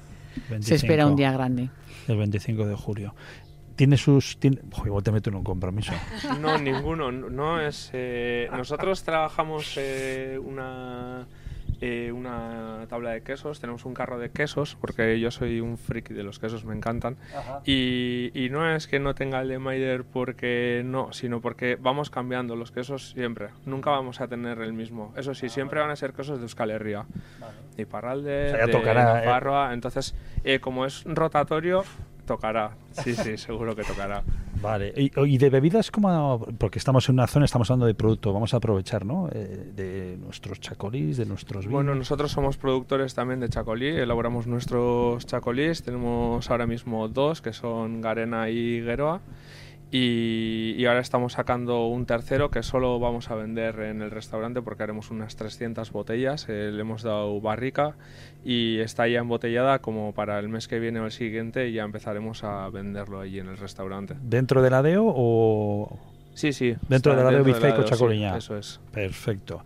se 0.59 0.75
espera 0.75 1.07
un 1.07 1.15
día 1.15 1.31
grande. 1.31 1.69
El 2.07 2.17
25 2.17 2.67
de 2.67 2.75
julio. 2.75 3.15
¿Tiene 3.75 3.97
sus.? 3.97 4.37
Tiene... 4.37 4.59
igual 4.85 5.03
te 5.03 5.11
meto 5.11 5.29
en 5.29 5.37
un 5.37 5.43
compromiso. 5.43 5.93
No, 6.39 6.57
ninguno. 6.57 7.11
No 7.11 7.59
es. 7.59 7.89
Eh, 7.93 8.47
nosotros 8.51 9.03
trabajamos 9.03 9.73
eh, 9.77 10.39
una 10.43 11.27
eh, 11.87 12.11
una 12.11 12.87
tabla 12.89 13.11
de 13.11 13.21
quesos, 13.21 13.59
tenemos 13.59 13.85
un 13.85 13.93
carro 13.93 14.17
de 14.17 14.31
quesos, 14.31 14.75
porque 14.81 15.19
yo 15.19 15.29
soy 15.29 15.61
un 15.61 15.77
freak 15.77 16.09
de 16.09 16.23
los 16.23 16.39
quesos, 16.39 16.65
me 16.65 16.75
encantan. 16.75 17.15
Y, 17.63 18.31
y, 18.33 18.49
no 18.49 18.67
es 18.67 18.87
que 18.87 18.99
no 18.99 19.13
tenga 19.13 19.39
el 19.41 19.49
de 19.49 19.59
Maider 19.59 20.03
porque 20.03 20.81
no, 20.83 21.13
sino 21.13 21.41
porque 21.41 21.77
vamos 21.79 22.09
cambiando 22.09 22.55
los 22.55 22.71
quesos 22.71 23.11
siempre. 23.11 23.49
Nunca 23.67 23.91
vamos 23.91 24.19
a 24.19 24.27
tener 24.27 24.61
el 24.61 24.73
mismo. 24.73 25.13
Eso 25.15 25.35
sí, 25.35 25.47
siempre 25.47 25.79
van 25.79 25.91
a 25.91 25.95
ser 25.95 26.13
quesos 26.13 26.39
de 26.39 26.45
Euskal 26.45 26.71
Herria. 26.71 27.05
Y 27.77 27.85
Parralde, 27.85 28.51
de 28.53 28.67
tocará, 28.71 29.69
¿eh? 29.69 29.73
Entonces, 29.75 30.15
eh, 30.43 30.59
como 30.59 30.87
es 30.87 31.03
rotatorio, 31.03 31.83
tocará. 32.25 32.71
Sí, 32.93 33.13
sí, 33.13 33.37
seguro 33.37 33.75
que 33.75 33.83
tocará. 33.83 34.23
Vale. 34.65 34.93
¿Y, 34.95 35.37
de 35.37 35.49
bebidas 35.49 35.91
como 35.91 36.39
Porque 36.57 36.79
estamos 36.79 37.07
en 37.09 37.15
una 37.15 37.27
zona, 37.27 37.45
estamos 37.45 37.69
hablando 37.69 37.85
de 37.85 37.93
producto, 37.93 38.33
vamos 38.33 38.53
a 38.53 38.57
aprovechar, 38.57 39.05
¿no? 39.05 39.29
Eh, 39.31 39.71
de 39.75 40.17
nuestros 40.17 40.59
chacolís, 40.59 41.17
de 41.17 41.25
nuestros 41.25 41.65
vinos. 41.65 41.73
Bueno, 41.73 41.95
nosotros 41.95 42.31
somos 42.31 42.57
productores 42.57 43.13
también 43.13 43.39
de 43.39 43.49
chacolí, 43.49 43.87
elaboramos 43.87 44.47
nuestros 44.47 45.25
chacolís, 45.25 45.83
tenemos 45.83 46.49
ahora 46.49 46.65
mismo 46.65 47.07
dos, 47.07 47.41
que 47.41 47.53
son 47.53 48.01
Garena 48.01 48.49
y 48.49 48.81
Gueroa. 48.81 49.21
Y, 49.97 50.85
ahora 50.87 50.99
estamos 50.99 51.33
sacando 51.33 51.87
un 51.87 52.05
tercero 52.05 52.51
que 52.51 52.63
solo 52.63 52.99
vamos 52.99 53.31
a 53.31 53.35
vender 53.35 53.79
en 53.79 54.01
el 54.01 54.11
restaurante 54.11 54.61
porque 54.61 54.83
haremos 54.83 55.09
unas 55.09 55.37
300 55.37 55.89
botellas. 55.93 56.47
Eh, 56.49 56.71
le 56.73 56.81
hemos 56.81 57.01
dado 57.03 57.39
barrica 57.39 57.95
y 58.43 58.79
está 58.79 59.07
ya 59.07 59.19
embotellada 59.19 59.79
como 59.79 60.13
para 60.13 60.37
el 60.39 60.49
mes 60.49 60.67
que 60.67 60.79
viene 60.79 60.99
o 60.99 61.05
el 61.05 61.13
siguiente 61.13 61.71
ya 61.71 61.83
empezaremos 61.83 62.43
a 62.43 62.69
venderlo 62.69 63.21
allí 63.21 63.39
en 63.39 63.47
el 63.47 63.57
restaurante. 63.57 64.15
¿Dentro 64.21 64.61
del 64.61 64.73
ADEO 64.73 65.05
o...? 65.07 65.97
Sí, 66.33 66.51
sí. 66.51 66.75
Dentro 66.89 67.15
del 67.15 67.25
ADEO 67.25 67.45
Bizcaico 67.45 67.83
Chacoliña. 67.83 68.35
eso 68.35 68.57
es. 68.57 68.81
Perfecto. 68.91 69.63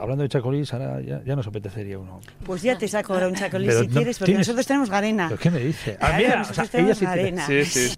Hablando 0.00 0.22
de 0.22 0.28
chacolís, 0.28 0.72
ahora 0.72 1.00
ya, 1.00 1.36
nos 1.36 1.46
apetecería 1.46 1.98
uno. 1.98 2.20
Pues 2.44 2.62
ya 2.62 2.76
te 2.78 2.88
saco 2.88 3.14
ahora 3.14 3.28
un 3.28 3.34
chacolís 3.34 3.74
si 3.74 3.88
quieres, 3.88 4.18
porque 4.18 4.34
nosotros 4.34 4.66
tenemos 4.66 4.90
garena. 4.90 5.28
¿Pero 5.28 5.40
qué 5.40 5.50
me 5.50 5.60
dice? 5.60 5.96
Ah, 6.00 6.14
mira, 6.16 6.36
nosotros 6.36 6.70
tenemos 6.70 7.00
garena. 7.00 7.46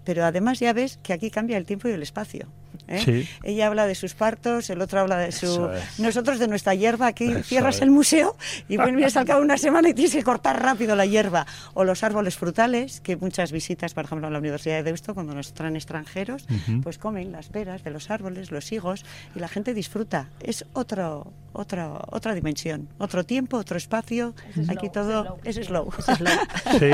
Pero 0.03 0.25
además 0.25 0.59
ya 0.59 0.73
ves 0.73 0.99
que 1.01 1.13
aquí 1.13 1.29
cambia 1.29 1.57
el 1.57 1.65
tiempo 1.65 1.87
y 1.87 1.91
el 1.91 2.03
espacio. 2.03 2.47
¿eh? 2.87 3.27
Ella 3.43 3.67
habla 3.67 3.87
de 3.87 3.95
sus 3.95 4.13
partos, 4.13 4.69
el 4.69 4.81
otro 4.81 4.99
habla 4.99 5.17
de 5.17 5.31
su... 5.31 5.69
es. 5.69 5.99
Nosotros 5.99 6.39
de 6.39 6.47
nuestra 6.47 6.75
hierba, 6.75 7.07
aquí 7.07 7.25
Eso 7.31 7.43
cierras 7.43 7.77
es. 7.77 7.81
el 7.81 7.91
museo 7.91 8.35
y 8.67 8.77
vienes 8.77 9.17
al 9.17 9.25
cabo 9.25 9.39
de 9.39 9.45
una 9.45 9.57
semana 9.57 9.89
y 9.89 9.93
tienes 9.93 10.13
que 10.13 10.23
cortar 10.23 10.61
rápido 10.61 10.95
la 10.95 11.05
hierba. 11.05 11.45
O 11.73 11.83
los 11.83 12.03
árboles 12.03 12.37
frutales, 12.37 13.01
que 13.01 13.17
muchas 13.17 13.51
visitas, 13.51 13.93
por 13.93 14.05
ejemplo, 14.05 14.27
a 14.27 14.31
la 14.31 14.39
Universidad 14.39 14.75
de 14.77 14.83
Deusto, 14.83 15.13
cuando 15.13 15.33
nos 15.33 15.53
traen 15.53 15.75
extranjeros, 15.75 16.45
pues 16.83 16.97
comen 16.97 17.31
las 17.31 17.47
peras 17.47 17.83
de 17.83 17.91
los 17.91 18.09
árboles, 18.09 18.51
los 18.51 18.71
higos, 18.71 19.05
y 19.35 19.39
la 19.39 19.47
gente 19.47 19.73
disfruta. 19.73 20.29
Es 20.41 20.65
otro, 20.73 21.31
otro, 21.53 21.90
otra 22.11 22.33
dimensión, 22.33 22.87
otro 22.97 23.23
tiempo, 23.23 23.57
otro 23.57 23.77
espacio. 23.77 24.33
Aquí 24.69 24.89
todo 24.89 25.37
es 25.43 25.55
slow. 25.55 25.89
Sí, 26.79 26.85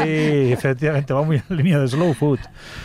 efectivamente, 0.54 1.14
va 1.14 1.24
muy 1.24 1.42
en 1.50 1.58
línea 1.58 1.80
de 1.80 1.88
slow 1.88 2.14
food. 2.14 2.40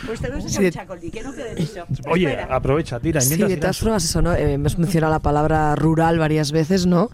Pues 0.05 0.19
te 0.21 0.29
ves 0.29 0.43
Sí. 0.51 0.69
chacolí, 0.69 1.09
que 1.09 1.23
no 1.23 1.33
quede 1.33 1.61
eso. 1.61 1.85
Oye, 2.09 2.29
Espera. 2.29 2.55
aprovecha, 2.55 2.99
tira. 2.99 3.21
Sí, 3.21 3.37
de 3.37 3.57
todas 3.57 3.77
formas, 3.79 4.03
eso, 4.03 4.21
¿no? 4.21 4.33
Eh, 4.33 4.53
hemos 4.53 4.77
mencionado 4.77 5.13
la 5.13 5.19
palabra 5.19 5.75
rural 5.75 6.19
varias 6.19 6.51
veces, 6.51 6.85
¿no? 6.85 7.09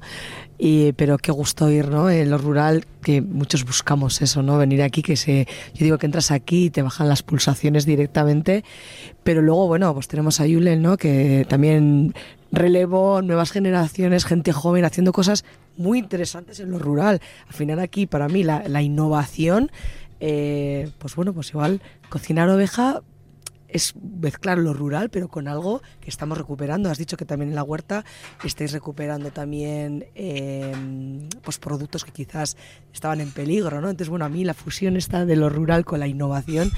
Y, 0.61 0.91
pero 0.93 1.17
qué 1.17 1.31
gusto 1.31 1.65
oír, 1.65 1.87
¿no? 1.87 2.09
En 2.09 2.29
lo 2.29 2.37
rural, 2.37 2.83
que 3.01 3.21
muchos 3.21 3.63
buscamos 3.63 4.21
eso, 4.21 4.43
¿no? 4.43 4.57
Venir 4.57 4.81
aquí, 4.83 5.01
que 5.01 5.15
se. 5.15 5.47
Yo 5.73 5.85
digo 5.85 5.97
que 5.97 6.05
entras 6.05 6.31
aquí 6.31 6.65
y 6.65 6.69
te 6.69 6.81
bajan 6.81 7.07
las 7.07 7.23
pulsaciones 7.23 7.85
directamente. 7.85 8.65
Pero 9.29 9.43
luego, 9.43 9.67
bueno, 9.67 9.93
pues 9.93 10.07
tenemos 10.07 10.39
a 10.39 10.47
Yulen, 10.47 10.81
¿no? 10.81 10.97
Que 10.97 11.45
también 11.47 12.15
relevo, 12.51 13.21
nuevas 13.21 13.51
generaciones, 13.51 14.25
gente 14.25 14.51
joven 14.51 14.85
haciendo 14.85 15.11
cosas 15.11 15.45
muy 15.77 15.99
interesantes 15.99 16.59
en 16.59 16.71
lo 16.71 16.79
rural. 16.79 17.21
Al 17.47 17.53
final, 17.53 17.77
aquí, 17.77 18.07
para 18.07 18.27
mí, 18.27 18.41
la, 18.41 18.67
la 18.67 18.81
innovación. 18.81 19.69
eh, 20.19 20.89
pues 20.97 21.15
bueno, 21.15 21.31
pues 21.33 21.51
igual 21.51 21.79
cocinar 22.09 22.49
oveja 22.49 23.03
es 23.71 23.95
mezclar 23.95 24.57
lo 24.57 24.73
rural, 24.73 25.09
pero 25.09 25.27
con 25.27 25.47
algo 25.47 25.81
que 26.01 26.09
estamos 26.09 26.37
recuperando. 26.37 26.89
Has 26.89 26.97
dicho 26.97 27.17
que 27.17 27.25
también 27.25 27.49
en 27.49 27.55
la 27.55 27.63
huerta 27.63 28.03
estáis 28.43 28.71
recuperando 28.71 29.31
también 29.31 30.05
eh, 30.15 30.73
pues 31.41 31.57
productos 31.57 32.03
que 32.03 32.11
quizás 32.11 32.57
estaban 32.93 33.21
en 33.21 33.31
peligro, 33.31 33.81
¿no? 33.81 33.89
Entonces, 33.89 34.09
bueno, 34.09 34.25
a 34.25 34.29
mí 34.29 34.43
la 34.43 34.53
fusión 34.53 34.97
está 34.97 35.25
de 35.25 35.35
lo 35.35 35.49
rural 35.49 35.85
con 35.85 35.99
la 35.99 36.07
innovación 36.07 36.71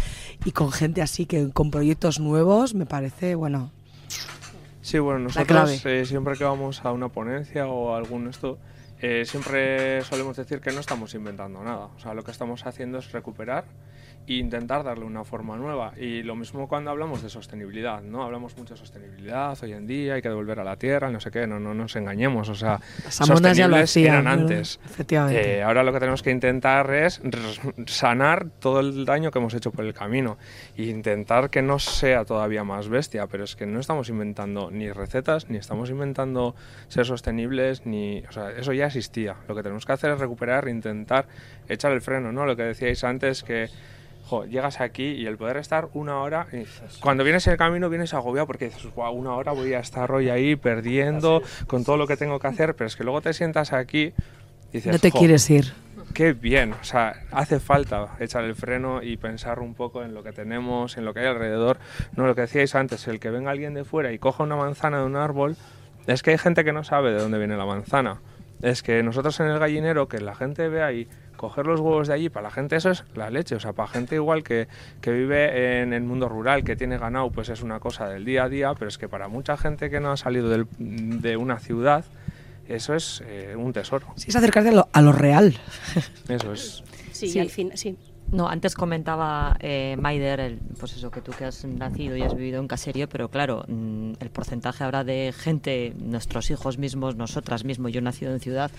y 0.46 0.52
con 0.52 0.72
gente 0.72 1.02
así 1.02 1.26
que 1.26 1.52
con 1.52 1.72
proyectos 1.72 2.20
nuevos 2.20 2.74
me 2.74 2.86
parece, 2.86 3.36
bueno, 3.36 3.72
Sí, 4.82 4.98
bueno, 4.98 5.20
nosotros 5.20 5.86
eh, 5.86 6.06
siempre 6.06 6.36
que 6.36 6.44
vamos 6.44 6.84
a 6.84 6.92
una 6.92 7.08
ponencia 7.08 7.68
o 7.68 7.94
a 7.94 7.98
algún 7.98 8.28
esto, 8.28 8.58
eh, 9.00 9.26
siempre 9.26 10.02
solemos 10.02 10.36
decir 10.38 10.60
que 10.60 10.72
no 10.72 10.80
estamos 10.80 11.14
inventando 11.14 11.64
nada. 11.64 11.86
O 11.96 12.00
sea, 12.00 12.14
lo 12.14 12.24
que 12.24 12.32
estamos 12.32 12.66
haciendo 12.66 12.98
es 12.98 13.12
recuperar 13.12 13.66
e 14.28 14.36
intentar 14.36 14.84
darle 14.84 15.06
una 15.06 15.24
forma 15.24 15.58
nueva. 15.58 15.94
Y 15.98 16.24
lo 16.24 16.36
mismo 16.36 16.68
cuando 16.68 16.92
hablamos 16.92 17.22
de 17.22 17.30
sostenibilidad, 17.30 18.02
¿no? 18.02 18.24
Hablamos 18.24 18.56
mucho 18.58 18.74
de 18.74 18.80
sostenibilidad 18.80 19.58
hoy 19.62 19.74
en 19.74 19.88
día, 19.88 20.16
hay 20.16 20.22
que 20.22 20.30
devolver 20.30 20.60
a 20.60 20.64
la 20.64 20.76
tierra, 20.76 21.10
no 21.10 21.20
sé 21.20 21.32
qué, 21.32 21.48
no, 21.48 21.60
no 21.60 21.74
nos 21.74 21.96
engañemos. 21.96 22.50
O 22.50 22.56
sea, 22.56 22.80
Las 23.04 23.22
amonas 23.22 23.58
ya 23.58 23.68
lo 23.68 23.78
sostenibles 23.78 23.90
hacían, 23.90 24.14
eran 24.14 24.28
antes. 24.28 24.80
Efectivamente. 24.86 25.58
Eh, 25.58 25.64
ahora 25.64 25.84
lo 25.84 25.92
que 25.92 26.00
tenemos 26.00 26.22
que 26.22 26.32
intentar 26.32 26.94
es 26.94 27.22
sanar 27.88 28.48
todo 28.60 28.80
el 28.80 29.06
daño 29.06 29.32
que 29.32 29.40
hemos 29.40 29.54
hecho 29.54 29.72
por 29.72 29.86
el 29.86 29.94
camino 29.94 30.38
e 30.78 30.84
intentar 30.84 31.50
que 31.50 31.62
no 31.62 31.80
sea 31.80 32.26
todavía 32.26 32.64
más 32.64 32.90
bestia, 32.90 33.28
pero 33.28 33.44
es 33.44 33.56
que 33.56 33.66
no 33.66 33.80
estamos 33.80 34.10
inventando 34.10 34.72
ni 34.72 34.92
recetas, 34.92 35.50
ni 35.50 35.58
estamos 35.58 35.90
inventando 35.90 36.56
ser 36.88 37.06
sostenibles, 37.06 37.86
ni, 37.86 38.24
o 38.30 38.32
sea, 38.32 38.52
eso 38.52 38.74
ya 38.74 38.88
existía. 38.88 39.36
Lo 39.48 39.56
que 39.56 39.64
tenemos 39.64 39.86
que 39.86 39.94
hacer 39.94 40.12
es 40.12 40.20
recuperar, 40.20 40.68
intentar 40.68 41.28
echar 41.68 41.92
el 41.92 42.02
freno, 42.02 42.32
¿no? 42.32 42.46
Lo 42.46 42.56
que 42.56 42.64
decíais 42.64 43.04
antes 43.04 43.44
que 43.44 43.70
jo, 44.32 44.46
llegas 44.46 44.80
aquí 44.80 45.04
y 45.04 45.26
el 45.26 45.36
poder 45.36 45.58
estar 45.58 45.90
una 45.94 46.20
hora, 46.22 46.48
y 46.54 46.64
cuando 47.02 47.26
vienes 47.26 47.46
en 47.48 47.52
el 47.52 47.58
camino 47.58 47.90
vienes 47.90 48.14
agobiado 48.14 48.48
porque 48.48 48.66
dices, 48.66 48.88
"Guau, 48.96 49.14
una 49.14 49.36
hora 49.36 49.52
voy 49.52 49.74
a 49.74 49.80
estar 49.80 50.10
hoy 50.10 50.30
ahí 50.30 50.56
perdiendo 50.56 51.42
con 51.68 51.84
todo 51.84 51.98
lo 51.98 52.08
que 52.08 52.16
tengo 52.16 52.40
que 52.40 52.48
hacer, 52.48 52.74
pero 52.76 52.88
es 52.88 52.96
que 52.96 53.04
luego 53.04 53.20
te 53.20 53.34
sientas 53.34 53.74
aquí 53.74 54.14
y 54.72 54.78
dices, 54.78 54.94
no 54.94 55.00
te 55.00 55.12
"Jo, 55.12 55.20
quieres 55.20 55.50
ir. 55.50 55.74
Qué 56.14 56.32
bien, 56.32 56.72
o 56.74 56.84
sea, 56.84 57.14
hace 57.32 57.60
falta 57.60 58.16
echar 58.20 58.46
el 58.46 58.56
freno 58.56 59.04
y 59.04 59.18
pensar 59.18 59.60
un 59.60 59.74
poco 59.74 60.02
en 60.02 60.14
lo 60.14 60.24
que 60.24 60.32
tenemos, 60.32 60.98
en 60.98 61.04
lo 61.04 61.14
que 61.14 61.20
hay 61.22 61.28
alrededor. 61.28 61.78
No 62.16 62.26
lo 62.26 62.34
que 62.34 62.42
decíais 62.42 62.74
antes, 62.76 63.08
el 63.10 63.20
que 63.20 63.30
venga 63.32 63.52
alguien 63.52 63.74
de 63.74 63.84
fuera 63.84 64.14
y 64.14 64.18
coja 64.20 64.44
una 64.44 64.56
manzana 64.56 65.00
de 65.00 65.06
un 65.06 65.18
árbol, 65.18 65.58
es 66.08 66.24
que 66.24 66.32
hay 66.32 66.38
gente 66.38 66.64
que 66.64 66.72
no 66.72 66.84
sabe 66.86 67.12
de 67.12 67.20
dónde 67.20 67.38
viene 67.38 67.58
la 67.58 67.66
manzana. 67.66 68.22
Es 68.62 68.82
que 68.82 69.04
nosotros 69.04 69.40
en 69.42 69.48
el 69.48 69.60
gallinero, 69.60 70.08
que 70.08 70.20
la 70.22 70.36
gente 70.36 70.68
ve 70.70 70.84
ahí, 70.84 71.08
coger 71.42 71.66
los 71.66 71.80
huevos 71.80 72.08
de 72.08 72.14
allí, 72.14 72.30
para 72.30 72.44
la 72.44 72.52
gente 72.52 72.76
eso 72.76 72.92
es 72.92 73.04
la 73.16 73.30
leche. 73.32 73.56
O 73.56 73.60
sea, 73.60 73.74
para 73.74 73.88
gente 73.88 74.14
igual 74.16 74.44
que, 74.44 74.68
que 75.02 75.12
vive 75.12 75.82
en 75.82 75.92
el 75.92 76.04
mundo 76.04 76.30
rural, 76.30 76.64
que 76.64 76.76
tiene 76.76 76.98
ganado, 77.00 77.32
pues 77.32 77.50
es 77.50 77.64
una 77.64 77.80
cosa 77.80 78.08
del 78.08 78.24
día 78.24 78.44
a 78.44 78.50
día, 78.50 78.74
pero 78.76 78.88
es 78.90 78.98
que 79.00 79.10
para 79.10 79.28
mucha 79.28 79.58
gente 79.58 79.90
que 79.90 80.00
no 80.00 80.12
ha 80.12 80.18
salido 80.18 80.50
del- 80.50 80.68
de 80.78 81.36
una 81.38 81.58
ciudad, 81.60 82.06
eso 82.70 82.94
es 82.94 83.24
eh, 83.26 83.56
un 83.58 83.74
tesoro. 83.74 84.06
Sí, 84.16 84.30
es 84.30 84.36
acercarte 84.36 84.70
a 84.70 84.74
lo, 84.74 84.88
a 84.94 85.02
lo 85.02 85.12
real. 85.12 85.58
Eso 86.30 86.54
es. 86.54 86.84
Sí, 87.12 87.28
Sí. 87.30 87.40
al 87.40 87.50
fin, 87.50 87.72
sí. 87.76 87.98
No, 88.32 88.48
antes 88.48 88.76
comentaba 88.76 89.58
eh, 89.60 89.98
Maider, 90.00 90.40
el, 90.40 90.58
pues 90.80 90.94
eso, 90.94 91.12
que 91.12 91.20
tú 91.22 91.34
que 91.38 91.44
has 91.44 91.66
nacido 91.66 92.16
y 92.16 92.22
has 92.22 92.34
vivido 92.34 92.62
en 92.62 92.68
caserío, 92.70 93.10
pero 93.10 93.28
claro, 93.30 93.66
mm, 93.68 94.14
el 94.22 94.30
porcentaje 94.30 94.86
ahora 94.86 95.04
de 95.04 95.34
gente, 95.38 95.94
nuestros 96.00 96.50
hijos 96.50 96.78
mismos, 96.78 97.18
nosotras 97.18 97.66
mismos, 97.66 97.92
yo 97.92 98.00
he 98.00 98.02
nacido 98.02 98.32
en 98.32 98.40
ciudad, 98.40 98.72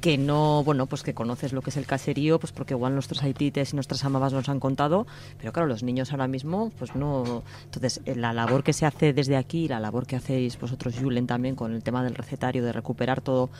que 0.00 0.18
no, 0.18 0.62
bueno, 0.62 0.86
pues 0.86 1.02
que 1.02 1.14
conoces 1.14 1.52
lo 1.52 1.62
que 1.62 1.70
es 1.70 1.76
el 1.76 1.86
caserío, 1.86 2.38
pues 2.38 2.52
porque 2.52 2.74
igual 2.74 2.94
nuestros 2.94 3.24
haitites 3.24 3.72
y 3.72 3.76
nuestras 3.76 4.04
amamas 4.04 4.32
nos 4.32 4.48
han 4.48 4.60
contado, 4.60 5.04
pero 5.38 5.52
claro, 5.52 5.66
los 5.66 5.82
niños 5.82 6.12
ahora 6.12 6.28
mismo, 6.28 6.70
pues 6.78 6.94
no. 6.94 7.42
Entonces, 7.64 8.00
eh, 8.04 8.14
la 8.14 8.32
labor 8.32 8.62
que 8.62 8.72
se 8.72 8.86
hace 8.86 9.12
desde 9.12 9.36
aquí, 9.36 9.66
la 9.66 9.80
labor 9.80 10.06
que 10.06 10.14
hacéis 10.14 10.60
vosotros, 10.60 10.94
Julen, 10.96 11.26
también 11.26 11.56
con 11.56 11.74
el 11.74 11.82
tema 11.82 12.04
del 12.04 12.14
recetario, 12.14 12.64
de 12.64 12.72
recuperar 12.72 13.20
todo, 13.20 13.50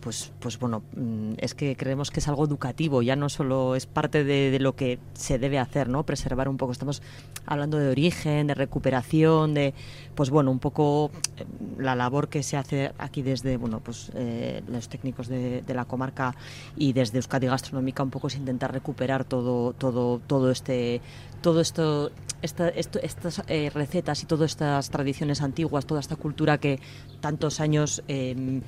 pues, 0.00 0.32
pues 0.40 0.58
bueno, 0.58 0.82
mm, 0.96 1.34
es 1.38 1.54
que 1.54 1.76
creemos 1.76 2.10
que 2.10 2.20
es 2.20 2.28
algo 2.28 2.44
educativo, 2.44 3.02
ya 3.02 3.16
no 3.16 3.28
solo 3.28 3.76
es 3.76 3.86
parte 3.86 4.24
de, 4.24 4.58
lo 4.58 4.74
que 4.74 4.98
se 5.14 5.38
debe 5.38 5.58
hacer, 5.58 5.88
¿no? 5.88 6.04
Preservar 6.04 6.48
un 6.48 6.56
poco. 6.56 6.72
Estamos 6.72 7.02
hablando 7.46 7.78
de 7.78 7.90
origen, 7.90 8.46
de 8.46 8.54
recuperación, 8.54 9.54
de, 9.54 9.74
pues 10.14 10.30
bueno, 10.30 10.50
un 10.50 10.58
poco 10.58 11.10
eh, 11.36 11.44
la 11.78 11.94
labor 11.94 12.28
que 12.28 12.42
se 12.42 12.56
hace 12.56 12.92
aquí 12.98 13.22
desde, 13.22 13.56
bueno, 13.56 13.80
pues 13.80 14.10
eh, 14.14 14.62
los 14.68 14.88
técnicos 14.88 15.28
de, 15.28 15.62
la 15.68 15.84
comarca 15.84 16.34
y 16.76 16.92
desde 16.92 17.18
Euskadi 17.18 17.46
Gastronómica 17.46 18.02
un 18.02 18.10
poco 18.10 18.26
es 18.26 18.34
intentar 18.36 18.72
recuperar 18.72 19.24
todo, 19.24 19.72
todo, 19.72 20.20
todo 20.26 20.50
este, 20.50 21.00
todo 21.42 21.60
esto, 21.60 22.10
esta, 22.42 22.68
esto- 22.70 22.98
estas 23.00 23.42
eh, 23.46 23.70
recetas 23.72 24.22
y 24.22 24.26
todas 24.26 24.50
estas 24.50 24.90
tradiciones 24.90 25.42
antiguas, 25.42 25.86
toda 25.86 26.00
esta 26.00 26.16
cultura 26.16 26.58
que 26.58 26.80
tantos 27.20 27.60
años 27.60 28.02
eh, 28.08 28.60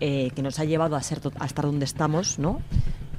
eh, 0.00 0.30
que 0.34 0.42
nos 0.42 0.58
ha 0.58 0.64
llevado 0.64 0.96
a 0.96 1.02
ser 1.02 1.20
to- 1.20 1.32
a 1.38 1.46
estar 1.46 1.64
donde 1.64 1.84
estamos, 1.84 2.38
¿no? 2.38 2.60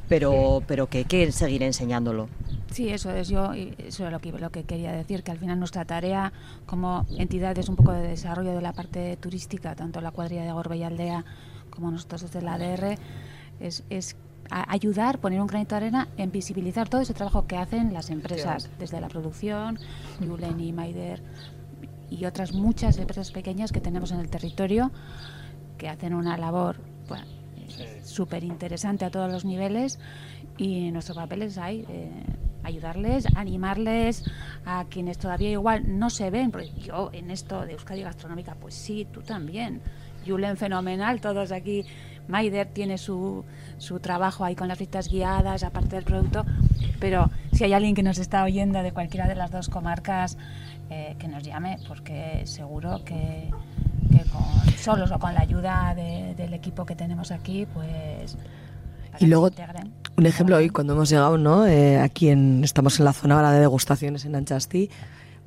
Pero, 0.09 0.63
pero 0.67 0.87
que 0.87 0.99
hay 0.99 1.05
que 1.05 1.31
seguir 1.33 1.63
enseñándolo. 1.63 2.29
Sí, 2.71 2.89
eso 2.89 3.11
es 3.11 3.27
yo, 3.27 3.51
eso 3.53 4.05
es 4.05 4.11
lo 4.11 4.19
que, 4.19 4.31
lo 4.31 4.49
que 4.51 4.63
quería 4.63 4.91
decir, 4.93 5.23
que 5.23 5.31
al 5.31 5.37
final 5.37 5.59
nuestra 5.59 5.83
tarea 5.85 6.31
como 6.65 7.05
entidades 7.17 7.67
un 7.69 7.75
poco 7.75 7.91
de 7.91 8.07
desarrollo 8.07 8.53
de 8.53 8.61
la 8.61 8.71
parte 8.73 9.17
turística, 9.17 9.75
tanto 9.75 9.99
la 10.01 10.11
cuadrilla 10.11 10.43
de 10.43 10.51
Gorbe 10.51 10.77
y 10.77 10.83
Aldea 10.83 11.25
como 11.69 11.91
nosotros 11.91 12.21
desde 12.23 12.41
la 12.41 12.53
ADR, 12.55 12.97
es, 13.59 13.83
es 13.89 14.15
a- 14.49 14.71
ayudar, 14.71 15.19
poner 15.19 15.41
un 15.41 15.47
granito 15.47 15.75
de 15.75 15.77
arena 15.77 16.07
en 16.17 16.31
visibilizar 16.31 16.87
todo 16.87 17.01
ese 17.01 17.13
trabajo 17.13 17.45
que 17.47 17.57
hacen 17.57 17.93
las 17.93 18.09
empresas, 18.09 18.69
desde 18.79 19.01
la 19.01 19.09
producción, 19.09 19.77
Yulen 20.21 20.59
y 20.61 20.71
Maider 20.71 21.21
y 22.09 22.23
otras 22.25 22.53
muchas 22.53 22.97
empresas 22.97 23.31
pequeñas 23.31 23.73
que 23.73 23.81
tenemos 23.81 24.11
en 24.11 24.19
el 24.21 24.29
territorio 24.29 24.91
que 25.77 25.89
hacen 25.89 26.13
una 26.13 26.37
labor 26.37 26.77
súper 28.03 28.43
interesante 28.43 29.05
a 29.05 29.11
todos 29.11 29.31
los 29.31 29.45
niveles 29.45 29.99
y 30.57 30.91
nuestro 30.91 31.15
papel 31.15 31.43
es 31.43 31.57
ahí, 31.57 31.85
eh, 31.89 32.09
ayudarles, 32.63 33.27
animarles 33.35 34.23
a 34.65 34.85
quienes 34.89 35.17
todavía 35.17 35.51
igual 35.51 35.99
no 35.99 36.09
se 36.09 36.29
ven, 36.29 36.51
porque 36.51 36.71
yo 36.79 37.09
en 37.13 37.29
esto 37.31 37.65
de 37.65 37.73
Euskadi 37.73 38.01
Gastronómica, 38.01 38.55
pues 38.55 38.73
sí, 38.73 39.07
tú 39.11 39.21
también. 39.21 39.81
Julen 40.25 40.57
fenomenal, 40.57 41.21
todos 41.21 41.51
aquí. 41.51 41.85
Maider 42.27 42.67
tiene 42.67 42.97
su, 42.97 43.45
su 43.77 43.99
trabajo 44.01 44.43
ahí 44.43 44.55
con 44.55 44.67
las 44.67 44.77
citas 44.77 45.09
guiadas, 45.09 45.63
aparte 45.63 45.95
del 45.95 46.03
producto, 46.03 46.45
pero 46.99 47.31
si 47.53 47.63
hay 47.63 47.71
alguien 47.71 47.95
que 47.95 48.03
nos 48.03 48.17
está 48.17 48.43
oyendo 48.43 48.83
de 48.83 48.91
cualquiera 48.91 49.27
de 49.27 49.35
las 49.35 49.49
dos 49.49 49.69
comarcas, 49.69 50.37
eh, 50.89 51.15
que 51.19 51.29
nos 51.29 51.43
llame, 51.43 51.77
porque 51.87 52.41
seguro 52.45 53.03
que, 53.05 53.49
que 54.17 54.29
con, 54.29 54.43
solos 54.77 55.11
o 55.11 55.19
con 55.19 55.33
la 55.33 55.41
ayuda 55.41 55.93
de- 55.95 56.33
del 56.35 56.53
equipo 56.53 56.85
que 56.85 56.95
tenemos 56.95 57.31
aquí, 57.31 57.65
pues... 57.73 58.37
Y 59.19 59.25
luego, 59.25 59.49
un 60.17 60.25
ejemplo 60.27 60.57
hoy 60.57 60.69
cuando 60.69 60.93
hemos 60.93 61.09
llegado, 61.09 61.37
¿no? 61.39 61.65
Eh, 61.65 61.99
aquí 61.99 62.29
en, 62.29 62.63
estamos 62.63 62.99
en 62.99 63.05
la 63.05 63.13
zona 63.13 63.35
ahora 63.35 63.51
de 63.51 63.59
degustaciones 63.61 64.25
en 64.25 64.35
Anchasti. 64.35 64.91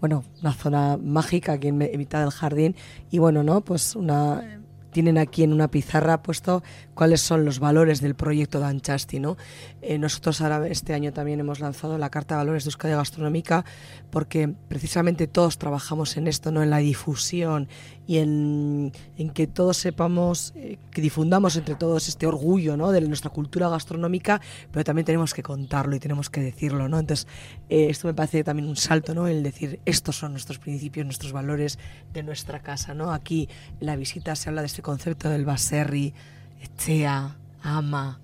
Bueno, 0.01 0.25
una 0.41 0.53
zona 0.53 0.97
mágica 0.97 1.53
aquí 1.53 1.69
en, 1.69 1.81
en 1.81 1.97
mitad 1.99 2.21
del 2.21 2.31
jardín. 2.31 2.75
Y 3.13 3.19
bueno, 3.19 3.45
¿no? 3.45 3.61
Pues 3.61 3.95
una 3.95 4.43
tienen 4.91 5.19
aquí 5.19 5.45
en 5.45 5.53
una 5.53 5.69
pizarra 5.69 6.21
puesto 6.21 6.65
cuáles 7.01 7.23
son 7.23 7.47
los 7.47 7.61
valores 7.61 8.03
del 8.03 8.15
proyecto 8.15 8.61
de 8.61 8.67
Anchasti, 8.67 9.21
¿no? 9.21 9.39
Eh, 9.81 9.97
nosotros 9.97 10.43
ahora 10.43 10.69
este 10.69 10.93
año 10.93 11.15
también 11.15 11.41
hemos 11.41 11.59
lanzado 11.59 11.97
la 11.97 12.11
Carta 12.11 12.35
de 12.35 12.41
Valores 12.41 12.65
de 12.65 12.69
Euskadi 12.69 12.93
Gastronómica 12.93 13.65
porque 14.11 14.53
precisamente 14.69 15.27
todos 15.27 15.57
trabajamos 15.57 16.19
en 16.19 16.27
esto, 16.27 16.53
¿no? 16.53 16.63
En 16.63 16.69
la 16.69 16.77
difusión 16.77 17.69
y 18.11 18.19
en, 18.19 18.93
que 19.35 19.47
todos 19.47 19.77
sepamos, 19.77 20.53
eh, 20.57 20.77
que 20.91 21.01
difundamos 21.01 21.57
entre 21.57 21.77
todos 21.77 22.09
este 22.09 22.27
orgullo 22.27 22.77
¿no? 22.77 22.91
de 22.91 23.01
nuestra 23.03 23.31
cultura 23.31 23.69
gastronómica, 23.69 24.41
pero 24.73 24.83
también 24.83 25.07
tenemos 25.07 25.33
que 25.33 25.45
contarlo 25.45 25.95
y 25.95 26.01
tenemos 26.01 26.29
que 26.29 26.41
decirlo. 26.41 26.89
¿no? 26.89 26.99
Entonces, 26.99 27.29
eh, 27.69 27.87
esto 27.89 28.09
me 28.09 28.15
parece 28.15 28.43
también 28.43 28.69
un 28.69 28.75
salto, 28.75 29.15
¿no? 29.15 29.29
el 29.29 29.45
decir, 29.45 29.79
estos 29.87 30.17
son 30.17 30.33
nuestros 30.33 30.59
principios, 30.59 31.07
nuestros 31.07 31.33
valores 31.33 31.79
de 32.13 32.25
nuestra 32.25 32.59
casa. 32.59 32.95
¿no? 32.95 33.13
Aquí 33.13 33.49
en 33.81 33.87
la 33.87 33.95
visita 33.95 34.35
se 34.35 34.49
habla 34.49 34.63
de 34.63 34.67
este 34.67 34.83
concepto 34.83 35.31
del 35.31 35.45
baserri, 35.45 36.13
echea, 36.61 37.37
ama, 37.63 38.21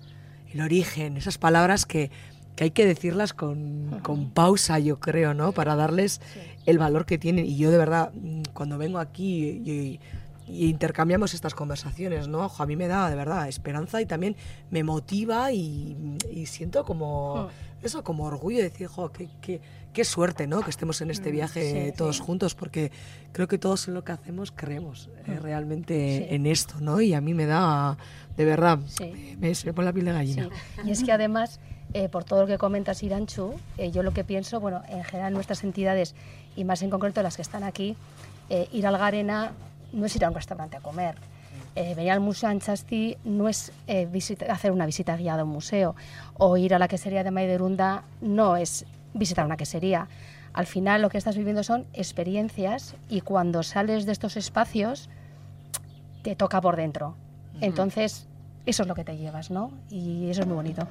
el 0.53 0.61
origen, 0.61 1.17
esas 1.17 1.37
palabras 1.37 1.85
que 1.85 2.11
que 2.57 2.63
hay 2.63 2.71
que 2.71 2.87
decirlas 2.87 3.33
con, 3.33 3.99
con, 4.01 4.31
pausa, 4.31 4.79
yo 4.79 4.99
creo, 4.99 5.35
¿no? 5.35 5.51
Para 5.51 5.75
darles 5.75 6.19
el 6.65 6.79
valor 6.79 7.05
que 7.05 7.19
tienen. 7.19 7.45
Y 7.45 7.55
yo 7.55 7.69
de 7.69 7.77
verdad, 7.77 8.11
cuando 8.53 8.79
vengo 8.79 8.97
aquí 8.97 9.45
y, 9.63 9.99
intercambiamos 10.49 11.33
estas 11.33 11.53
conversaciones, 11.53 12.29
¿no? 12.29 12.49
a 12.57 12.65
mí 12.65 12.77
me 12.77 12.87
da 12.87 13.09
de 13.09 13.17
verdad 13.17 13.49
esperanza 13.49 14.01
y 14.01 14.05
también 14.05 14.37
me 14.71 14.81
motiva 14.81 15.51
y, 15.51 16.17
siento 16.45 16.85
como 16.85 17.49
eso, 17.83 18.01
como 18.03 18.23
orgullo 18.23 18.57
de 18.57 18.63
decir, 18.63 18.87
jo, 18.87 19.11
qué, 19.11 19.29
qué, 19.41 19.59
qué, 19.97 20.05
suerte, 20.05 20.47
¿no? 20.47 20.61
Que 20.61 20.69
estemos 20.69 21.01
en 21.01 21.11
este 21.11 21.29
mm, 21.29 21.31
viaje 21.31 21.93
todos 21.97 22.19
juntos, 22.19 22.55
porque 22.55 22.91
creo 23.31 23.47
que 23.47 23.57
todos 23.57 23.87
en 23.87 23.93
lo 23.93 24.03
que 24.03 24.11
hacemos 24.11 24.51
creemos 24.51 25.09
eh, 25.25 25.31
mm. 25.31 25.41
realmente 25.41 26.35
en 26.35 26.45
esto, 26.45 26.75
¿no? 26.79 27.01
Y 27.01 27.13
a 27.13 27.21
mí 27.21 27.33
me 27.33 27.45
da, 27.45 27.97
de 28.35 28.45
verdad, 28.45 28.79
me, 29.37 29.53
me 29.65 29.73
pone 29.73 29.85
la 29.85 29.93
piel 29.93 30.05
de 30.05 30.13
gallina. 30.13 30.49
Y 30.85 30.91
es 30.91 31.03
que 31.03 31.11
además 31.11 31.59
eh, 31.93 32.09
por 32.09 32.23
todo 32.23 32.41
lo 32.41 32.47
que 32.47 32.57
comentas, 32.57 33.01
Iranchu, 33.01 33.53
eh, 33.77 33.91
yo 33.91 34.03
lo 34.03 34.11
que 34.11 34.23
pienso, 34.23 34.59
bueno, 34.59 34.81
en 34.89 35.03
general 35.03 35.33
nuestras 35.33 35.63
entidades, 35.63 36.15
y 36.55 36.63
más 36.63 36.81
en 36.81 36.89
concreto 36.89 37.23
las 37.23 37.35
que 37.35 37.41
están 37.41 37.63
aquí, 37.63 37.95
eh, 38.49 38.67
ir 38.71 38.87
al 38.87 38.97
Garena 38.97 39.51
no 39.93 40.05
es 40.05 40.15
ir 40.15 40.25
a 40.25 40.29
un 40.29 40.35
restaurante 40.35 40.77
a 40.77 40.81
comer. 40.81 41.15
venir 41.75 42.11
al 42.11 42.19
Museo 42.19 42.49
Anchasti 42.49 43.17
no 43.23 43.47
es 43.47 43.71
hacer 44.49 44.71
una 44.71 44.85
visita 44.85 45.15
guiada 45.15 45.41
a 45.41 45.45
un 45.45 45.51
museo, 45.51 45.95
o 46.33 46.57
ir 46.57 46.73
a 46.73 46.79
la 46.79 46.87
quesería 46.87 47.23
de 47.23 47.31
Maiderunda 47.31 48.03
no 48.19 48.57
es 48.57 48.85
visitar 49.13 49.45
una 49.45 49.57
quesería. 49.57 50.07
Al 50.53 50.65
final 50.65 51.01
lo 51.01 51.09
que 51.09 51.17
estás 51.17 51.37
viviendo 51.37 51.63
son 51.63 51.85
experiencias 51.93 52.95
y 53.09 53.21
cuando 53.21 53.63
sales 53.63 54.05
de 54.05 54.11
estos 54.11 54.37
espacios 54.37 55.09
te 56.23 56.35
toca 56.35 56.61
por 56.61 56.75
dentro. 56.75 57.15
Entonces, 57.61 58.27
eso 58.65 58.83
es 58.83 58.87
lo 58.87 58.95
que 58.95 59.03
te 59.03 59.17
llevas, 59.17 59.49
¿no? 59.49 59.71
Y 59.89 60.29
eso 60.29 60.41
es 60.41 60.47
muy 60.47 60.55
bonito. 60.55 60.87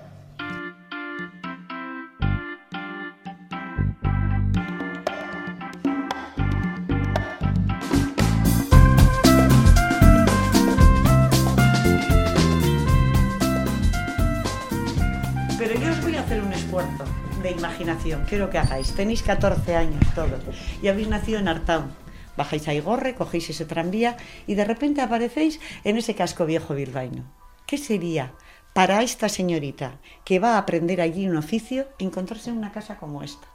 De 17.46 17.52
imaginación. 17.52 18.24
Quiero 18.28 18.50
que 18.50 18.58
hagáis. 18.58 18.92
Tenéis 18.92 19.22
14 19.22 19.76
años 19.76 20.02
todos 20.14 20.42
y 20.82 20.88
habéis 20.88 21.08
nacido 21.08 21.38
en 21.38 21.46
Artaun. 21.46 21.94
Bajáis 22.36 22.66
a 22.66 22.74
Igorre, 22.74 23.14
cogéis 23.14 23.48
ese 23.50 23.64
tranvía 23.64 24.16
y 24.46 24.56
de 24.56 24.64
repente 24.64 25.00
aparecéis 25.00 25.60
en 25.84 25.96
ese 25.96 26.16
casco 26.16 26.44
viejo 26.44 26.74
bilbaíno. 26.74 27.22
¿Qué 27.66 27.78
sería 27.78 28.32
para 28.74 29.02
esta 29.02 29.28
señorita 29.28 30.00
que 30.24 30.40
va 30.40 30.54
a 30.54 30.58
aprender 30.58 31.00
allí 31.00 31.28
un 31.28 31.36
oficio 31.36 31.86
encontrarse 31.98 32.50
en 32.50 32.58
una 32.58 32.72
casa 32.72 32.96
como 32.96 33.22
esta? 33.22 33.46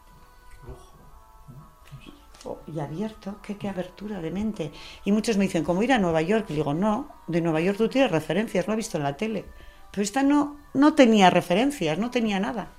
Y 2.73 2.79
abierto, 2.79 3.39
¿qué, 3.43 3.57
qué 3.57 3.67
abertura 3.67 4.19
de 4.19 4.31
mente. 4.31 4.71
Y 5.03 5.11
muchos 5.11 5.37
me 5.37 5.43
dicen, 5.43 5.63
¿cómo 5.63 5.83
ir 5.83 5.93
a 5.93 5.99
Nueva 5.99 6.21
York? 6.21 6.45
Y 6.49 6.55
digo, 6.55 6.73
no, 6.73 7.09
de 7.27 7.41
Nueva 7.41 7.59
York 7.59 7.77
tú 7.77 7.89
tienes 7.89 8.09
referencias, 8.09 8.65
lo 8.67 8.73
he 8.73 8.77
visto 8.77 8.97
en 8.97 9.03
la 9.03 9.17
tele. 9.17 9.45
Pero 9.91 10.01
esta 10.01 10.23
no, 10.23 10.57
no 10.73 10.93
tenía 10.93 11.29
referencias, 11.29 11.99
no 11.99 12.09
tenía 12.09 12.39
nada. 12.39 12.71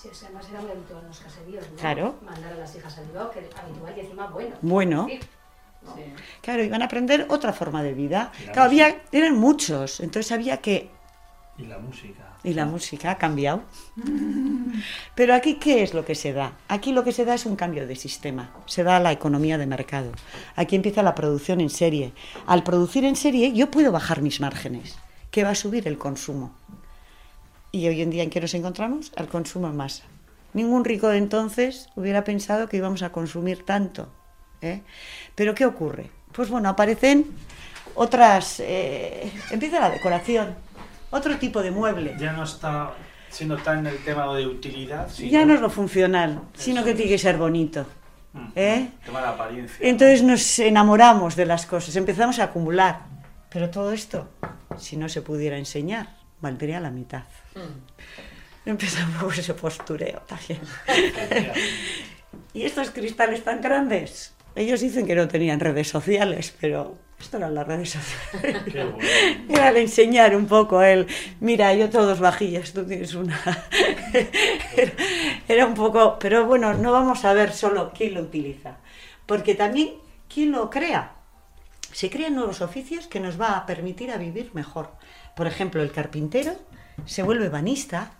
Sí, 0.00 0.08
además 0.24 0.46
era 0.50 0.60
muy 0.62 0.70
habitual 0.70 1.02
en 1.02 1.08
los 1.08 1.20
caseríos, 1.20 1.70
¿no? 1.70 1.76
Claro. 1.76 2.14
Mandar 2.22 2.54
a 2.54 2.56
las 2.56 2.74
hijas 2.74 2.96
al 2.96 3.04
Bilbao, 3.04 3.30
que 3.30 3.40
habitual 3.40 3.94
y 3.94 4.00
encima 4.00 4.26
bueno. 4.28 4.56
Bueno. 4.62 5.08
Claro, 6.40 6.64
iban 6.64 6.80
a 6.80 6.86
aprender 6.86 7.26
otra 7.28 7.52
forma 7.52 7.82
de 7.82 7.92
vida. 7.92 8.32
Claro, 8.44 8.62
había, 8.62 9.02
eran 9.12 9.36
muchos, 9.36 10.00
entonces 10.00 10.32
había 10.32 10.58
que... 10.58 10.90
Y 11.58 11.64
la 11.64 11.78
música. 11.78 12.38
Y 12.42 12.54
la 12.54 12.64
música 12.64 13.10
ha 13.10 13.18
cambiado. 13.18 13.62
Pero 15.14 15.34
aquí, 15.34 15.56
¿qué 15.56 15.82
es 15.82 15.92
lo 15.92 16.06
que 16.06 16.14
se 16.14 16.32
da? 16.32 16.54
Aquí 16.68 16.92
lo 16.92 17.04
que 17.04 17.12
se 17.12 17.26
da 17.26 17.34
es 17.34 17.44
un 17.44 17.56
cambio 17.56 17.86
de 17.86 17.96
sistema. 17.96 18.54
Se 18.64 18.82
da 18.82 19.00
la 19.00 19.12
economía 19.12 19.58
de 19.58 19.66
mercado. 19.66 20.12
Aquí 20.56 20.76
empieza 20.76 21.02
la 21.02 21.14
producción 21.14 21.60
en 21.60 21.68
serie. 21.68 22.14
Al 22.46 22.62
producir 22.62 23.04
en 23.04 23.16
serie, 23.16 23.52
yo 23.52 23.70
puedo 23.70 23.92
bajar 23.92 24.22
mis 24.22 24.40
márgenes, 24.40 24.96
que 25.30 25.44
va 25.44 25.50
a 25.50 25.54
subir 25.54 25.86
el 25.86 25.98
consumo. 25.98 26.54
Y 27.72 27.86
hoy 27.86 28.02
en 28.02 28.10
día, 28.10 28.22
¿en 28.22 28.30
qué 28.30 28.40
nos 28.40 28.54
encontramos? 28.54 29.12
Al 29.16 29.28
consumo 29.28 29.68
en 29.68 29.76
masa. 29.76 30.04
Ningún 30.52 30.84
rico 30.84 31.08
de 31.08 31.18
entonces 31.18 31.88
hubiera 31.94 32.24
pensado 32.24 32.68
que 32.68 32.76
íbamos 32.76 33.02
a 33.02 33.12
consumir 33.12 33.64
tanto. 33.64 34.08
¿eh? 34.60 34.82
Pero 35.34 35.54
¿qué 35.54 35.64
ocurre? 35.64 36.10
Pues 36.32 36.50
bueno, 36.50 36.68
aparecen 36.68 37.26
otras... 37.94 38.60
Eh, 38.60 39.30
empieza 39.50 39.78
la 39.78 39.90
decoración, 39.90 40.54
otro 41.10 41.38
tipo 41.38 41.62
de 41.62 41.70
mueble. 41.70 42.16
Ya 42.18 42.32
no 42.32 42.42
está 42.42 42.92
siendo 43.28 43.56
tan 43.58 43.86
el 43.86 43.98
tema 43.98 44.34
de 44.34 44.46
utilidad. 44.46 45.08
Ya 45.14 45.44
no 45.44 45.54
es 45.54 45.60
lo 45.60 45.70
funcional, 45.70 46.42
sino 46.54 46.82
que 46.82 46.94
tiene 46.94 47.12
que 47.12 47.18
ser 47.18 47.36
bonito. 47.36 47.86
Mm. 48.32 48.46
¿eh? 48.54 48.90
tema 49.04 49.20
de 49.20 49.28
apariencia. 49.28 49.76
Entonces 49.80 50.22
nos 50.22 50.58
enamoramos 50.58 51.36
de 51.36 51.46
las 51.46 51.66
cosas, 51.66 51.94
empezamos 51.96 52.40
a 52.40 52.44
acumular. 52.44 53.06
Pero 53.50 53.70
todo 53.70 53.92
esto, 53.92 54.28
si 54.76 54.96
no 54.96 55.08
se 55.08 55.22
pudiera 55.22 55.58
enseñar, 55.58 56.19
valdría 56.40 56.80
la 56.80 56.90
mitad. 56.90 57.24
Mm. 57.54 58.68
Empezamos 58.70 59.38
ese 59.38 59.54
postureo 59.54 60.22
también. 60.26 60.60
y 62.54 62.62
estos 62.64 62.90
cristales 62.90 63.44
tan 63.44 63.60
grandes, 63.60 64.34
ellos 64.54 64.80
dicen 64.80 65.06
que 65.06 65.14
no 65.14 65.28
tenían 65.28 65.60
redes 65.60 65.88
sociales, 65.88 66.54
pero 66.60 66.96
esto 67.18 67.36
eran 67.36 67.54
las 67.54 67.66
redes 67.66 67.90
sociales. 67.90 68.62
Era 69.48 69.68
el 69.68 69.76
enseñar 69.76 70.34
un 70.34 70.46
poco 70.46 70.82
él, 70.82 71.06
mira, 71.40 71.72
yo 71.74 71.90
todos 71.90 72.18
vajillas, 72.18 72.72
tú 72.72 72.84
tienes 72.84 73.14
una. 73.14 73.38
era, 75.46 75.66
un 75.66 75.74
poco, 75.74 76.18
pero 76.18 76.46
bueno, 76.46 76.74
no 76.74 76.92
vamos 76.92 77.24
a 77.24 77.32
ver 77.32 77.52
solo 77.52 77.92
quién 77.94 78.14
lo 78.14 78.22
utiliza, 78.22 78.78
porque 79.26 79.54
también 79.54 79.94
quién 80.32 80.50
lo 80.52 80.70
crea. 80.70 81.12
Se 81.92 82.08
crean 82.08 82.34
nuevos 82.36 82.60
oficios 82.60 83.06
que 83.06 83.20
nos 83.20 83.40
va 83.40 83.56
a 83.56 83.66
permitir 83.66 84.10
a 84.10 84.16
vivir 84.16 84.50
mejor. 84.54 84.90
Por 85.40 85.46
ejemplo, 85.46 85.80
el 85.80 85.90
carpintero 85.90 86.52
se 87.06 87.22
vuelve 87.22 87.48
banista, 87.48 88.10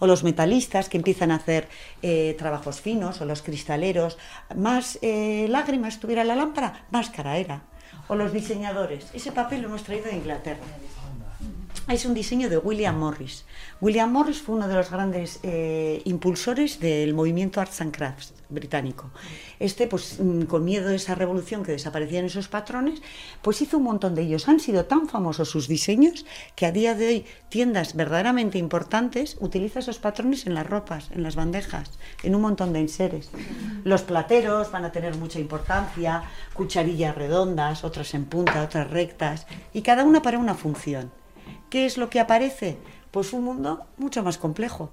o 0.00 0.08
los 0.08 0.24
metalistas 0.24 0.88
que 0.88 0.96
empiezan 0.96 1.30
a 1.30 1.36
hacer 1.36 1.68
eh, 2.02 2.34
trabajos 2.36 2.80
finos, 2.80 3.20
o 3.20 3.24
los 3.24 3.42
cristaleros, 3.42 4.18
más 4.56 4.98
eh, 5.00 5.46
lágrimas 5.48 6.00
tuviera 6.00 6.24
la 6.24 6.34
lámpara, 6.34 6.84
más 6.90 7.10
cara 7.10 7.36
era. 7.36 7.62
O 8.08 8.16
los 8.16 8.32
diseñadores, 8.32 9.06
ese 9.14 9.30
papel 9.30 9.62
lo 9.62 9.68
hemos 9.68 9.84
traído 9.84 10.06
de 10.06 10.16
Inglaterra. 10.16 10.64
Es 11.88 12.04
un 12.04 12.14
diseño 12.14 12.50
de 12.50 12.58
William 12.58 12.98
Morris. 12.98 13.44
William 13.80 14.10
Morris 14.10 14.42
fue 14.42 14.56
uno 14.56 14.66
de 14.66 14.74
los 14.74 14.90
grandes 14.90 15.38
eh, 15.44 16.02
impulsores 16.04 16.80
del 16.80 17.14
movimiento 17.14 17.60
Arts 17.60 17.80
and 17.80 17.96
Crafts 17.96 18.34
británico. 18.48 19.10
Este, 19.60 19.86
pues 19.86 20.18
mm, 20.20 20.42
con 20.42 20.64
miedo 20.64 20.88
de 20.88 20.96
esa 20.96 21.14
revolución 21.14 21.62
que 21.62 21.72
desaparecían 21.72 22.24
esos 22.24 22.48
patrones, 22.48 23.02
pues 23.40 23.62
hizo 23.62 23.78
un 23.78 23.84
montón 23.84 24.14
de 24.14 24.22
ellos. 24.22 24.48
Han 24.48 24.60
sido 24.60 24.86
tan 24.86 25.08
famosos 25.08 25.48
sus 25.48 25.68
diseños 25.68 26.26
que 26.54 26.66
a 26.66 26.72
día 26.72 26.94
de 26.94 27.06
hoy 27.06 27.26
tiendas 27.48 27.94
verdaderamente 27.94 28.58
importantes 28.58 29.36
utilizan 29.40 29.82
esos 29.82 29.98
patrones 29.98 30.46
en 30.46 30.54
las 30.54 30.66
ropas, 30.66 31.10
en 31.12 31.22
las 31.22 31.36
bandejas, 31.36 31.90
en 32.22 32.34
un 32.34 32.42
montón 32.42 32.72
de 32.72 32.80
enseres. 32.80 33.30
Los 33.84 34.02
plateros 34.02 34.70
van 34.72 34.84
a 34.84 34.92
tener 34.92 35.16
mucha 35.16 35.38
importancia, 35.38 36.24
cucharillas 36.52 37.14
redondas, 37.14 37.84
otras 37.84 38.12
en 38.14 38.24
punta, 38.24 38.62
otras 38.62 38.90
rectas, 38.90 39.46
y 39.72 39.82
cada 39.82 40.04
una 40.04 40.22
para 40.22 40.38
una 40.38 40.54
función. 40.54 41.10
¿Qué 41.70 41.86
es 41.86 41.98
lo 41.98 42.10
que 42.10 42.20
aparece? 42.20 42.78
pues 43.16 43.32
un 43.32 43.44
mundo 43.44 43.86
mucho 43.96 44.22
más 44.22 44.36
complejo, 44.36 44.90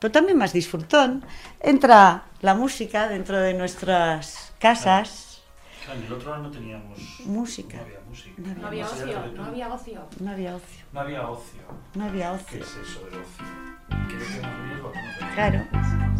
pero 0.00 0.10
también 0.10 0.36
más 0.36 0.52
disfrutón. 0.52 1.24
Entra 1.60 2.24
la 2.40 2.54
música 2.56 3.06
dentro 3.06 3.38
de 3.38 3.54
nuestras 3.54 4.52
casas. 4.58 5.40
Claro, 5.84 6.00
en 6.00 6.06
el 6.06 6.12
otro 6.14 6.30
lado 6.30 6.42
no 6.42 6.50
teníamos 6.50 6.98
música. 7.26 7.76
No 7.76 7.82
había 7.84 8.00
música. 8.08 8.42
No 8.42 8.66
había, 8.66 8.86
ocio, 8.86 9.06
no 9.36 9.44
había 9.46 9.72
ocio. 9.72 10.08
No 10.18 10.30
había 10.32 10.56
ocio. 10.56 10.84
No 10.92 11.00
había 11.00 11.28
ocio. 11.28 11.62
No 11.94 12.04
había 12.06 12.32
ocio. 12.32 12.58
¿Qué 12.58 12.64
es 12.64 12.76
eso 12.76 13.04
del 13.04 13.20
ocio? 13.20 13.44
¿Qué 14.08 14.16
es 14.16 15.34
Claro. 15.34 16.13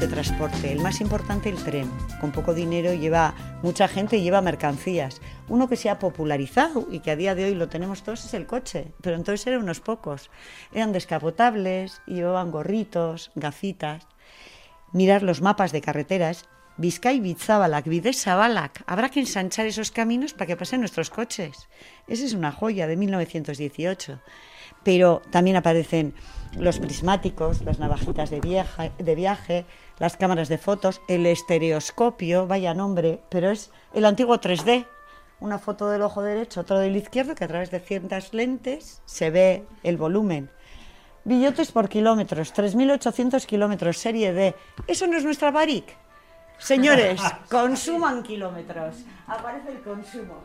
De 0.00 0.08
transporte. 0.08 0.72
El 0.72 0.80
más 0.80 1.00
importante, 1.00 1.48
el 1.48 1.62
tren. 1.62 1.90
Con 2.20 2.32
poco 2.32 2.54
dinero 2.54 2.94
lleva 2.94 3.34
mucha 3.62 3.86
gente 3.86 4.16
y 4.16 4.22
lleva 4.22 4.40
mercancías. 4.40 5.20
Uno 5.48 5.68
que 5.68 5.76
se 5.76 5.90
ha 5.90 5.98
popularizado 5.98 6.86
y 6.90 7.00
que 7.00 7.10
a 7.10 7.16
día 7.16 7.34
de 7.34 7.44
hoy 7.44 7.54
lo 7.54 7.68
tenemos 7.68 8.02
todos 8.02 8.24
es 8.24 8.34
el 8.34 8.46
coche, 8.46 8.92
pero 9.00 9.16
entonces 9.16 9.46
eran 9.46 9.62
unos 9.62 9.80
pocos. 9.80 10.30
Eran 10.72 10.92
descapotables, 10.92 12.00
llevaban 12.06 12.50
gorritos, 12.50 13.30
gafitas. 13.34 14.06
Mirar 14.92 15.22
los 15.22 15.42
mapas 15.42 15.70
de 15.72 15.80
carreteras. 15.80 16.46
Vizcay, 16.76 17.20
Bitzabalak, 17.20 17.86
Bidesabalak. 17.86 18.82
Habrá 18.86 19.10
que 19.10 19.20
ensanchar 19.20 19.66
esos 19.66 19.92
caminos 19.92 20.32
para 20.32 20.46
que 20.46 20.56
pasen 20.56 20.80
nuestros 20.80 21.10
coches. 21.10 21.68
Esa 22.08 22.24
es 22.24 22.34
una 22.34 22.50
joya 22.52 22.86
de 22.86 22.96
1918. 22.96 24.20
Pero 24.82 25.22
también 25.30 25.56
aparecen 25.56 26.14
los 26.58 26.78
prismáticos, 26.78 27.62
las 27.62 27.78
navajitas 27.78 28.30
de 28.30 28.40
viaje, 28.40 29.64
las 29.98 30.16
cámaras 30.16 30.48
de 30.48 30.58
fotos, 30.58 31.00
el 31.08 31.26
estereoscopio, 31.26 32.46
vaya 32.46 32.74
nombre, 32.74 33.20
pero 33.28 33.50
es 33.50 33.70
el 33.92 34.04
antiguo 34.04 34.40
3D. 34.40 34.86
Una 35.40 35.58
foto 35.58 35.90
del 35.90 36.02
ojo 36.02 36.22
derecho, 36.22 36.60
otro 36.60 36.78
del 36.78 36.96
izquierdo, 36.96 37.34
que 37.34 37.44
a 37.44 37.48
través 37.48 37.70
de 37.70 37.80
ciertas 37.80 38.32
lentes 38.32 39.02
se 39.04 39.30
ve 39.30 39.64
el 39.82 39.96
volumen. 39.96 40.50
Billetes 41.24 41.72
por 41.72 41.88
kilómetros, 41.88 42.54
3.800 42.54 43.44
kilómetros, 43.46 43.98
serie 43.98 44.32
D. 44.32 44.54
¿Eso 44.86 45.06
no 45.06 45.16
es 45.16 45.24
nuestra 45.24 45.50
Baric? 45.50 45.96
Señores, 46.58 47.20
consuman 47.50 48.22
kilómetros. 48.22 48.96
Aparece 49.26 49.70
el 49.70 49.80
consumo. 49.80 50.42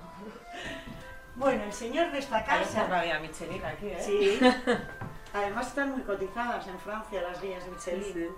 Bueno, 1.35 1.63
el 1.63 1.73
señor 1.73 2.11
de 2.11 2.19
esta 2.19 2.43
casa... 2.43 2.87
Michelin 3.21 3.63
aquí, 3.63 3.87
¿eh? 3.87 3.97
Sí. 4.01 4.39
Además 5.33 5.67
están 5.67 5.91
muy 5.91 6.01
cotizadas 6.01 6.67
en 6.67 6.79
Francia 6.79 7.21
las 7.21 7.41
vías 7.41 7.63
Michelin. 7.67 8.29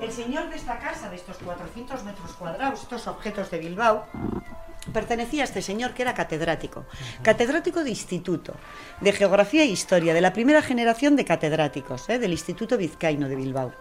El 0.00 0.12
señor 0.12 0.50
de 0.50 0.56
esta 0.56 0.78
casa, 0.78 1.10
de 1.10 1.16
estos 1.16 1.36
400 1.38 2.04
metros 2.04 2.32
cuadrados, 2.32 2.82
estos 2.82 3.06
objetos 3.06 3.50
de 3.50 3.58
Bilbao, 3.58 4.06
pertenecía 4.92 5.42
a 5.42 5.44
este 5.44 5.62
señor 5.62 5.94
que 5.94 6.02
era 6.02 6.14
catedrático. 6.14 6.84
Catedrático 7.22 7.84
de 7.84 7.90
instituto, 7.90 8.54
de 9.00 9.12
geografía 9.12 9.62
e 9.62 9.66
historia, 9.66 10.14
de 10.14 10.20
la 10.20 10.32
primera 10.32 10.62
generación 10.62 11.16
de 11.16 11.24
catedráticos, 11.24 12.08
¿eh? 12.08 12.18
del 12.18 12.32
Instituto 12.32 12.76
Vizcaíno 12.76 13.28
de 13.28 13.36
Bilbao. 13.36 13.72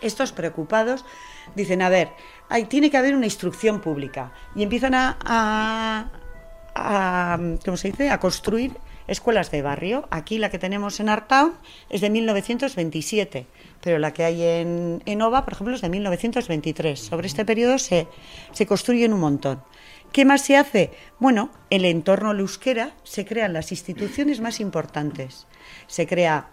Estos 0.00 0.32
preocupados 0.32 1.04
dicen, 1.54 1.82
a 1.82 1.88
ver, 1.88 2.10
hay, 2.48 2.64
tiene 2.64 2.90
que 2.90 2.96
haber 2.96 3.14
una 3.14 3.26
instrucción 3.26 3.80
pública. 3.80 4.32
Y 4.54 4.62
empiezan 4.62 4.94
a, 4.94 5.16
a, 5.24 6.10
a 6.74 7.38
¿cómo 7.64 7.76
se 7.76 7.90
dice?, 7.90 8.10
a 8.10 8.18
construir 8.18 8.76
escuelas 9.06 9.50
de 9.50 9.62
barrio. 9.62 10.08
Aquí 10.10 10.38
la 10.38 10.50
que 10.50 10.58
tenemos 10.58 11.00
en 11.00 11.08
Artown 11.08 11.54
es 11.90 12.00
de 12.00 12.10
1927, 12.10 13.46
pero 13.80 13.98
la 13.98 14.12
que 14.12 14.24
hay 14.24 14.42
en, 14.42 15.02
en 15.06 15.22
Ova, 15.22 15.44
por 15.44 15.54
ejemplo, 15.54 15.74
es 15.74 15.82
de 15.82 15.88
1923. 15.88 16.98
Sobre 16.98 17.26
este 17.26 17.44
periodo 17.44 17.78
se, 17.78 18.08
se 18.52 18.66
construyen 18.66 19.12
un 19.12 19.20
montón. 19.20 19.62
¿Qué 20.12 20.24
más 20.24 20.42
se 20.42 20.56
hace? 20.56 20.92
Bueno, 21.18 21.50
en 21.70 21.80
el 21.80 21.86
entorno 21.86 22.32
euskera 22.32 22.94
se 23.02 23.24
crean 23.24 23.52
las 23.52 23.72
instituciones 23.72 24.40
más 24.40 24.60
importantes. 24.60 25.48
Se 25.88 26.06
crea 26.06 26.50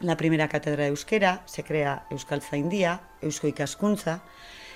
la 0.00 0.16
primera 0.18 0.48
cátedra 0.48 0.82
de 0.82 0.90
euskera, 0.90 1.42
se 1.46 1.64
crea 1.64 2.06
Euskal 2.10 2.42
Zaindia, 2.42 3.00
Eusko 3.22 3.46
Ikaskuntza. 3.46 4.22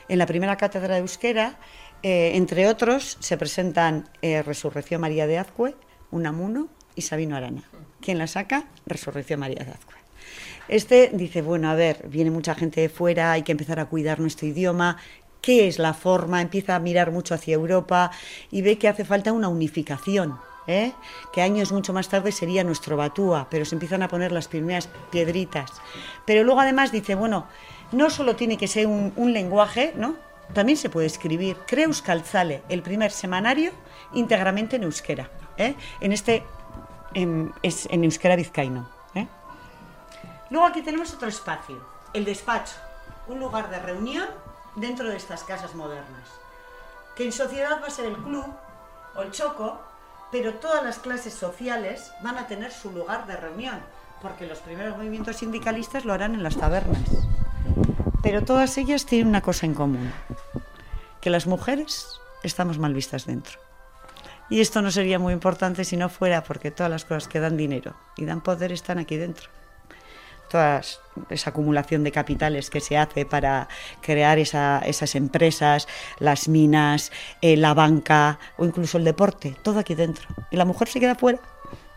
En 0.09 0.19
la 0.19 0.25
primera 0.25 0.57
cátedra 0.57 0.95
de 0.95 1.01
euskera, 1.01 1.59
eh, 2.03 2.33
entre 2.37 2.69
otros, 2.69 3.19
se 3.21 3.37
presentan 3.37 4.09
eh, 4.23 4.43
Resurrección 4.43 5.03
María 5.03 5.27
de 5.27 5.37
Azcue, 5.37 5.77
Unamuno 6.11 6.69
y 6.95 7.03
Sabino 7.03 7.37
Arana. 7.37 7.63
¿Quién 8.01 8.19
la 8.19 8.27
saca? 8.27 8.65
Resurrección 8.87 9.41
María 9.41 9.65
de 9.65 9.73
Azcue. 9.73 9.97
Este 10.69 11.11
dice, 11.13 11.43
bueno, 11.43 11.71
a 11.71 11.75
ver, 11.75 12.07
viene 12.09 12.31
mucha 12.31 12.55
gente 12.55 12.81
de 12.81 12.89
fuera, 12.89 13.33
hay 13.33 13.43
que 13.43 13.53
empezar 13.53 13.81
a 13.81 13.87
cuidar 13.87 14.21
nuestro 14.21 14.47
idioma, 14.47 14.99
qué 15.41 15.67
es 15.67 15.79
la 15.79 15.95
forma, 15.95 16.41
empieza 16.41 16.77
a 16.77 16.79
mirar 16.79 17.11
mucho 17.11 17.35
hacia 17.35 17.55
Europa 17.55 18.11
y 18.51 18.63
ve 18.63 18.79
que 18.79 18.89
hace 18.89 19.05
falta 19.05 19.33
una 19.33 19.49
unificación. 19.49 20.39
¿eh? 20.67 20.93
que 21.33 21.43
años 21.43 21.73
mucho 21.73 21.93
más 21.93 22.09
tarde 22.09 22.31
sería 22.31 22.63
nuestro 22.63 22.97
Batúa, 22.97 23.49
pero 23.51 23.65
se 23.65 23.75
empiezan 23.75 24.03
a 24.05 24.09
poner 24.09 24.31
las 24.31 24.47
primeras 24.47 24.89
piedritas. 25.11 25.73
Pero 26.25 26.45
luego 26.45 26.61
además 26.61 26.93
dice, 26.93 27.17
bueno, 27.17 27.47
no 27.91 28.09
solo 28.09 28.37
tiene 28.37 28.57
que 28.57 28.69
ser 28.69 28.87
un, 28.87 29.13
un 29.17 29.33
lenguaje, 29.33 29.93
¿no? 29.97 30.15
También 30.53 30.77
se 30.77 30.91
puede 30.91 31.07
escribir. 31.07 31.57
Crea 31.67 31.87
Euskaltzale, 31.87 32.63
el 32.69 32.83
primer 32.83 33.11
semanario 33.11 33.73
íntegramente 34.15 34.77
en 34.77 34.85
euskera. 34.85 35.31
¿eh? 35.57 35.75
En 36.01 36.13
este 36.13 36.43
en, 37.15 37.53
es 37.63 37.87
en 37.91 38.05
euskera 38.05 38.37
vizcaíno. 38.37 38.89
¿eh? 39.15 39.27
Luego 40.51 40.67
aquí 40.67 40.83
tenemos 40.83 41.13
otro 41.15 41.29
espacio, 41.29 41.77
el 42.13 42.25
despacho, 42.25 42.75
un 43.29 43.39
lugar 43.39 43.71
de 43.71 43.79
reunión 43.79 44.27
dentro 44.77 45.09
de 45.09 45.17
estas 45.17 45.45
casas 45.45 45.75
modernas, 45.75 46.29
que 47.17 47.25
en 47.25 47.33
sociedad 47.33 47.81
va 47.83 47.87
a 47.87 47.91
ser 47.91 48.07
el 48.07 48.17
club 48.17 48.47
o 49.17 49.23
el 49.23 49.31
choco, 49.31 49.81
pero 50.31 50.55
todas 50.55 50.83
las 50.85 50.99
clases 50.99 51.35
sociales 51.35 52.13
van 52.23 52.39
a 52.39 52.47
tener 52.47 52.73
su 52.73 52.91
lugar 52.91 53.27
de 53.27 53.37
reunión, 53.37 53.81
porque 54.23 54.47
los 54.47 54.59
primeros 54.59 54.97
movimientos 54.97 55.37
sindicalistas 55.37 56.05
lo 56.05 56.13
harán 56.13 56.35
en 56.35 56.43
las 56.43 56.57
tabernas. 56.57 57.03
Pero 58.23 58.45
todas 58.45 58.77
ellas 58.79 59.07
tienen 59.07 59.29
una 59.29 59.41
cosa 59.41 59.67
en 59.67 59.75
común, 59.75 60.13
que 61.21 61.31
las 61.31 61.47
mujeres 61.47 62.21
estamos 62.43 62.79
mal 62.79 62.95
vistas 62.95 63.27
dentro. 63.27 63.59
Y 64.51 64.61
esto 64.61 64.83
no 64.83 64.91
sería 64.91 65.21
muy 65.21 65.33
importante 65.33 65.85
si 65.85 65.97
no 65.97 66.09
fuera 66.09 66.43
porque 66.43 66.73
todas 66.73 66.91
las 66.91 67.05
cosas 67.05 67.29
que 67.29 67.39
dan 67.39 67.57
dinero 67.57 67.95
y 68.17 68.25
dan 68.25 68.41
poder 68.41 68.73
están 68.73 68.99
aquí 68.99 69.17
dentro. 69.17 69.49
Toda 70.51 70.83
esa 71.31 71.51
acumulación 71.51 72.03
de 72.03 72.11
capitales 72.11 72.69
que 72.69 72.81
se 72.81 72.99
hace 72.99 73.25
para 73.25 73.69
crear 74.03 74.41
esa, 74.41 74.81
esas 74.81 75.15
empresas, 75.15 75.87
las 76.19 76.49
minas, 76.49 77.13
eh, 77.41 77.57
la 77.57 77.73
banca 77.73 78.41
o 78.57 78.65
incluso 78.65 78.99
el 78.99 79.05
deporte, 79.05 79.55
todo 79.63 79.79
aquí 79.79 79.95
dentro. 79.95 80.27
Y 80.51 80.57
la 80.57 80.65
mujer 80.65 80.89
se 80.89 80.99
queda 80.99 81.15
fuera, 81.15 81.39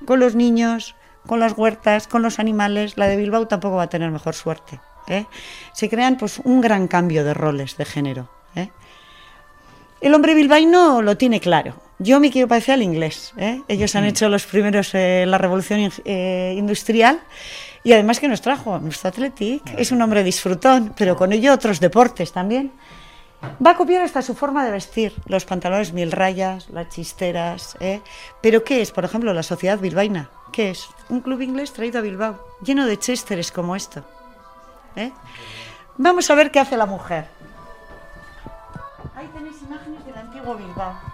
con 0.05 0.19
los 0.19 0.35
niños, 0.35 0.95
con 1.25 1.39
las 1.39 1.57
huertas, 1.57 2.07
con 2.07 2.21
los 2.21 2.37
animales. 2.37 2.95
La 2.97 3.07
de 3.07 3.17
Bilbao 3.17 3.47
tampoco 3.47 3.77
va 3.77 3.83
a 3.83 3.89
tener 3.89 4.11
mejor 4.11 4.35
suerte. 4.35 4.79
¿eh? 5.07 5.25
Se 5.73 5.89
crean 5.89 6.17
pues 6.17 6.39
un 6.43 6.61
gran 6.61 6.87
cambio 6.87 7.23
de 7.23 7.33
roles 7.33 7.77
de 7.77 7.85
género. 7.85 8.29
¿eh? 8.55 8.69
El 10.01 10.13
hombre 10.13 10.35
bilbaíno 10.35 11.01
lo 11.01 11.17
tiene 11.17 11.39
claro. 11.39 11.75
Yo 12.03 12.19
me 12.19 12.31
quiero 12.31 12.49
parecer 12.49 12.73
al 12.73 12.81
inglés. 12.81 13.33
¿eh? 13.37 13.61
Ellos 13.69 13.95
han 13.95 14.03
hecho 14.03 14.27
los 14.27 14.45
primeros 14.45 14.93
eh, 14.93 15.23
la 15.25 15.37
revolución 15.37 15.89
eh, 16.03 16.53
industrial 16.57 17.21
y 17.81 17.93
además 17.93 18.19
que 18.19 18.27
nos 18.27 18.41
trajo 18.41 18.77
nuestro 18.79 19.07
Athletic. 19.07 19.63
Es 19.77 19.93
un 19.93 20.01
hombre 20.01 20.21
disfrutón, 20.21 20.93
pero 20.97 21.15
con 21.15 21.31
ello 21.31 21.53
otros 21.53 21.79
deportes 21.79 22.33
también. 22.33 22.73
Va 23.65 23.71
a 23.71 23.77
copiar 23.77 24.03
hasta 24.03 24.21
su 24.21 24.35
forma 24.35 24.65
de 24.65 24.71
vestir, 24.71 25.13
los 25.27 25.45
pantalones 25.45 25.93
mil 25.93 26.11
rayas, 26.11 26.69
las 26.69 26.89
chisteras. 26.89 27.77
¿eh? 27.79 28.01
Pero 28.41 28.65
¿qué 28.65 28.81
es, 28.81 28.91
por 28.91 29.05
ejemplo, 29.05 29.33
la 29.33 29.43
sociedad 29.43 29.79
bilbaína? 29.79 30.29
¿Qué 30.51 30.71
es? 30.71 30.89
Un 31.07 31.21
club 31.21 31.41
inglés 31.41 31.71
traído 31.71 31.99
a 31.99 32.01
Bilbao, 32.01 32.37
lleno 32.61 32.85
de 32.85 32.99
chesteres 32.99 33.49
como 33.51 33.77
esto. 33.77 34.03
¿eh? 34.97 35.11
Vamos 35.97 36.29
a 36.29 36.35
ver 36.35 36.51
qué 36.51 36.59
hace 36.59 36.75
la 36.75 36.85
mujer. 36.85 37.27
Ahí 39.15 39.27
tenéis 39.33 39.61
imágenes 39.61 40.05
del 40.05 40.15
antiguo 40.15 40.55
Bilbao. 40.55 41.12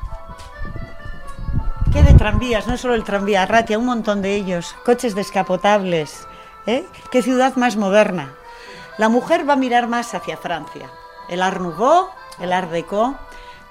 ¿Qué 1.91 2.03
de 2.03 2.13
tranvías? 2.13 2.67
No 2.67 2.77
solo 2.77 2.93
el 2.93 3.03
tranvía, 3.03 3.47
Ratia, 3.47 3.79
un 3.79 3.85
montón 3.85 4.21
de 4.21 4.35
ellos. 4.35 4.75
Coches 4.85 5.15
descapotables. 5.15 6.27
¿eh? 6.67 6.85
¿Qué 7.11 7.23
ciudad 7.23 7.55
más 7.55 7.77
moderna? 7.77 8.35
La 8.99 9.09
mujer 9.09 9.49
va 9.49 9.53
a 9.53 9.55
mirar 9.55 9.87
más 9.87 10.13
hacia 10.13 10.37
Francia. 10.37 10.91
El 11.29 11.41
Art 11.41 11.59
Nouveau, 11.59 12.09
el 12.39 12.53
Art 12.53 12.69
Deco, 12.69 13.15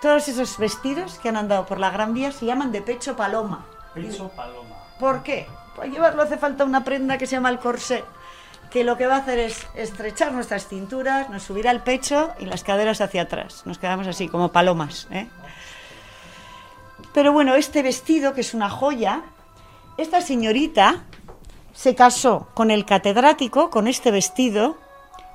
todos 0.02 0.26
esos 0.26 0.58
vestidos 0.58 1.18
que 1.18 1.28
han 1.28 1.36
andado 1.36 1.64
por 1.66 1.78
la 1.78 1.90
Gran 1.90 2.12
Vía 2.12 2.32
se 2.32 2.46
llaman 2.46 2.72
de 2.72 2.82
pecho 2.82 3.14
paloma. 3.14 3.66
Pecho 3.94 4.28
paloma. 4.30 4.76
¿Por 4.98 5.22
qué? 5.22 5.46
Para 5.76 5.88
llevarlo 5.88 6.22
hace 6.22 6.38
falta 6.38 6.64
una 6.64 6.82
prenda 6.82 7.18
que 7.18 7.26
se 7.26 7.36
llama 7.36 7.50
el 7.50 7.60
corsé, 7.60 8.04
que 8.70 8.82
lo 8.82 8.96
que 8.96 9.06
va 9.06 9.16
a 9.16 9.18
hacer 9.18 9.38
es 9.38 9.66
estrechar 9.74 10.32
nuestras 10.32 10.66
cinturas, 10.66 11.30
nos 11.30 11.44
subirá 11.44 11.70
el 11.70 11.82
pecho 11.82 12.32
y 12.40 12.46
las 12.46 12.64
caderas 12.64 13.00
hacia 13.00 13.22
atrás. 13.22 13.62
Nos 13.64 13.78
quedamos 13.78 14.08
así, 14.08 14.28
como 14.28 14.50
palomas. 14.50 15.06
¿eh? 15.12 15.28
Pero 17.18 17.32
bueno, 17.32 17.56
este 17.56 17.82
vestido, 17.82 18.32
que 18.32 18.42
es 18.42 18.54
una 18.54 18.70
joya, 18.70 19.22
esta 19.96 20.20
señorita 20.20 21.02
se 21.74 21.96
casó 21.96 22.46
con 22.54 22.70
el 22.70 22.84
catedrático 22.84 23.70
con 23.70 23.88
este 23.88 24.12
vestido 24.12 24.76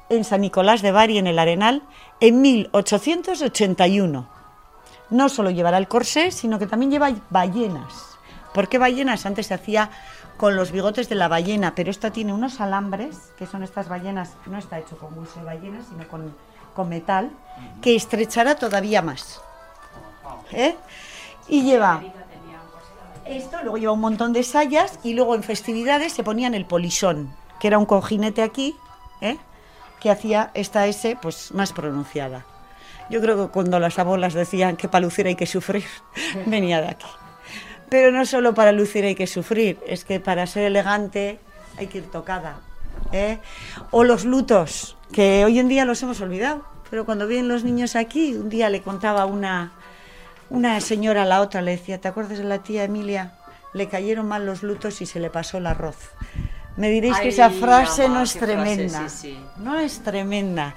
en 0.07 0.23
San 0.23 0.39
Nicolás 0.39 0.81
de 0.81 0.93
Bari, 0.93 1.17
en 1.17 1.27
el 1.27 1.39
Arenal, 1.39 1.83
en 2.21 2.39
1881. 2.39 4.29
No 5.09 5.27
solo 5.27 5.49
llevará 5.49 5.77
el 5.77 5.89
corsé, 5.89 6.31
sino 6.31 6.57
que 6.57 6.67
también 6.67 6.89
lleva 6.89 7.11
ballenas. 7.29 8.17
¿Por 8.53 8.69
qué 8.69 8.77
ballenas? 8.77 9.25
Antes 9.25 9.47
se 9.47 9.53
hacía 9.53 9.89
con 10.37 10.55
los 10.55 10.71
bigotes 10.71 11.09
de 11.09 11.15
la 11.15 11.27
ballena, 11.27 11.75
pero 11.75 11.91
esta 11.91 12.11
tiene 12.11 12.31
unos 12.31 12.61
alambres, 12.61 13.33
que 13.37 13.45
son 13.45 13.61
estas 13.61 13.89
ballenas, 13.89 14.37
no 14.45 14.57
está 14.57 14.79
hecho 14.79 14.97
con 14.97 15.19
hueso 15.19 15.39
de 15.39 15.47
ballena, 15.47 15.81
sino 15.89 16.07
con, 16.07 16.33
con 16.73 16.87
metal, 16.87 17.29
que 17.81 17.93
estrechará 17.93 18.55
todavía 18.55 19.01
más. 19.01 19.41
¿Eh? 20.53 20.77
Y 21.47 21.63
lleva 21.63 22.01
esto, 23.25 23.57
luego 23.61 23.77
lleva 23.77 23.93
un 23.93 24.01
montón 24.01 24.33
de 24.33 24.43
sayas 24.43 24.99
y 25.03 25.13
luego 25.13 25.35
en 25.35 25.43
festividades 25.43 26.13
se 26.13 26.23
ponían 26.23 26.53
el 26.53 26.65
polisón, 26.65 27.33
que 27.59 27.67
era 27.67 27.77
un 27.77 27.85
cojinete 27.85 28.41
aquí, 28.41 28.75
¿eh? 29.21 29.37
que 29.99 30.11
hacía 30.11 30.51
esta 30.53 30.85
S 30.87 31.17
pues 31.21 31.53
más 31.53 31.71
pronunciada. 31.71 32.45
Yo 33.09 33.21
creo 33.21 33.37
que 33.37 33.51
cuando 33.51 33.79
las 33.79 33.99
abuelas 33.99 34.33
decían 34.33 34.75
que 34.75 34.87
para 34.87 35.05
lucir 35.05 35.27
hay 35.27 35.35
que 35.35 35.45
sufrir, 35.45 35.85
venía 36.45 36.81
de 36.81 36.89
aquí. 36.89 37.07
Pero 37.89 38.11
no 38.11 38.25
solo 38.25 38.53
para 38.53 38.71
lucir 38.71 39.05
hay 39.05 39.15
que 39.15 39.27
sufrir, 39.27 39.79
es 39.87 40.03
que 40.03 40.19
para 40.19 40.47
ser 40.47 40.63
elegante 40.63 41.39
hay 41.77 41.87
que 41.87 41.99
ir 41.99 42.11
tocada. 42.11 42.59
¿eh? 43.11 43.39
O 43.91 44.03
los 44.03 44.25
lutos, 44.25 44.97
que 45.11 45.45
hoy 45.45 45.59
en 45.59 45.67
día 45.67 45.85
los 45.85 46.01
hemos 46.03 46.19
olvidado. 46.21 46.65
Pero 46.89 47.05
cuando 47.05 47.27
vienen 47.27 47.47
los 47.47 47.63
niños 47.63 47.95
aquí, 47.95 48.35
un 48.35 48.49
día 48.49 48.69
le 48.69 48.81
contaba 48.81 49.25
una, 49.25 49.73
una 50.49 50.79
señora 50.81 51.23
a 51.23 51.25
la 51.25 51.41
otra, 51.41 51.61
le 51.61 51.71
decía, 51.71 51.99
¿te 51.99 52.07
acuerdas 52.07 52.37
de 52.37 52.43
la 52.43 52.59
tía 52.59 52.83
Emilia? 52.83 53.33
Le 53.73 53.87
cayeron 53.87 54.27
mal 54.27 54.45
los 54.45 54.63
lutos 54.63 55.01
y 55.01 55.05
se 55.05 55.19
le 55.19 55.29
pasó 55.29 55.57
el 55.57 55.67
arroz. 55.67 55.97
Me 56.75 56.89
diréis 56.89 57.19
que 57.19 57.29
esa 57.29 57.51
frase 57.51 58.09
no 58.09 58.23
es 58.23 58.33
qué 58.33 58.39
frase, 58.39 58.53
tremenda. 58.53 59.09
sí, 59.09 59.29
sí. 59.29 59.39
No 59.57 59.77
es 59.77 60.01
tremenda. 60.01 60.73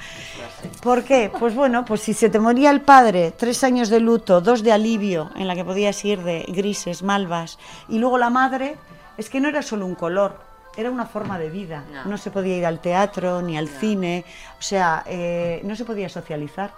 ¿Por 0.83 1.05
qué? 1.05 1.31
Pues 1.39 1.55
bueno, 1.55 1.87
pues 1.87 2.03
si 2.03 2.13
se 2.13 2.29
te 2.29 2.39
moría 2.39 2.71
el 2.71 2.83
padre, 2.83 3.33
tres 3.37 3.65
años 3.65 3.89
de 3.89 4.01
luto, 4.01 4.43
dos 4.43 4.63
de 4.63 4.73
alivio, 4.73 5.31
en 5.37 5.49
la 5.49 5.55
que 5.55 5.65
podías 5.65 6.05
ir 6.05 6.23
de 6.23 6.45
grises, 6.49 7.03
malvas, 7.03 7.59
y 7.89 7.99
luego 7.99 8.19
la 8.19 8.29
madre, 8.29 8.77
es 9.17 9.31
que 9.31 9.41
no 9.41 9.49
era 9.49 9.63
solo 9.63 9.87
un 9.87 9.95
color, 9.95 10.39
era 10.77 10.91
una 10.91 11.07
forma 11.07 11.39
de 11.39 11.49
vida. 11.49 11.85
No. 11.91 12.05
No, 12.05 12.19
se 12.19 12.31
podía 12.31 12.59
ir 12.59 12.67
al 12.67 12.81
teatro 12.81 13.41
ni 13.41 13.57
al 13.57 13.69
cine, 13.69 14.27
o 14.59 14.63
sea, 14.63 15.03
eh, 15.07 15.63
no 15.65 15.77
se 15.77 15.87
podía 15.87 16.11
socializar. 16.11 16.73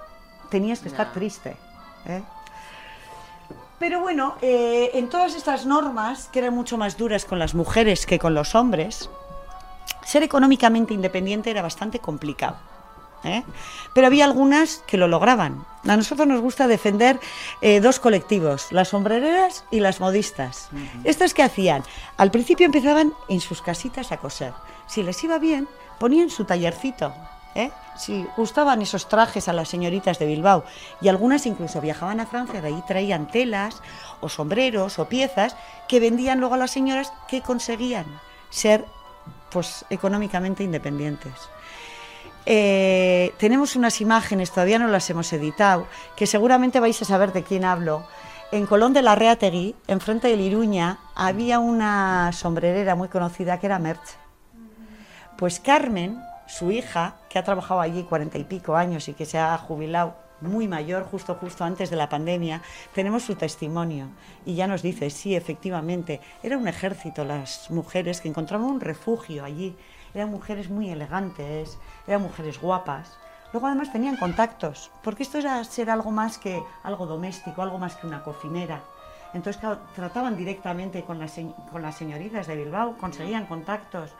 Tenías 0.48 0.78
que 0.78 0.88
estar 0.88 1.12
triste. 1.12 1.56
¿eh? 2.06 2.22
Pero 3.78 4.00
bueno, 4.00 4.36
eh, 4.42 4.90
en 4.94 5.08
todas 5.08 5.34
estas 5.36 5.64
normas, 5.64 6.28
que 6.32 6.40
eran 6.40 6.54
mucho 6.54 6.76
más 6.76 6.96
duras 6.96 7.24
con 7.24 7.38
las 7.38 7.54
mujeres 7.54 8.06
que 8.06 8.18
con 8.18 8.34
los 8.34 8.54
hombres, 8.54 9.08
ser 10.04 10.22
económicamente 10.22 10.94
independiente 10.94 11.50
era 11.50 11.62
bastante 11.62 12.00
complicado. 12.00 12.56
¿eh? 13.24 13.44
Pero 13.94 14.06
había 14.06 14.24
algunas 14.24 14.82
que 14.86 14.96
lo 14.96 15.06
lograban. 15.06 15.64
A 15.86 15.96
nosotros 15.96 16.26
nos 16.26 16.40
gusta 16.40 16.66
defender 16.66 17.20
eh, 17.60 17.80
dos 17.80 18.00
colectivos, 18.00 18.72
las 18.72 18.88
sombrereras 18.88 19.64
y 19.70 19.80
las 19.80 20.00
modistas. 20.00 20.70
Estas 21.04 21.34
que 21.34 21.42
hacían, 21.42 21.84
al 22.16 22.30
principio 22.30 22.66
empezaban 22.66 23.12
en 23.28 23.40
sus 23.40 23.62
casitas 23.62 24.10
a 24.12 24.16
coser. 24.16 24.52
Si 24.86 25.02
les 25.02 25.22
iba 25.22 25.38
bien, 25.38 25.68
ponían 25.98 26.30
su 26.30 26.44
tallercito. 26.44 27.14
¿Eh? 27.54 27.70
Si 27.96 28.26
gustaban 28.36 28.82
esos 28.82 29.08
trajes 29.08 29.48
a 29.48 29.52
las 29.52 29.68
señoritas 29.68 30.18
de 30.18 30.26
Bilbao 30.26 30.64
y 31.00 31.08
algunas 31.08 31.46
incluso 31.46 31.80
viajaban 31.80 32.20
a 32.20 32.26
Francia, 32.26 32.60
de 32.60 32.68
ahí 32.68 32.82
traían 32.86 33.26
telas 33.26 33.82
o 34.20 34.28
sombreros 34.28 34.98
o 34.98 35.08
piezas 35.08 35.56
que 35.88 36.00
vendían 36.00 36.38
luego 36.38 36.54
a 36.54 36.58
las 36.58 36.70
señoras 36.70 37.12
que 37.26 37.42
conseguían 37.42 38.06
ser 38.50 38.84
pues 39.50 39.84
económicamente 39.90 40.62
independientes. 40.62 41.32
Eh, 42.46 43.34
tenemos 43.38 43.76
unas 43.76 44.00
imágenes, 44.00 44.50
todavía 44.50 44.78
no 44.78 44.88
las 44.88 45.10
hemos 45.10 45.30
editado, 45.32 45.86
que 46.16 46.26
seguramente 46.26 46.80
vais 46.80 47.00
a 47.02 47.04
saber 47.04 47.32
de 47.32 47.42
quién 47.42 47.64
hablo. 47.64 48.06
En 48.52 48.64
Colón 48.64 48.94
de 48.94 49.02
la 49.02 49.14
Reategui, 49.14 49.74
enfrente 49.86 50.28
de 50.28 50.42
Iruña, 50.42 50.98
había 51.14 51.58
una 51.58 52.32
sombrerera 52.32 52.94
muy 52.94 53.08
conocida 53.08 53.60
que 53.60 53.66
era 53.66 53.78
Merche. 53.78 54.14
Pues 55.36 55.60
Carmen, 55.60 56.18
su 56.48 56.72
hija, 56.72 57.14
que 57.28 57.38
ha 57.38 57.44
trabajado 57.44 57.80
allí 57.80 58.02
cuarenta 58.02 58.38
y 58.38 58.44
pico 58.44 58.74
años 58.74 59.06
y 59.08 59.14
que 59.14 59.26
se 59.26 59.38
ha 59.38 59.56
jubilado 59.58 60.16
muy 60.40 60.66
mayor, 60.68 61.04
justo 61.04 61.34
justo 61.34 61.64
antes 61.64 61.90
de 61.90 61.96
la 61.96 62.08
pandemia, 62.08 62.62
tenemos 62.94 63.24
su 63.24 63.34
testimonio 63.34 64.08
y 64.46 64.54
ya 64.54 64.66
nos 64.66 64.82
dice, 64.82 65.10
sí, 65.10 65.34
efectivamente, 65.34 66.20
era 66.42 66.56
un 66.56 66.68
ejército 66.68 67.24
las 67.24 67.70
mujeres 67.70 68.20
que 68.20 68.28
encontraban 68.28 68.66
un 68.66 68.80
refugio 68.80 69.44
allí, 69.44 69.76
eran 70.14 70.30
mujeres 70.30 70.70
muy 70.70 70.90
elegantes, 70.90 71.78
eran 72.06 72.22
mujeres 72.22 72.60
guapas. 72.60 73.18
Luego 73.52 73.66
además 73.66 73.92
tenían 73.92 74.16
contactos, 74.16 74.90
porque 75.02 75.22
esto 75.22 75.38
era 75.38 75.62
ser 75.64 75.90
algo 75.90 76.10
más 76.10 76.38
que 76.38 76.62
algo 76.82 77.06
doméstico, 77.06 77.62
algo 77.62 77.78
más 77.78 77.96
que 77.96 78.06
una 78.06 78.22
cocinera. 78.22 78.82
Entonces 79.34 79.60
trataban 79.94 80.36
directamente 80.36 81.04
con 81.04 81.18
las 81.18 81.96
señoritas 81.96 82.46
de 82.46 82.56
Bilbao, 82.56 82.96
conseguían 82.96 83.46
contactos. 83.46 84.14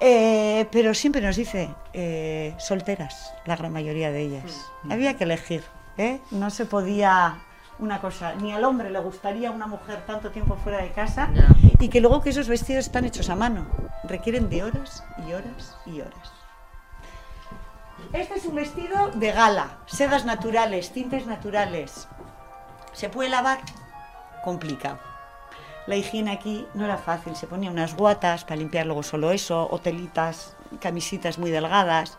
Eh, 0.00 0.68
pero 0.70 0.94
siempre 0.94 1.20
nos 1.20 1.36
dice 1.36 1.70
eh, 1.92 2.54
solteras, 2.58 3.34
la 3.46 3.56
gran 3.56 3.72
mayoría 3.72 4.10
de 4.12 4.20
ellas. 4.20 4.64
Había 4.88 5.16
que 5.16 5.24
elegir, 5.24 5.64
¿eh? 5.96 6.20
no 6.30 6.50
se 6.50 6.66
podía 6.66 7.38
una 7.80 8.00
cosa, 8.00 8.34
ni 8.36 8.52
al 8.52 8.64
hombre 8.64 8.90
le 8.90 8.98
gustaría 9.00 9.50
una 9.50 9.66
mujer 9.66 10.04
tanto 10.06 10.30
tiempo 10.30 10.56
fuera 10.62 10.78
de 10.82 10.90
casa 10.92 11.28
No. 11.28 11.46
y 11.78 11.88
que 11.88 12.00
luego 12.00 12.20
que 12.22 12.30
esos 12.30 12.48
vestidos 12.48 12.86
están 12.86 13.04
hechos 13.04 13.28
a 13.30 13.36
mano, 13.36 13.66
requieren 14.04 14.48
de 14.48 14.64
horas 14.64 15.04
y 15.26 15.32
horas 15.32 15.76
y 15.86 16.00
horas. 16.00 16.32
Este 18.12 18.34
es 18.34 18.46
un 18.46 18.54
vestido 18.54 19.10
de 19.14 19.32
gala, 19.32 19.78
sedas 19.86 20.24
naturales, 20.24 20.92
tintes 20.92 21.26
naturales. 21.26 22.08
¿Se 22.92 23.08
puede 23.08 23.28
lavar? 23.30 23.58
Complicado. 24.44 24.98
La 25.88 25.96
higiene 25.96 26.32
aquí 26.32 26.66
no 26.74 26.84
era 26.84 26.98
fácil, 26.98 27.34
se 27.34 27.46
ponía 27.46 27.70
unas 27.70 27.96
guatas 27.96 28.44
para 28.44 28.56
limpiar 28.56 28.84
luego 28.84 29.02
solo 29.02 29.30
eso, 29.30 29.66
o 29.70 29.78
telitas, 29.78 30.54
camisitas 30.80 31.38
muy 31.38 31.50
delgadas, 31.50 32.18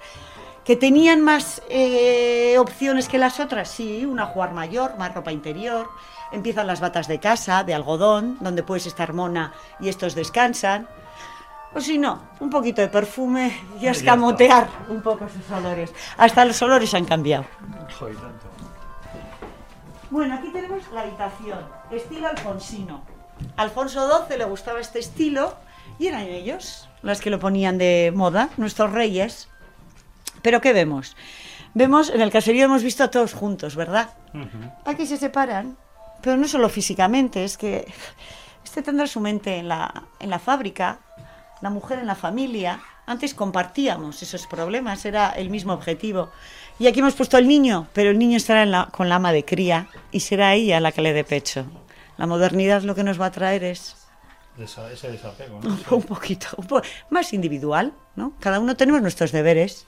que 0.65 0.75
tenían 0.75 1.21
más 1.21 1.61
eh, 1.69 2.57
opciones 2.57 3.07
que 3.07 3.19
las 3.19 3.39
otras, 3.39 3.69
sí, 3.69 4.07
una 4.07 4.25
jugar 4.25 4.53
mayor, 4.53 4.97
más 4.97 5.13
ropa 5.13 5.31
interior, 5.31 5.87
empiezan 6.31 6.65
las 6.65 6.79
batas 6.79 7.07
de 7.07 7.19
casa, 7.19 7.63
de 7.63 7.75
algodón, 7.75 8.37
donde 8.39 8.63
puedes 8.63 8.87
estar 8.87 9.13
mona 9.13 9.53
y 9.79 9.89
estos 9.89 10.15
descansan, 10.15 10.87
o 11.75 11.79
si 11.79 11.99
no, 11.99 12.23
un 12.39 12.49
poquito 12.49 12.81
de 12.81 12.87
perfume 12.87 13.55
y 13.79 13.85
escamotear 13.85 14.67
un 14.89 15.03
poco 15.03 15.25
esos 15.25 15.47
olores. 15.51 15.93
Hasta 16.17 16.43
los 16.43 16.59
olores 16.63 16.91
han 16.95 17.05
cambiado. 17.05 17.45
Bueno, 20.09 20.33
aquí 20.33 20.49
tenemos 20.51 20.81
la 20.91 21.01
habitación, 21.01 21.59
estilo 21.91 22.29
alfonsino. 22.29 23.18
Alfonso 23.57 24.07
XII 24.27 24.37
le 24.37 24.45
gustaba 24.45 24.79
este 24.79 24.99
estilo 24.99 25.55
y 25.99 26.07
eran 26.07 26.23
ellos 26.23 26.87
las 27.01 27.21
que 27.21 27.29
lo 27.29 27.39
ponían 27.39 27.77
de 27.77 28.11
moda, 28.15 28.49
nuestros 28.57 28.91
reyes. 28.91 29.47
Pero 30.41 30.61
¿qué 30.61 30.73
vemos? 30.73 31.15
Vemos, 31.73 32.09
en 32.09 32.21
el 32.21 32.31
caserío 32.31 32.65
hemos 32.65 32.83
visto 32.83 33.03
a 33.03 33.11
todos 33.11 33.33
juntos, 33.33 33.75
¿verdad? 33.75 34.09
Aquí 34.85 35.05
se 35.05 35.17
separan, 35.17 35.77
pero 36.21 36.35
no 36.37 36.47
solo 36.47 36.67
físicamente, 36.69 37.43
es 37.43 37.57
que 37.57 37.91
este 38.63 38.81
tendrá 38.81 39.07
su 39.07 39.19
mente 39.19 39.57
en 39.57 39.67
la, 39.67 40.03
en 40.19 40.29
la 40.29 40.39
fábrica, 40.39 40.99
la 41.61 41.69
mujer 41.69 41.99
en 41.99 42.07
la 42.07 42.15
familia. 42.15 42.79
Antes 43.05 43.33
compartíamos 43.33 44.21
esos 44.21 44.45
problemas, 44.47 45.03
era 45.05 45.29
el 45.31 45.49
mismo 45.49 45.73
objetivo. 45.73 46.29
Y 46.79 46.87
aquí 46.87 46.99
hemos 46.99 47.15
puesto 47.15 47.37
el 47.37 47.47
niño, 47.47 47.87
pero 47.93 48.09
el 48.11 48.19
niño 48.19 48.37
estará 48.37 48.63
en 48.63 48.71
la- 48.71 48.85
con 48.91 49.09
la 49.09 49.15
ama 49.15 49.31
de 49.31 49.43
cría 49.45 49.87
y 50.11 50.19
será 50.21 50.53
ella 50.53 50.79
la 50.79 50.91
que 50.91 51.01
le 51.01 51.13
dé 51.13 51.23
pecho. 51.23 51.65
La 52.19 52.27
modernidad 52.27 52.83
lo 52.83 52.93
que 52.95 53.03
nos 53.03 53.19
va 53.19 53.27
a 53.27 53.31
traer 53.31 53.63
es 53.63 53.95
ese 54.93 55.09
desapego, 55.09 55.57
un, 55.63 55.77
po- 55.77 55.95
un 55.95 56.03
poquito 56.03 56.47
un 56.57 56.67
po- 56.67 56.81
más 57.09 57.31
individual, 57.33 57.93
¿no? 58.17 58.33
Cada 58.39 58.59
uno 58.59 58.75
tenemos 58.75 59.01
nuestros 59.01 59.31
deberes. 59.31 59.87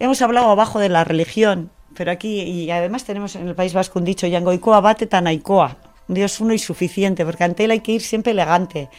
Hemos 0.00 0.20
hablado 0.20 0.50
abajo 0.50 0.80
de 0.80 0.88
la 0.88 1.04
religión, 1.04 1.70
pero 1.96 2.10
aquí, 2.10 2.42
y 2.42 2.70
además 2.72 3.04
tenemos 3.04 3.36
en 3.36 3.46
el 3.46 3.54
País 3.54 3.72
Vasco 3.72 4.00
un 4.00 4.04
dicho, 4.04 4.26
Yangoikoa 4.26 4.80
bate 4.80 5.06
tanaikoa, 5.06 5.76
Dios 6.08 6.40
uno 6.40 6.52
y 6.54 6.58
suficiente, 6.58 7.24
porque 7.24 7.44
ante 7.44 7.64
él 7.64 7.70
hay 7.70 7.80
que 7.80 7.92
ir 7.92 8.02
siempre 8.02 8.32
elegante. 8.32 8.90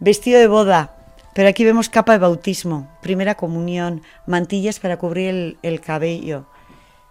Vestido 0.00 0.40
de 0.40 0.48
boda, 0.48 0.96
pero 1.34 1.48
aquí 1.48 1.62
vemos 1.64 1.88
capa 1.88 2.12
de 2.14 2.18
bautismo, 2.18 2.88
primera 3.00 3.36
comunión, 3.36 4.02
mantillas 4.26 4.80
para 4.80 4.96
cubrir 4.98 5.28
el, 5.28 5.58
el 5.62 5.80
cabello, 5.80 6.46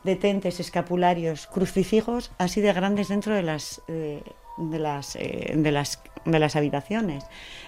detentes, 0.03 0.59
escapularios, 0.59 1.47
crucifijos 1.47 2.31
así 2.37 2.59
de 2.59 2.73
grandes 2.73 3.07
dentro 3.07 3.33
de 3.33 3.43
las, 3.43 3.81
eh, 3.87 4.21
de 4.57 4.79
las, 4.79 5.15
eh, 5.15 5.53
de 5.55 5.71
las, 5.71 6.01
de 6.25 6.39
las 6.39 6.55
habitaciones. 6.55 7.25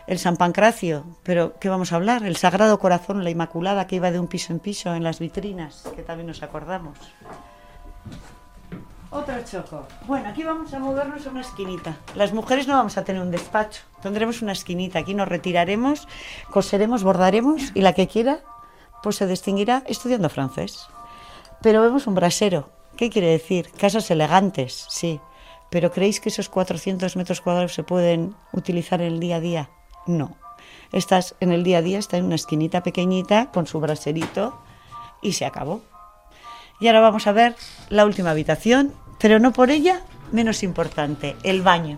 El 0.08 0.20
San 0.20 0.38
Pancracio, 0.38 1.06
pero 1.24 1.58
¿qué 1.60 1.70
vamos 1.70 1.94
a 1.94 1.96
hablar? 1.96 2.24
El 2.24 2.36
Sagrado 2.36 2.80
Corazón, 2.80 3.24
la 3.24 3.30
Inmaculada 3.30 3.88
que 3.88 3.96
iba 3.98 4.12
de 4.12 4.20
un 4.20 4.28
piso 4.28 4.54
en 4.54 4.60
piso 4.60 4.94
en 4.94 5.04
las 5.04 5.20
vitrinas, 5.20 5.84
que 5.96 6.04
también 6.04 6.28
nos 6.28 6.44
acordamos. 6.44 6.98
Otro 9.14 9.36
choco. 9.46 9.86
Bueno, 10.08 10.30
aquí 10.30 10.44
vamos 10.44 10.74
a 10.74 10.80
movernos 10.80 11.28
a 11.28 11.30
una 11.30 11.42
esquinita. 11.42 11.98
Las 12.16 12.34
mujeres 12.34 12.68
no 12.68 12.74
vamos 12.74 12.98
a 12.98 13.04
tener 13.04 13.22
un 13.22 13.30
despacho, 13.30 13.84
tendremos 14.02 14.42
una 14.42 14.54
esquinita. 14.54 14.98
Aquí 14.98 15.14
nos 15.14 15.28
retiraremos, 15.28 16.08
coseremos, 16.50 17.04
bordaremos 17.04 17.72
y 17.76 17.82
la 17.82 17.94
que 17.94 18.08
quiera, 18.08 18.40
pues 19.04 19.18
se 19.18 19.28
distinguirá 19.28 19.84
estudiando 19.86 20.30
francés. 20.30 20.88
Pero 21.62 21.84
vemos 21.84 22.08
un 22.08 22.16
brasero. 22.16 22.70
¿Qué 22.98 23.12
quiere 23.12 23.28
decir? 23.28 23.70
Casas 23.78 24.10
elegantes, 24.10 24.88
sí. 24.90 25.20
Pero 25.74 25.92
¿creéis 25.92 26.20
que 26.20 26.30
esos 26.30 26.50
400 26.50 27.16
metros 27.16 27.42
cuadrados 27.42 27.74
se 27.74 27.82
pueden 27.82 28.36
utilizar 28.52 29.02
en 29.02 29.14
el 29.14 29.20
día 29.20 29.38
a 29.38 29.40
día? 29.40 29.70
No. 30.06 30.38
Estás 30.92 31.34
en 31.40 31.52
el 31.52 31.64
día 31.64 31.80
a 31.80 31.82
día, 31.82 31.98
está 31.98 32.18
en 32.18 32.26
una 32.26 32.36
esquinita 32.36 32.84
pequeñita 32.84 33.50
con 33.50 33.66
su 33.66 33.80
braserito 33.80 34.62
y 35.24 35.34
se 35.34 35.48
acabó. 35.48 35.82
Y 36.80 36.86
ahora 36.86 37.00
vamos 37.00 37.26
a 37.26 37.32
ver 37.32 37.56
la 37.90 38.06
última 38.06 38.30
habitación, 38.30 38.94
pero 39.18 39.40
no 39.40 39.52
por 39.52 39.72
ella 39.72 40.02
menos 40.32 40.62
importante, 40.62 41.36
el 41.42 41.64
baño. 41.64 41.98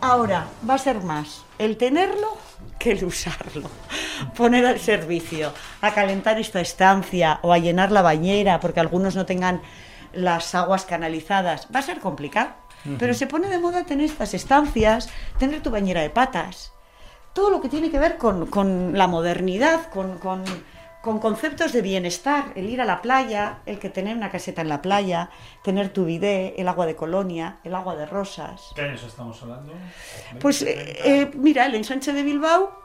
Ahora 0.00 0.46
va 0.70 0.74
a 0.74 0.78
ser 0.78 1.02
más 1.02 1.44
el 1.58 1.76
tenerlo 1.76 2.36
que 2.78 2.92
el 2.92 3.04
usarlo. 3.04 3.68
poner 4.36 4.64
al 4.64 4.78
servicio, 4.78 5.52
a 5.80 5.92
calentar 5.92 6.38
esta 6.38 6.60
estancia 6.60 7.40
o 7.42 7.52
a 7.52 7.58
llenar 7.58 7.90
la 7.90 8.02
bañera, 8.02 8.60
porque 8.60 8.78
algunos 8.78 9.16
no 9.16 9.26
tengan 9.26 9.60
las 10.16 10.54
aguas 10.54 10.84
canalizadas, 10.84 11.68
va 11.74 11.80
a 11.80 11.82
ser 11.82 12.00
complicado. 12.00 12.50
Pero 12.98 13.14
se 13.14 13.26
pone 13.26 13.48
de 13.48 13.58
moda 13.58 13.84
tener 13.84 14.04
estas 14.04 14.34
estancias, 14.34 15.08
tener 15.38 15.62
tu 15.62 15.70
bañera 15.70 16.02
de 16.02 16.10
patas, 16.10 16.74
todo 17.32 17.48
lo 17.48 17.62
que 17.62 17.70
tiene 17.70 17.90
que 17.90 17.98
ver 17.98 18.18
con, 18.18 18.46
con 18.46 18.98
la 18.98 19.06
modernidad, 19.06 19.88
con, 19.88 20.18
con, 20.18 20.44
con 21.00 21.18
conceptos 21.18 21.72
de 21.72 21.80
bienestar, 21.80 22.52
el 22.56 22.68
ir 22.68 22.82
a 22.82 22.84
la 22.84 23.00
playa, 23.00 23.60
el 23.64 23.78
que 23.78 23.88
tener 23.88 24.16
una 24.16 24.30
caseta 24.30 24.60
en 24.60 24.68
la 24.68 24.82
playa, 24.82 25.30
tener 25.62 25.94
tu 25.94 26.04
bidé, 26.04 26.54
el 26.58 26.68
agua 26.68 26.84
de 26.84 26.94
colonia, 26.94 27.58
el 27.64 27.74
agua 27.74 27.96
de 27.96 28.04
rosas. 28.04 28.72
¿Qué 28.74 28.82
años 28.82 29.02
estamos 29.02 29.42
hablando? 29.42 29.72
Pues 30.40 30.60
eh, 30.60 30.96
eh, 31.04 31.30
mira, 31.34 31.64
el 31.64 31.74
ensanche 31.74 32.12
de 32.12 32.22
Bilbao, 32.22 32.83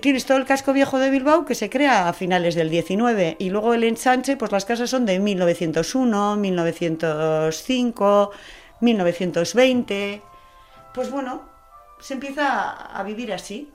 tienes 0.00 0.26
todo 0.26 0.38
el 0.38 0.44
casco 0.44 0.72
viejo 0.72 0.98
de 0.98 1.10
Bilbao 1.10 1.44
que 1.44 1.54
se 1.54 1.68
crea 1.70 2.08
a 2.08 2.12
finales 2.12 2.54
del 2.54 2.70
19 2.70 3.36
y 3.38 3.50
luego 3.50 3.74
el 3.74 3.84
ensanche, 3.84 4.36
pues 4.36 4.52
las 4.52 4.64
casas 4.64 4.90
son 4.90 5.06
de 5.06 5.18
1901, 5.18 6.36
1905, 6.36 8.30
1920. 8.80 10.22
Pues 10.94 11.10
bueno, 11.10 11.42
se 12.00 12.14
empieza 12.14 12.70
a 12.70 13.02
vivir 13.02 13.32
así. 13.32 13.70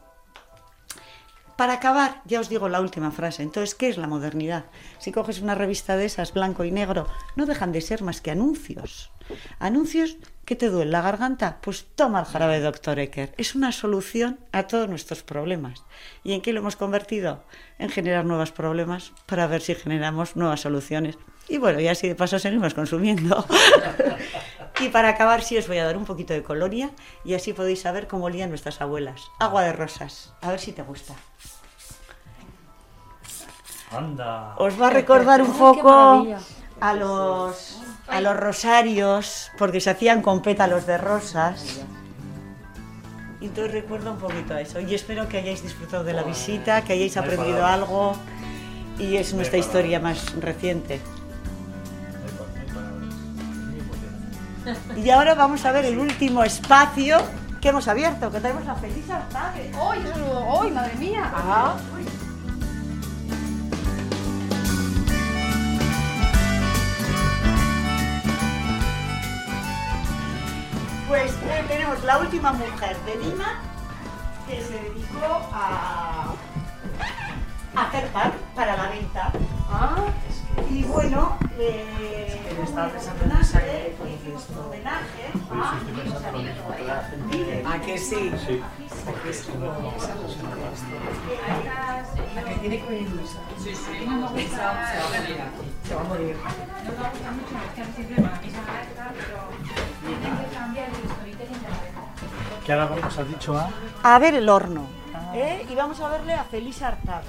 Para 1.57 1.73
acabar, 1.73 2.21
ya 2.25 2.41
os 2.41 2.49
digo 2.49 2.67
la 2.67 2.81
última 2.81 3.11
frase. 3.11 3.41
Entonces, 3.41 3.75
¿qué 3.75 3.87
es 3.87 3.97
la 3.97 4.07
modernidad? 4.07 4.65
Si 4.97 5.13
coges 5.13 5.41
una 5.41 5.55
revista 5.55 5.95
de 5.95 6.05
esas, 6.05 6.33
blanco 6.33 6.65
y 6.65 6.71
negro, 6.71 7.07
no 7.37 7.45
dejan 7.45 7.71
de 7.71 7.79
ser 7.79 8.03
más 8.03 8.19
que 8.19 8.31
anuncios. 8.31 9.11
Anuncios 9.59 10.17
que 10.45 10.55
te 10.55 10.69
duelen 10.69 10.91
la 10.91 11.01
garganta, 11.01 11.57
pues 11.61 11.87
toma 11.95 12.19
el 12.19 12.25
jarabe 12.25 12.59
Dr. 12.59 12.99
Ecker. 12.99 13.33
Es 13.37 13.55
una 13.55 13.71
solución 13.71 14.39
a 14.51 14.67
todos 14.67 14.87
nuestros 14.87 15.23
problemas. 15.23 15.83
¿Y 16.23 16.33
en 16.33 16.41
qué 16.41 16.53
lo 16.53 16.59
hemos 16.59 16.75
convertido? 16.75 17.43
En 17.79 17.89
generar 17.89 18.25
nuevos 18.25 18.51
problemas 18.51 19.11
para 19.25 19.47
ver 19.47 19.61
si 19.61 19.73
generamos 19.73 20.35
nuevas 20.35 20.61
soluciones. 20.61 21.17
Y 21.47 21.57
bueno, 21.57 21.79
y 21.79 21.87
así 21.87 22.07
de 22.07 22.15
paso 22.15 22.39
seguimos 22.39 22.73
consumiendo. 22.73 23.45
y 24.79 24.89
para 24.89 25.09
acabar, 25.09 25.43
sí 25.43 25.57
os 25.57 25.67
voy 25.67 25.79
a 25.79 25.85
dar 25.85 25.97
un 25.97 26.05
poquito 26.05 26.33
de 26.33 26.43
colonia 26.43 26.91
y 27.23 27.33
así 27.33 27.53
podéis 27.53 27.81
saber 27.81 28.07
cómo 28.07 28.25
olían 28.25 28.49
nuestras 28.49 28.81
abuelas. 28.81 29.21
Agua 29.39 29.63
de 29.63 29.73
rosas. 29.73 30.33
A 30.41 30.51
ver 30.51 30.59
si 30.59 30.71
te 30.71 30.83
gusta. 30.83 31.15
Anda. 33.91 34.55
Os 34.57 34.79
va 34.79 34.87
a 34.87 34.89
recordar 34.91 35.41
un 35.41 35.53
poco 35.53 36.25
a 36.79 36.93
los, 36.93 37.79
a 38.07 38.21
los 38.21 38.35
rosarios, 38.37 39.51
porque 39.57 39.81
se 39.81 39.89
hacían 39.89 40.21
con 40.21 40.41
pétalos 40.41 40.85
de 40.85 40.97
rosas. 40.97 41.81
Y 43.41 43.45
entonces 43.47 43.73
recuerda 43.73 44.11
un 44.11 44.17
poquito 44.17 44.53
a 44.53 44.61
eso. 44.61 44.79
Y 44.79 44.95
espero 44.95 45.27
que 45.27 45.37
hayáis 45.37 45.61
disfrutado 45.63 46.03
de 46.03 46.13
la 46.13 46.23
visita, 46.23 46.83
que 46.83 46.93
hayáis 46.93 47.17
aprendido 47.17 47.65
algo. 47.65 48.15
Y 48.97 49.17
es 49.17 49.33
nuestra 49.33 49.57
historia 49.57 49.99
más 49.99 50.33
reciente. 50.39 51.01
Y 54.95 55.09
ahora 55.09 55.35
vamos 55.35 55.63
a 55.65 55.71
ver 55.71 55.85
el 55.85 55.99
último 55.99 56.43
espacio 56.43 57.17
que 57.61 57.69
hemos 57.69 57.87
abierto, 57.87 58.31
que 58.31 58.39
tenemos 58.39 58.65
la 58.65 58.75
feliz 58.75 59.05
tarde. 59.31 59.71
¡Ay, 59.79 59.99
eso- 60.05 60.61
¡Ay, 60.61 60.71
madre 60.71 60.95
mía! 60.95 61.31
Ah. 61.35 61.75
Pues 71.07 71.31
eh, 71.43 71.63
tenemos 71.67 72.03
la 72.03 72.17
última 72.19 72.51
mujer 72.53 72.97
de 73.05 73.15
Lima 73.17 73.59
que 74.47 74.61
se 74.61 74.73
dedicó 74.73 75.25
a, 75.53 76.33
a 77.75 77.81
hacer 77.87 78.07
pan 78.09 78.31
para 78.55 78.75
la 78.75 78.89
venta. 78.89 79.31
Y 80.69 80.83
bueno, 80.83 81.37
eh, 81.59 82.41
sangre, 83.43 83.95
con 83.97 84.07
hizo 84.09 84.53
un 84.53 84.59
homenaje 84.67 85.31
a- 85.51 85.71
¿A 87.73 87.79
que 87.81 87.97
sí? 87.97 88.31
Sí. 88.47 88.61
La 92.35 92.43
que 92.43 92.55
tiene 92.55 92.81
que 92.81 92.89
venir 92.89 93.09
Luisa. 93.09 93.39
Sí, 93.57 93.75
sí. 93.75 93.99
Se 93.99 94.05
va 94.05 94.13
a 94.15 94.17
morir. 94.17 94.49
Se 95.87 95.95
va 95.95 96.01
a 96.01 96.03
morir. 96.05 96.35
¿Qué 102.65 102.73
ahora 102.73 102.85
vamos, 102.87 103.17
has 103.17 103.27
dicho 103.27 103.55
a? 103.55 103.69
a 104.01 104.19
ver 104.19 104.33
el 104.33 104.49
horno. 104.49 104.87
¿eh? 105.35 105.65
Y 105.69 105.75
vamos 105.75 105.99
a 105.99 106.09
verle 106.09 106.33
a 106.33 106.43
Feliz 106.43 106.81
Artad. 106.81 107.21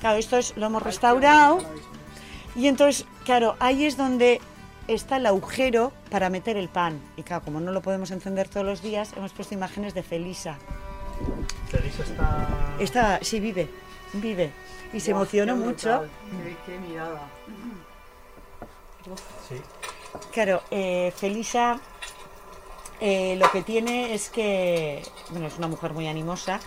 Claro, 0.00 0.18
esto 0.18 0.36
es, 0.36 0.56
lo 0.56 0.66
hemos 0.66 0.82
restaurado. 0.82 1.58
Y 2.54 2.68
entonces, 2.68 3.06
claro, 3.24 3.56
ahí 3.58 3.84
es 3.84 3.96
donde 3.96 4.40
está 4.86 5.16
el 5.16 5.26
agujero 5.26 5.92
para 6.10 6.30
meter 6.30 6.56
el 6.56 6.68
pan. 6.68 7.00
Y 7.16 7.24
claro, 7.24 7.44
como 7.44 7.58
no 7.58 7.72
lo 7.72 7.82
podemos 7.82 8.12
encender 8.12 8.48
todos 8.48 8.64
los 8.64 8.82
días, 8.82 9.12
hemos 9.16 9.32
puesto 9.32 9.54
imágenes 9.54 9.94
de 9.94 10.04
Felisa. 10.04 10.58
Felisa 11.68 12.02
está... 12.04 12.48
Está, 12.78 13.18
sí, 13.22 13.40
vive, 13.40 13.68
vive. 14.12 14.52
Y 14.92 15.00
se 15.00 15.10
emocionó 15.10 15.56
mucho. 15.56 16.04
Qué 16.66 16.78
mirada. 16.78 17.22
Sí. 19.48 19.56
Claro, 20.32 20.62
eh, 20.70 21.12
Felisa 21.16 21.80
eh, 23.00 23.36
lo 23.38 23.50
que 23.50 23.62
tiene 23.62 24.14
es 24.14 24.30
que, 24.30 25.02
bueno, 25.30 25.46
es 25.46 25.58
una 25.58 25.68
mujer 25.68 25.92
muy 25.92 26.06
animosa, 26.08 26.60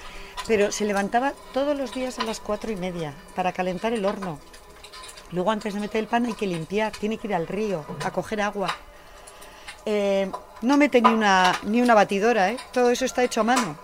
pero 0.47 0.71
se 0.71 0.85
levantaba 0.85 1.33
todos 1.53 1.77
los 1.77 1.93
días 1.93 2.19
a 2.19 2.23
las 2.23 2.39
cuatro 2.39 2.71
y 2.71 2.75
media 2.75 3.13
para 3.35 3.51
calentar 3.51 3.93
el 3.93 4.05
horno. 4.05 4.39
Luego 5.31 5.51
antes 5.51 5.73
de 5.73 5.79
meter 5.79 5.99
el 5.99 6.07
pan 6.07 6.25
hay 6.25 6.33
que 6.33 6.47
limpiar, 6.47 6.91
tiene 6.91 7.17
que 7.17 7.27
ir 7.27 7.35
al 7.35 7.47
río 7.47 7.85
a 8.03 8.11
coger 8.11 8.41
agua. 8.41 8.73
Eh, 9.85 10.29
no 10.61 10.77
mete 10.77 11.01
ni 11.01 11.09
una, 11.09 11.53
ni 11.63 11.81
una 11.81 11.95
batidora, 11.95 12.51
¿eh? 12.51 12.57
todo 12.71 12.89
eso 12.91 13.05
está 13.05 13.23
hecho 13.23 13.41
a 13.41 13.43
mano. 13.43 13.77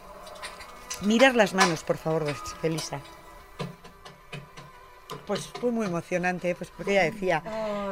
Mirar 1.02 1.36
las 1.36 1.54
manos, 1.54 1.84
por 1.84 1.98
favor, 1.98 2.34
Felisa. 2.62 3.02
Pues 5.28 5.48
fue 5.60 5.72
muy 5.72 5.86
emocionante, 5.88 6.54
pues 6.56 6.70
porque 6.76 6.92
ella 6.92 7.04
decía 7.04 7.42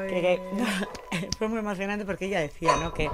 que, 0.07 0.21
que- 0.21 1.29
fue 1.37 1.47
muy 1.47 1.59
emocionante 1.59 2.05
porque 2.05 2.25
ella 2.25 2.39
decía, 2.41 2.75
¿no? 2.77 2.93
Que, 2.93 3.09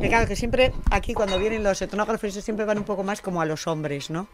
que 0.00 0.08
claro, 0.08 0.26
que 0.26 0.36
siempre 0.36 0.72
aquí 0.90 1.14
cuando 1.14 1.38
vienen 1.38 1.62
los 1.62 1.80
etnógrafos 1.82 2.32
siempre 2.34 2.64
van 2.64 2.78
un 2.78 2.84
poco 2.84 3.02
más 3.04 3.20
como 3.20 3.40
a 3.40 3.46
los 3.46 3.66
hombres, 3.66 4.10
¿no? 4.10 4.28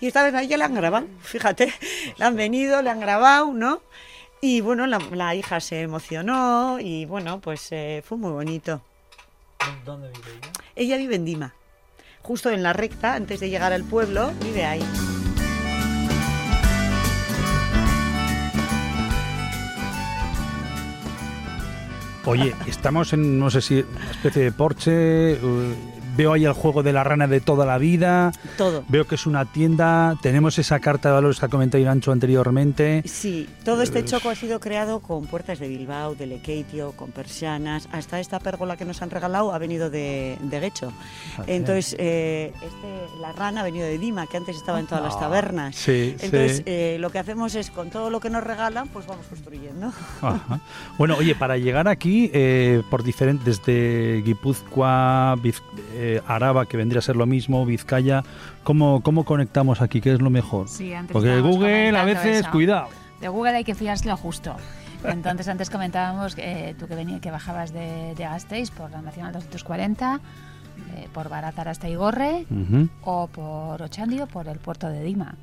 Y 0.00 0.08
esta 0.08 0.24
vez 0.24 0.34
a 0.34 0.42
ella 0.42 0.56
la 0.56 0.64
han 0.64 0.74
grabado, 0.74 1.06
fíjate, 1.22 1.72
la 2.16 2.26
han 2.26 2.36
venido, 2.36 2.82
le 2.82 2.90
han 2.90 3.00
grabado, 3.00 3.52
¿no? 3.52 3.80
Y 4.40 4.60
bueno, 4.60 4.86
la, 4.88 4.98
la 5.12 5.34
hija 5.36 5.60
se 5.60 5.82
emocionó 5.82 6.80
y 6.80 7.04
bueno, 7.06 7.40
pues 7.40 7.68
eh, 7.70 8.02
fue 8.04 8.18
muy 8.18 8.32
bonito. 8.32 8.82
¿Dónde 9.84 10.08
vive 10.08 10.30
ella? 10.40 10.52
Ella 10.74 10.96
vive 10.96 11.14
en 11.14 11.24
Dima, 11.24 11.54
justo 12.22 12.50
en 12.50 12.64
la 12.64 12.72
recta, 12.72 13.14
antes 13.14 13.38
de 13.38 13.48
llegar 13.50 13.72
al 13.72 13.84
pueblo, 13.84 14.32
vive 14.42 14.64
ahí. 14.64 14.82
Oye, 22.24 22.54
estamos 22.66 23.12
en, 23.12 23.38
no 23.38 23.50
sé 23.50 23.60
si, 23.60 23.74
una 23.80 24.10
especie 24.10 24.42
de 24.42 24.52
porche. 24.52 25.38
Veo 26.16 26.32
ahí 26.32 26.44
el 26.44 26.52
juego 26.52 26.82
de 26.82 26.92
la 26.92 27.04
rana 27.04 27.26
de 27.26 27.40
toda 27.40 27.64
la 27.66 27.78
vida. 27.78 28.32
Todo. 28.56 28.84
Veo 28.88 29.06
que 29.06 29.14
es 29.16 29.26
una 29.26 29.44
tienda. 29.44 30.16
Tenemos 30.22 30.58
esa 30.58 30.80
carta 30.80 31.08
de 31.08 31.14
valores 31.14 31.38
que 31.40 31.46
ha 31.46 31.48
comentado 31.48 31.80
Irancho 31.82 32.12
anteriormente. 32.12 33.02
Sí, 33.06 33.48
todo 33.64 33.82
este 33.82 34.04
choco 34.04 34.30
ha 34.30 34.34
sido 34.34 34.60
creado 34.60 35.00
con 35.00 35.26
puertas 35.26 35.58
de 35.58 35.68
Bilbao, 35.68 36.14
de 36.14 36.26
Lekeitio, 36.26 36.92
con 36.92 37.10
persianas. 37.10 37.88
Hasta 37.92 38.20
esta 38.20 38.38
pérgola 38.40 38.76
que 38.76 38.84
nos 38.84 39.02
han 39.02 39.10
regalado 39.10 39.52
ha 39.52 39.58
venido 39.58 39.90
de, 39.90 40.38
de 40.42 40.60
Guecho. 40.60 40.92
Entonces, 41.46 41.96
eh, 41.98 42.52
este, 42.54 43.20
la 43.20 43.32
rana 43.32 43.60
ha 43.60 43.64
venido 43.64 43.84
de 43.86 43.98
Dima, 43.98 44.26
que 44.26 44.36
antes 44.36 44.56
estaba 44.56 44.80
en 44.80 44.86
todas 44.86 45.04
las 45.04 45.14
Ah, 45.16 45.20
tabernas. 45.20 45.76
sí, 45.76 46.16
Entonces, 46.20 46.56
sí. 46.58 46.62
eh, 46.66 46.96
lo 47.00 47.10
que 47.10 47.18
hacemos 47.18 47.54
es, 47.54 47.70
con 47.70 47.90
todo 47.90 48.10
lo 48.10 48.20
que 48.20 48.30
nos 48.30 48.42
regalan, 48.44 48.88
pues 48.88 49.06
vamos 49.06 49.26
construyendo. 49.26 49.92
Ajá. 50.20 50.60
Bueno, 50.98 51.16
oye, 51.18 51.34
para 51.34 51.56
llegar 51.56 51.88
aquí, 51.88 52.30
eh, 52.32 52.82
por 52.90 53.02
diferentes, 53.02 53.44
desde 53.62 54.22
Guipúzcoa, 54.22 55.36
Viz- 55.36 55.62
eh, 56.04 56.20
Araba, 56.26 56.66
que 56.66 56.76
vendría 56.76 56.98
a 56.98 57.02
ser 57.02 57.14
lo 57.14 57.26
mismo, 57.26 57.64
Vizcaya, 57.64 58.24
¿cómo, 58.64 59.02
¿cómo 59.02 59.24
conectamos 59.24 59.80
aquí? 59.80 60.00
¿Qué 60.00 60.12
es 60.12 60.20
lo 60.20 60.30
mejor? 60.30 60.68
Sí, 60.68 60.92
antes 60.92 61.12
Porque 61.12 61.40
Google 61.40 61.96
a 61.96 62.04
veces, 62.04 62.40
eso. 62.40 62.50
cuidado. 62.50 62.88
De 63.20 63.28
Google 63.28 63.52
hay 63.52 63.64
que 63.64 63.76
fiarse 63.76 64.08
lo 64.08 64.16
justo. 64.16 64.56
Entonces 65.04 65.46
antes 65.46 65.70
comentábamos 65.70 66.34
que 66.34 66.70
eh, 66.70 66.74
tú 66.78 66.88
que 66.88 66.96
venía, 66.96 67.20
que 67.20 67.30
bajabas 67.30 67.72
de, 67.72 68.14
de 68.16 68.24
Gasteiz 68.24 68.72
por 68.72 68.90
la 68.90 69.00
Nacional 69.00 69.32
240, 69.32 70.20
eh, 70.96 71.08
por 71.12 71.28
Barazar 71.28 71.68
hasta 71.68 71.88
Igorre 71.88 72.46
o 73.02 73.28
por 73.28 73.80
Ochandio 73.80 74.26
por 74.26 74.48
el 74.48 74.58
puerto 74.58 74.88
de 74.88 75.02
Dima. 75.04 75.36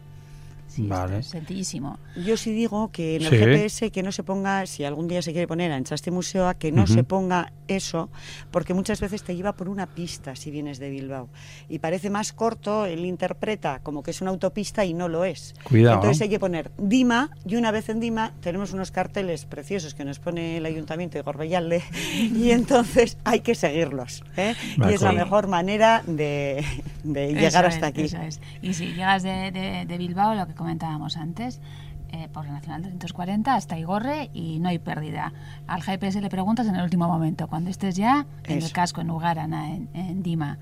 Sí, 0.69 0.83
esto 0.83 0.93
Vale. 0.95 1.17
es 1.17 1.25
sencillísimo. 1.27 1.97
Yo 2.15 2.37
sí 2.37 2.51
digo 2.53 2.91
que 2.91 3.15
en 3.15 3.23
el 3.23 3.29
Sí. 3.29 3.37
GPS 3.37 3.89
que 3.91 4.03
no 4.03 4.11
se 4.11 4.23
ponga, 4.23 4.65
si 4.67 4.83
algún 4.85 5.07
día 5.07 5.21
se 5.23 5.31
quiere 5.31 5.47
poner 5.47 5.71
a 5.71 5.77
Enchaste 5.77 6.11
Museo, 6.11 6.53
que 6.59 6.71
no 6.71 6.85
se 6.85 7.03
ponga 7.03 7.51
eso, 7.67 8.09
porque 8.51 8.73
muchas 8.75 8.99
veces 9.01 9.23
te 9.23 9.35
lleva 9.35 9.53
por 9.53 9.67
una 9.67 9.87
pista 9.87 10.35
si 10.35 10.51
vienes 10.51 10.77
de 10.79 10.89
Bilbao. 10.91 11.27
Y 11.69 11.79
parece 11.79 12.09
más 12.11 12.33
corto, 12.33 12.85
él 12.85 13.03
interpreta 13.05 13.79
como 13.81 14.03
que 14.03 14.11
es 14.11 14.21
una 14.21 14.29
autopista 14.29 14.85
y 14.85 14.93
no 14.93 15.07
lo 15.09 15.25
es. 15.25 15.55
Cuidado. 15.63 15.95
Entonces 15.95 16.21
hay 16.21 16.29
que 16.29 16.39
poner 16.39 16.71
Dima, 16.77 17.31
y 17.47 17.55
una 17.55 17.71
vez 17.71 17.89
en 17.89 17.99
Dima 17.99 18.33
tenemos 18.41 18.71
unos 18.71 18.91
carteles 18.91 19.45
preciosos 19.45 19.95
que 19.95 20.05
nos 20.05 20.19
pone 20.19 20.57
el 20.57 20.65
Ayuntamiento 20.67 21.17
de 21.17 21.23
Gorbellalde, 21.23 21.81
y 22.15 22.51
entonces 22.51 23.17
hay 23.23 23.39
que 23.39 23.55
seguirlos. 23.55 24.23
¿eh? 24.37 24.53
Y 24.87 24.93
es 24.93 25.01
la 25.01 25.13
mejor 25.13 25.47
manera 25.47 26.03
de, 26.05 26.63
de 27.03 27.33
llegar 27.33 27.65
Eso 27.65 27.75
hasta 27.75 27.87
es, 27.87 27.91
aquí. 27.93 28.01
eso 28.03 28.21
es. 28.21 28.39
Y 28.61 28.75
si 28.75 28.87
llegas 28.93 29.23
de, 29.23 29.49
de- 29.51 29.85
de 29.87 29.97
Bilbao, 29.97 30.35
lo 30.35 30.45
que 30.47 30.53
comentábamos 30.59 31.15
antes, 31.15 31.61
eh, 32.09 32.27
por 32.33 32.45
la 32.45 32.51
Nacional 32.51 32.81
340 32.81 33.55
hasta 33.55 33.79
Igorre 33.79 34.29
y 34.33 34.59
no 34.59 34.67
hay 34.69 34.77
pérdida. 34.77 35.31
Al 35.67 35.81
GPS 35.81 36.19
le 36.19 36.29
preguntas 36.29 36.67
en 36.67 36.75
el 36.75 36.83
último 36.83 37.07
momento, 37.07 37.47
cuando 37.47 37.69
estés 37.69 37.95
ya 37.95 38.25
en 38.43 38.61
el 38.61 38.71
casco, 38.71 38.99
en 38.99 39.09
Ugarana, 39.09 39.73
en, 39.73 39.89
en 39.93 40.21
Dima. 40.21 40.57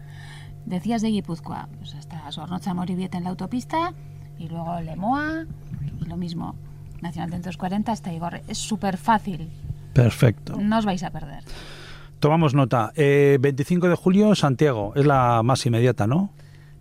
Decías 0.66 1.02
de 1.02 1.10
Guipúzcoa, 1.10 1.68
pues 1.80 1.96
hasta 1.96 2.32
Sornocha 2.32 2.74
Moribieta 2.74 3.18
en 3.18 3.24
la 3.24 3.32
autopista 3.32 3.94
y 4.38 4.48
luego 4.50 4.80
Lemoa 4.82 5.46
y 6.00 6.06
lo 6.06 6.16
mismo. 6.16 6.56
Nacional 7.02 7.30
340 7.32 7.92
hasta 7.92 8.14
Igorre. 8.14 8.44
Es 8.48 8.58
súper 8.60 8.98
fácil, 8.98 9.50
Perfecto. 9.94 10.58
no 10.60 10.78
os 10.78 10.86
vais 10.86 11.02
a 11.04 11.10
perder. 11.10 11.44
Tomamos 12.20 12.54
nota. 12.54 12.92
Eh, 12.96 13.38
25 13.40 13.90
de 13.90 13.96
julio, 13.96 14.36
Santiago. 14.36 14.94
Es 14.96 15.06
la 15.06 15.42
más 15.44 15.66
inmediata, 15.66 16.08
¿no? 16.08 16.32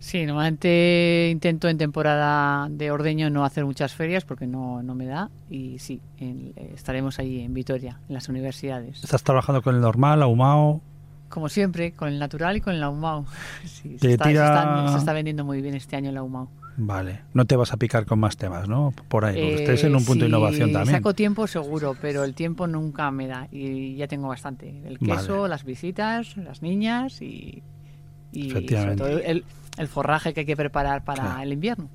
Sí, 0.06 0.24
normalmente 0.24 1.30
intento 1.32 1.68
en 1.68 1.78
temporada 1.78 2.68
de 2.70 2.92
ordeño 2.92 3.28
no 3.28 3.44
hacer 3.44 3.64
muchas 3.64 3.92
ferias 3.92 4.24
porque 4.24 4.46
no, 4.46 4.80
no 4.84 4.94
me 4.94 5.04
da. 5.06 5.30
Y 5.50 5.80
sí, 5.80 6.00
en- 6.20 6.52
eh, 6.54 6.70
estaremos 6.76 7.18
ahí 7.18 7.40
en 7.40 7.52
Vitoria, 7.52 7.98
en 8.08 8.14
las 8.14 8.28
universidades. 8.28 9.02
Estás 9.02 9.24
trabajando 9.24 9.62
con 9.62 9.74
el 9.74 9.80
normal, 9.80 10.22
ahumado. 10.22 10.80
Como 11.28 11.48
siempre, 11.48 11.90
con 11.90 12.06
el 12.08 12.20
natural 12.20 12.56
y 12.56 12.60
con 12.60 12.74
el 12.76 12.84
ahumado. 12.84 13.26
Sí, 13.64 13.98
se, 13.98 14.12
está, 14.12 14.26
se 14.26 14.30
tira- 14.30 14.46
está- 14.46 14.92
se 14.92 14.98
está 14.98 15.12
vendiendo 15.12 15.44
muy 15.44 15.60
bien 15.60 15.74
este 15.74 15.96
año 15.96 16.10
el 16.10 16.16
ahumado. 16.18 16.50
Vale. 16.76 17.22
No 17.34 17.44
te 17.44 17.56
vas 17.56 17.72
a 17.72 17.76
picar 17.76 18.06
con 18.06 18.20
más 18.20 18.36
temas, 18.36 18.68
¿no? 18.68 18.94
Por 19.08 19.24
ahí. 19.24 19.34
Porque 19.34 19.54
Eh, 19.54 19.58
estáis 19.62 19.82
en 19.82 19.96
un 19.96 20.04
punto 20.04 20.24
de 20.24 20.28
innovación 20.28 20.72
también. 20.72 20.98
Saco 20.98 21.14
tiempo 21.14 21.48
seguro, 21.48 21.96
pero 22.00 22.22
el 22.22 22.34
tiempo 22.34 22.68
nunca 22.68 23.10
me 23.10 23.26
da 23.26 23.48
y 23.50 23.96
ya 23.96 24.06
tengo 24.06 24.28
bastante. 24.28 24.82
El 24.86 25.00
queso, 25.00 25.38
Vale. 25.38 25.48
las 25.48 25.64
visitas, 25.64 26.36
las 26.36 26.62
niñas 26.62 27.20
y, 27.22 27.64
y 28.30 28.50
sobre 28.50 28.58
Efectivamente. 28.58 29.02
todo 29.02 29.08
el, 29.18 29.24
el 29.24 29.44
forraje 29.88 30.32
que 30.34 30.40
hay 30.40 30.46
que 30.46 30.56
preparar 30.56 31.04
para 31.04 31.22
Claro. 31.22 31.42
el 31.42 31.52
invierno. 31.52 31.88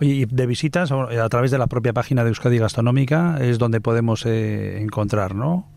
Oye, 0.00 0.10
y 0.12 0.24
de 0.26 0.46
visitas 0.46 0.90
o- 0.90 1.08
a 1.08 1.28
través 1.28 1.50
de 1.50 1.58
la 1.58 1.66
propia 1.68 1.92
página 1.92 2.24
de 2.24 2.30
Euskadi 2.30 2.58
Gastronómica 2.58 3.38
es 3.40 3.58
donde 3.58 3.80
podemos 3.80 4.26
eh, 4.26 4.80
encontrar, 4.82 5.34
¿no? 5.34 5.68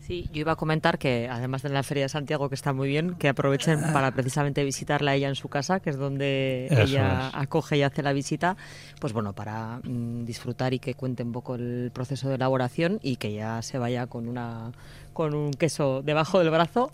Sí, 0.00 0.24
yo 0.32 0.40
iba 0.40 0.52
a 0.52 0.56
comentar 0.56 0.98
que 0.98 1.28
además 1.30 1.60
de 1.60 1.68
la 1.68 1.82
Feria 1.82 2.04
de 2.04 2.08
Santiago, 2.08 2.48
que 2.48 2.54
está 2.54 2.72
muy 2.72 2.88
bien, 2.88 3.14
que 3.16 3.28
aprovechen 3.28 3.78
para 3.92 4.10
precisamente 4.12 4.64
visitarla 4.64 5.14
ella 5.14 5.28
en 5.28 5.34
su 5.34 5.50
casa, 5.50 5.80
que 5.80 5.90
es 5.90 5.98
donde 5.98 6.66
Eso 6.70 6.80
ella 6.80 7.28
es. 7.28 7.34
acoge 7.34 7.76
y 7.76 7.82
hace 7.82 8.02
la 8.02 8.14
visita, 8.14 8.56
pues 9.02 9.12
bueno, 9.12 9.34
para 9.34 9.80
mm, 9.84 10.24
disfrutar 10.24 10.72
y 10.72 10.78
que 10.78 10.94
cuente 10.94 11.22
un 11.24 11.32
poco 11.32 11.56
el 11.56 11.90
proceso 11.92 12.30
de 12.30 12.36
elaboración 12.36 13.00
y 13.02 13.16
que 13.16 13.34
ya 13.34 13.60
se 13.60 13.76
vaya 13.76 14.06
con 14.06 14.28
una 14.28 14.72
con 15.18 15.34
un 15.34 15.50
queso 15.52 16.00
debajo 16.04 16.38
del 16.38 16.50
brazo. 16.50 16.92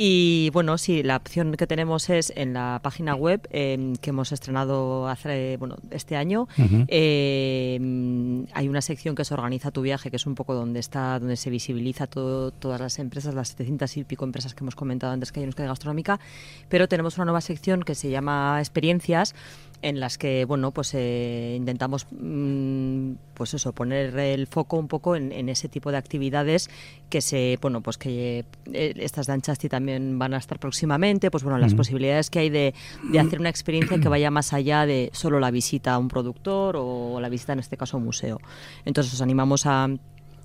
Y 0.00 0.50
bueno, 0.52 0.78
sí, 0.78 1.02
la 1.02 1.16
opción 1.16 1.52
que 1.56 1.66
tenemos 1.66 2.08
es 2.08 2.32
en 2.36 2.52
la 2.54 2.78
página 2.82 3.14
web 3.16 3.46
eh, 3.50 3.94
que 4.00 4.10
hemos 4.10 4.30
estrenado 4.32 5.08
hace, 5.08 5.56
bueno, 5.58 5.76
este 5.90 6.14
año. 6.16 6.46
Eh, 6.88 7.78
mm, 7.80 8.42
hay 8.54 8.68
una 8.68 8.80
sección 8.80 9.14
que 9.14 9.22
es 9.22 9.32
Organiza 9.32 9.70
tu 9.70 9.82
viaje, 9.82 10.08
que 10.10 10.16
es 10.16 10.26
un 10.26 10.34
poco 10.34 10.54
donde 10.54 10.78
está, 10.80 11.18
donde 11.18 11.36
se 11.36 11.50
visibiliza 11.50 12.06
todo- 12.06 12.52
todas 12.52 12.80
las 12.80 12.98
empresas, 13.00 13.34
las 13.34 13.48
700 13.48 13.96
y 13.96 14.04
pico 14.04 14.24
empresas 14.24 14.54
que 14.54 14.62
hemos 14.64 14.76
comentado 14.76 15.12
antes 15.12 15.32
que 15.32 15.40
hay 15.40 15.44
en 15.44 15.48
Euskadi 15.48 15.68
Gastronómica, 15.68 16.20
pero 16.68 16.86
tenemos 16.88 17.16
una 17.18 17.24
nueva 17.26 17.40
sección 17.40 17.82
que 17.82 17.94
se 17.96 18.08
llama 18.08 18.58
Experiencias, 18.60 19.34
en 19.82 20.00
las 20.00 20.18
que 20.18 20.44
bueno 20.44 20.72
pues 20.72 20.92
eh, 20.94 21.54
intentamos 21.56 22.06
mm, 22.10 23.12
pues 23.34 23.54
eso 23.54 23.72
poner 23.72 24.18
el 24.18 24.46
foco 24.46 24.76
un 24.76 24.88
poco 24.88 25.16
en, 25.16 25.32
en 25.32 25.48
ese 25.48 25.68
tipo 25.68 25.90
de 25.90 25.98
actividades 25.98 26.68
que 27.10 27.20
se 27.20 27.58
bueno 27.60 27.80
pues 27.80 27.98
que 27.98 28.44
eh, 28.72 28.94
estas 28.96 29.26
de 29.26 29.34
Anchasti 29.34 29.68
también 29.68 30.18
van 30.18 30.34
a 30.34 30.38
estar 30.38 30.58
próximamente 30.58 31.30
pues 31.30 31.44
bueno 31.44 31.58
las 31.58 31.74
posibilidades 31.74 32.30
que 32.30 32.40
hay 32.40 32.50
de, 32.50 32.74
de 33.10 33.20
hacer 33.20 33.40
una 33.40 33.48
experiencia 33.48 33.98
que 33.98 34.08
vaya 34.08 34.30
más 34.30 34.52
allá 34.52 34.86
de 34.86 35.10
solo 35.12 35.40
la 35.40 35.50
visita 35.50 35.94
a 35.94 35.98
un 35.98 36.08
productor 36.08 36.76
o 36.78 37.20
la 37.20 37.28
visita 37.28 37.52
en 37.52 37.60
este 37.60 37.76
caso 37.76 37.96
a 37.96 38.00
un 38.00 38.06
museo. 38.06 38.40
Entonces 38.84 39.12
os 39.14 39.20
animamos 39.20 39.66
a 39.66 39.88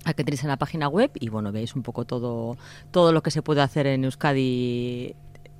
a 0.04 0.12
que 0.12 0.22
entréis 0.22 0.42
en 0.42 0.48
la 0.48 0.58
página 0.58 0.88
web 0.88 1.10
y 1.18 1.30
bueno 1.30 1.50
veis 1.50 1.74
un 1.74 1.82
poco 1.82 2.04
todo 2.04 2.56
todo 2.90 3.12
lo 3.12 3.22
que 3.22 3.30
se 3.30 3.42
puede 3.42 3.62
hacer 3.62 3.86
en 3.86 4.04
Euskadi 4.04 5.14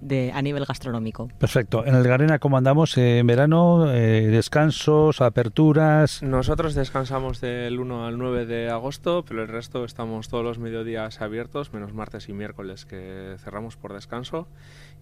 de, 0.04 0.32
a 0.32 0.42
nivel 0.42 0.64
gastronómico 0.64 1.28
Perfecto. 1.38 1.84
En 1.84 1.94
el 1.94 2.04
Garena, 2.04 2.38
¿cómo 2.38 2.56
andamos? 2.56 2.96
Eh, 2.96 3.18
en 3.18 3.26
verano, 3.26 3.92
eh, 3.92 4.28
descansos, 4.28 5.20
aperturas. 5.20 6.22
Nosotros 6.22 6.74
descansamos 6.74 7.40
del 7.40 7.80
1 7.80 8.06
al 8.06 8.18
9 8.18 8.46
de 8.46 8.70
agosto, 8.70 9.24
pero 9.26 9.42
el 9.42 9.48
resto 9.48 9.84
estamos 9.84 10.28
todos 10.28 10.44
los 10.44 10.58
mediodías 10.58 11.20
abiertos, 11.20 11.72
menos 11.72 11.92
martes 11.92 12.28
y 12.28 12.32
miércoles 12.32 12.86
que 12.86 13.36
cerramos 13.38 13.76
por 13.76 13.92
descanso. 13.92 14.46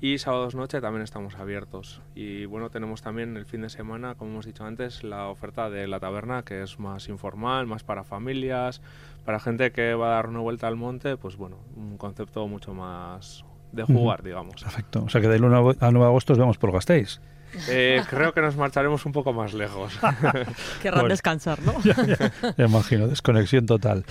Y 0.00 0.18
sábados 0.18 0.54
noche 0.54 0.80
también 0.80 1.02
estamos 1.02 1.36
abiertos. 1.36 2.02
Y 2.14 2.46
bueno, 2.46 2.70
tenemos 2.70 3.02
también 3.02 3.36
el 3.36 3.46
fin 3.46 3.62
de 3.62 3.70
semana, 3.70 4.16
como 4.16 4.32
hemos 4.32 4.46
dicho 4.46 4.64
antes, 4.64 5.04
la 5.04 5.28
oferta 5.28 5.70
de 5.70 5.86
la 5.86 6.00
taberna, 6.00 6.42
que 6.42 6.62
es 6.62 6.78
más 6.80 7.08
informal, 7.08 7.66
más 7.66 7.84
para 7.84 8.02
familias, 8.02 8.80
para 9.24 9.38
gente 9.38 9.70
que 9.70 9.94
va 9.94 10.08
a 10.08 10.14
dar 10.16 10.28
una 10.28 10.40
vuelta 10.40 10.66
al 10.66 10.76
monte, 10.76 11.16
pues 11.16 11.36
bueno, 11.36 11.58
un 11.76 11.98
concepto 11.98 12.48
mucho 12.48 12.74
más 12.74 13.44
de 13.72 13.84
jugar, 13.84 14.22
digamos. 14.22 14.62
Perfecto. 14.62 15.04
O 15.04 15.08
sea 15.08 15.20
que 15.20 15.28
del 15.28 15.44
1 15.44 15.56
al 15.80 15.92
9 15.92 15.98
de 15.98 16.04
agosto 16.04 16.32
os 16.34 16.38
vemos 16.38 16.58
por 16.58 16.72
Gasteiz. 16.72 17.20
Eh, 17.68 18.00
creo 18.08 18.32
que 18.32 18.40
nos 18.40 18.56
marcharemos 18.56 19.04
un 19.04 19.12
poco 19.12 19.32
más 19.34 19.52
lejos. 19.52 19.98
querrán 20.82 21.00
Bueno. 21.00 21.08
descansar 21.08 21.58
no 21.62 21.74
Me 22.56 22.64
imagino, 22.64 23.08
desconexión 23.08 23.66
total. 23.66 24.04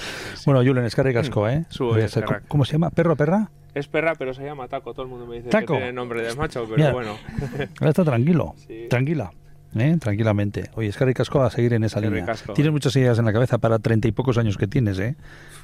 Bueno, 0.45 0.61
Julen, 0.63 0.85
es 0.85 0.93
que 0.95 1.11
casco, 1.13 1.49
¿eh? 1.49 1.65
Su- 1.69 1.95
Eh, 1.97 2.05
eskerrak. 2.05 2.47
¿Cómo 2.47 2.65
se 2.65 2.73
llama? 2.73 2.91
¿Perro, 2.91 3.15
perra? 3.15 3.49
Es 3.73 3.87
perra, 3.87 4.13
pero 4.15 4.33
se 4.33 4.43
llama 4.43 4.67
Taco. 4.67 4.93
Todo 4.93 5.03
el 5.03 5.09
mundo 5.09 5.25
me 5.25 5.37
dice 5.37 5.49
Taco. 5.49 5.73
que 5.73 5.79
tiene 5.79 5.93
nombre 5.93 6.21
de 6.21 6.35
macho, 6.35 6.65
pero 6.65 6.75
Mira. 6.77 6.91
bueno. 6.91 7.17
Ahora 7.79 7.89
está 7.89 8.03
tranquilo, 8.03 8.53
Sí. 8.67 8.87
tranquila. 8.89 9.31
¿Eh? 9.77 9.97
Tranquilamente. 9.99 10.69
Oye, 10.75 10.89
es 10.89 10.97
que 10.97 11.13
casco 11.13 11.41
a 11.43 11.49
seguir 11.51 11.73
en 11.73 11.83
esa 11.83 11.99
línea. 11.99 12.25
Tienes 12.55 12.71
muchas 12.71 12.95
ideas 12.95 13.17
en 13.19 13.25
la 13.25 13.33
cabeza 13.33 13.57
para 13.57 13.79
treinta 13.79 14.07
y 14.07 14.11
pocos 14.11 14.37
años 14.37 14.57
que 14.57 14.67
tienes, 14.67 14.97
¿eh? 14.99 15.15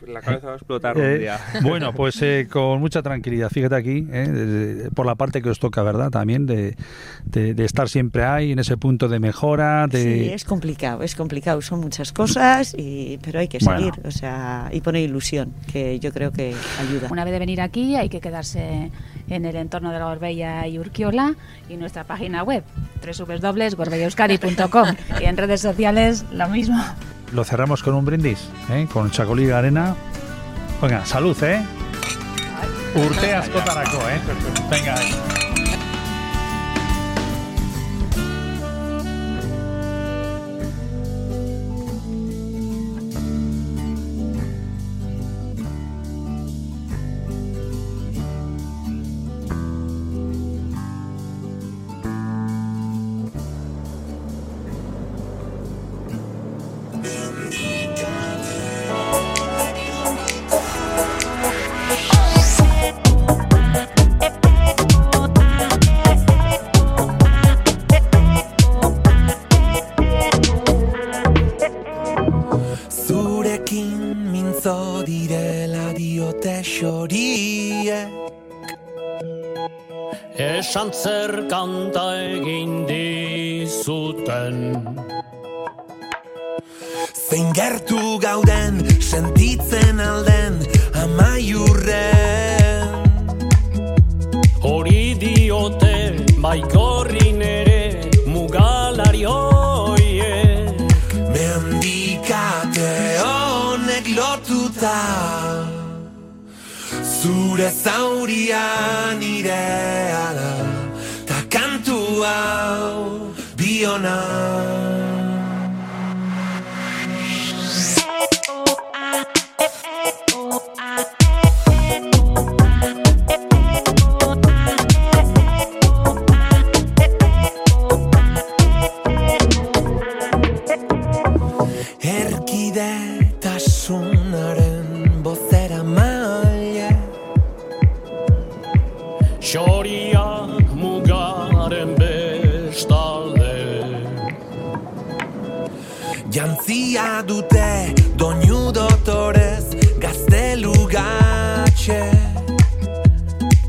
La 0.07 0.21
cabeza 0.21 0.47
va 0.47 0.53
a 0.53 0.55
explotar 0.57 0.97
Eh, 0.97 1.13
un 1.13 1.19
día. 1.19 1.39
Bueno, 1.63 1.93
pues 1.93 2.21
eh, 2.21 2.47
con 2.51 2.79
mucha 2.79 3.01
tranquilidad. 3.01 3.49
Fíjate 3.49 3.75
aquí, 3.75 4.07
eh, 4.11 4.27
de- 4.27 4.45
de- 4.75 4.91
por 4.91 5.05
la 5.05 5.15
parte 5.15 5.41
que 5.41 5.49
os 5.49 5.59
toca, 5.59 5.81
¿verdad? 5.83 6.09
También 6.11 6.45
de, 6.45 6.75
de- 7.25 7.53
de 7.53 7.65
estar 7.65 7.89
siempre 7.89 8.23
ahí, 8.23 8.51
en 8.51 8.59
ese 8.59 8.77
punto 8.77 9.07
de 9.07 9.19
mejora. 9.19 9.87
De... 9.87 10.01
Sí, 10.03 10.29
es 10.33 10.45
complicado, 10.45 11.01
es 11.03 11.15
complicado, 11.15 11.61
son 11.61 11.79
muchas 11.79 12.11
cosas, 12.13 12.75
y, 12.77 13.17
pero 13.23 13.39
hay 13.39 13.47
que 13.47 13.57
Bueno. 13.61 13.79
seguir, 13.79 13.93
o 14.05 14.11
sea, 14.11 14.69
y 14.71 14.81
poner 14.81 15.01
ilusión, 15.03 15.53
que 15.71 15.99
yo 15.99 16.11
creo 16.13 16.31
que 16.31 16.53
ayuda. 16.79 17.07
Una 17.11 17.23
vez 17.23 17.33
de 17.33 17.39
venir 17.39 17.61
aquí 17.61 17.95
hay 17.95 18.09
que 18.09 18.21
quedarse 18.21 18.91
en 19.29 19.45
el 19.45 19.55
entorno 19.55 19.91
de 19.91 19.99
la 19.99 20.05
Gorbella 20.05 20.67
y 20.67 20.79
Urquiola 20.79 21.35
y 21.69 21.77
nuestra 21.77 22.03
página 22.03 22.43
web 22.43 22.63
www.gorbellaeuskadi.com 23.01 24.95
y 25.21 25.25
en 25.25 25.37
redes 25.37 25.61
sociales 25.61 26.25
lo 26.31 26.47
mismo. 26.49 26.83
Lo 27.33 27.43
cerramos 27.43 27.83
con 27.83 27.93
un 27.93 28.05
brindis, 28.05 28.49
¿eh? 28.69 28.87
con 28.91 29.11
Chacolí 29.11 29.49
Arena. 29.51 29.95
Venga, 30.81 31.05
salud, 31.05 31.35
¿eh? 31.43 31.61
Urteas 32.95 33.49
Cotaracó, 33.49 33.99
¿eh? 34.09 34.19
Venga. 34.71 34.95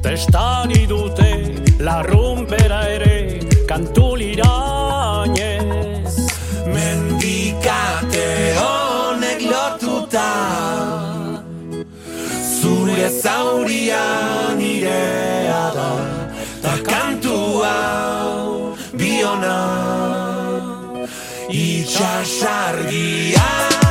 testan 0.02 0.70
idute 0.70 1.30
larrumpera 1.86 2.80
ere 2.96 3.16
kantu 3.70 4.06
lirainez 4.20 6.14
mendikate 6.74 8.28
honek 8.60 9.40
lotuta 9.52 10.30
zure 12.58 13.08
zauria 13.22 14.04
nirea 14.60 15.64
da 15.76 15.90
ta 16.62 16.74
kantu 16.90 17.36
hau 17.62 18.42
biona. 18.98 19.58
Itxasargia 21.48 21.48
itxasargia. 21.48 23.87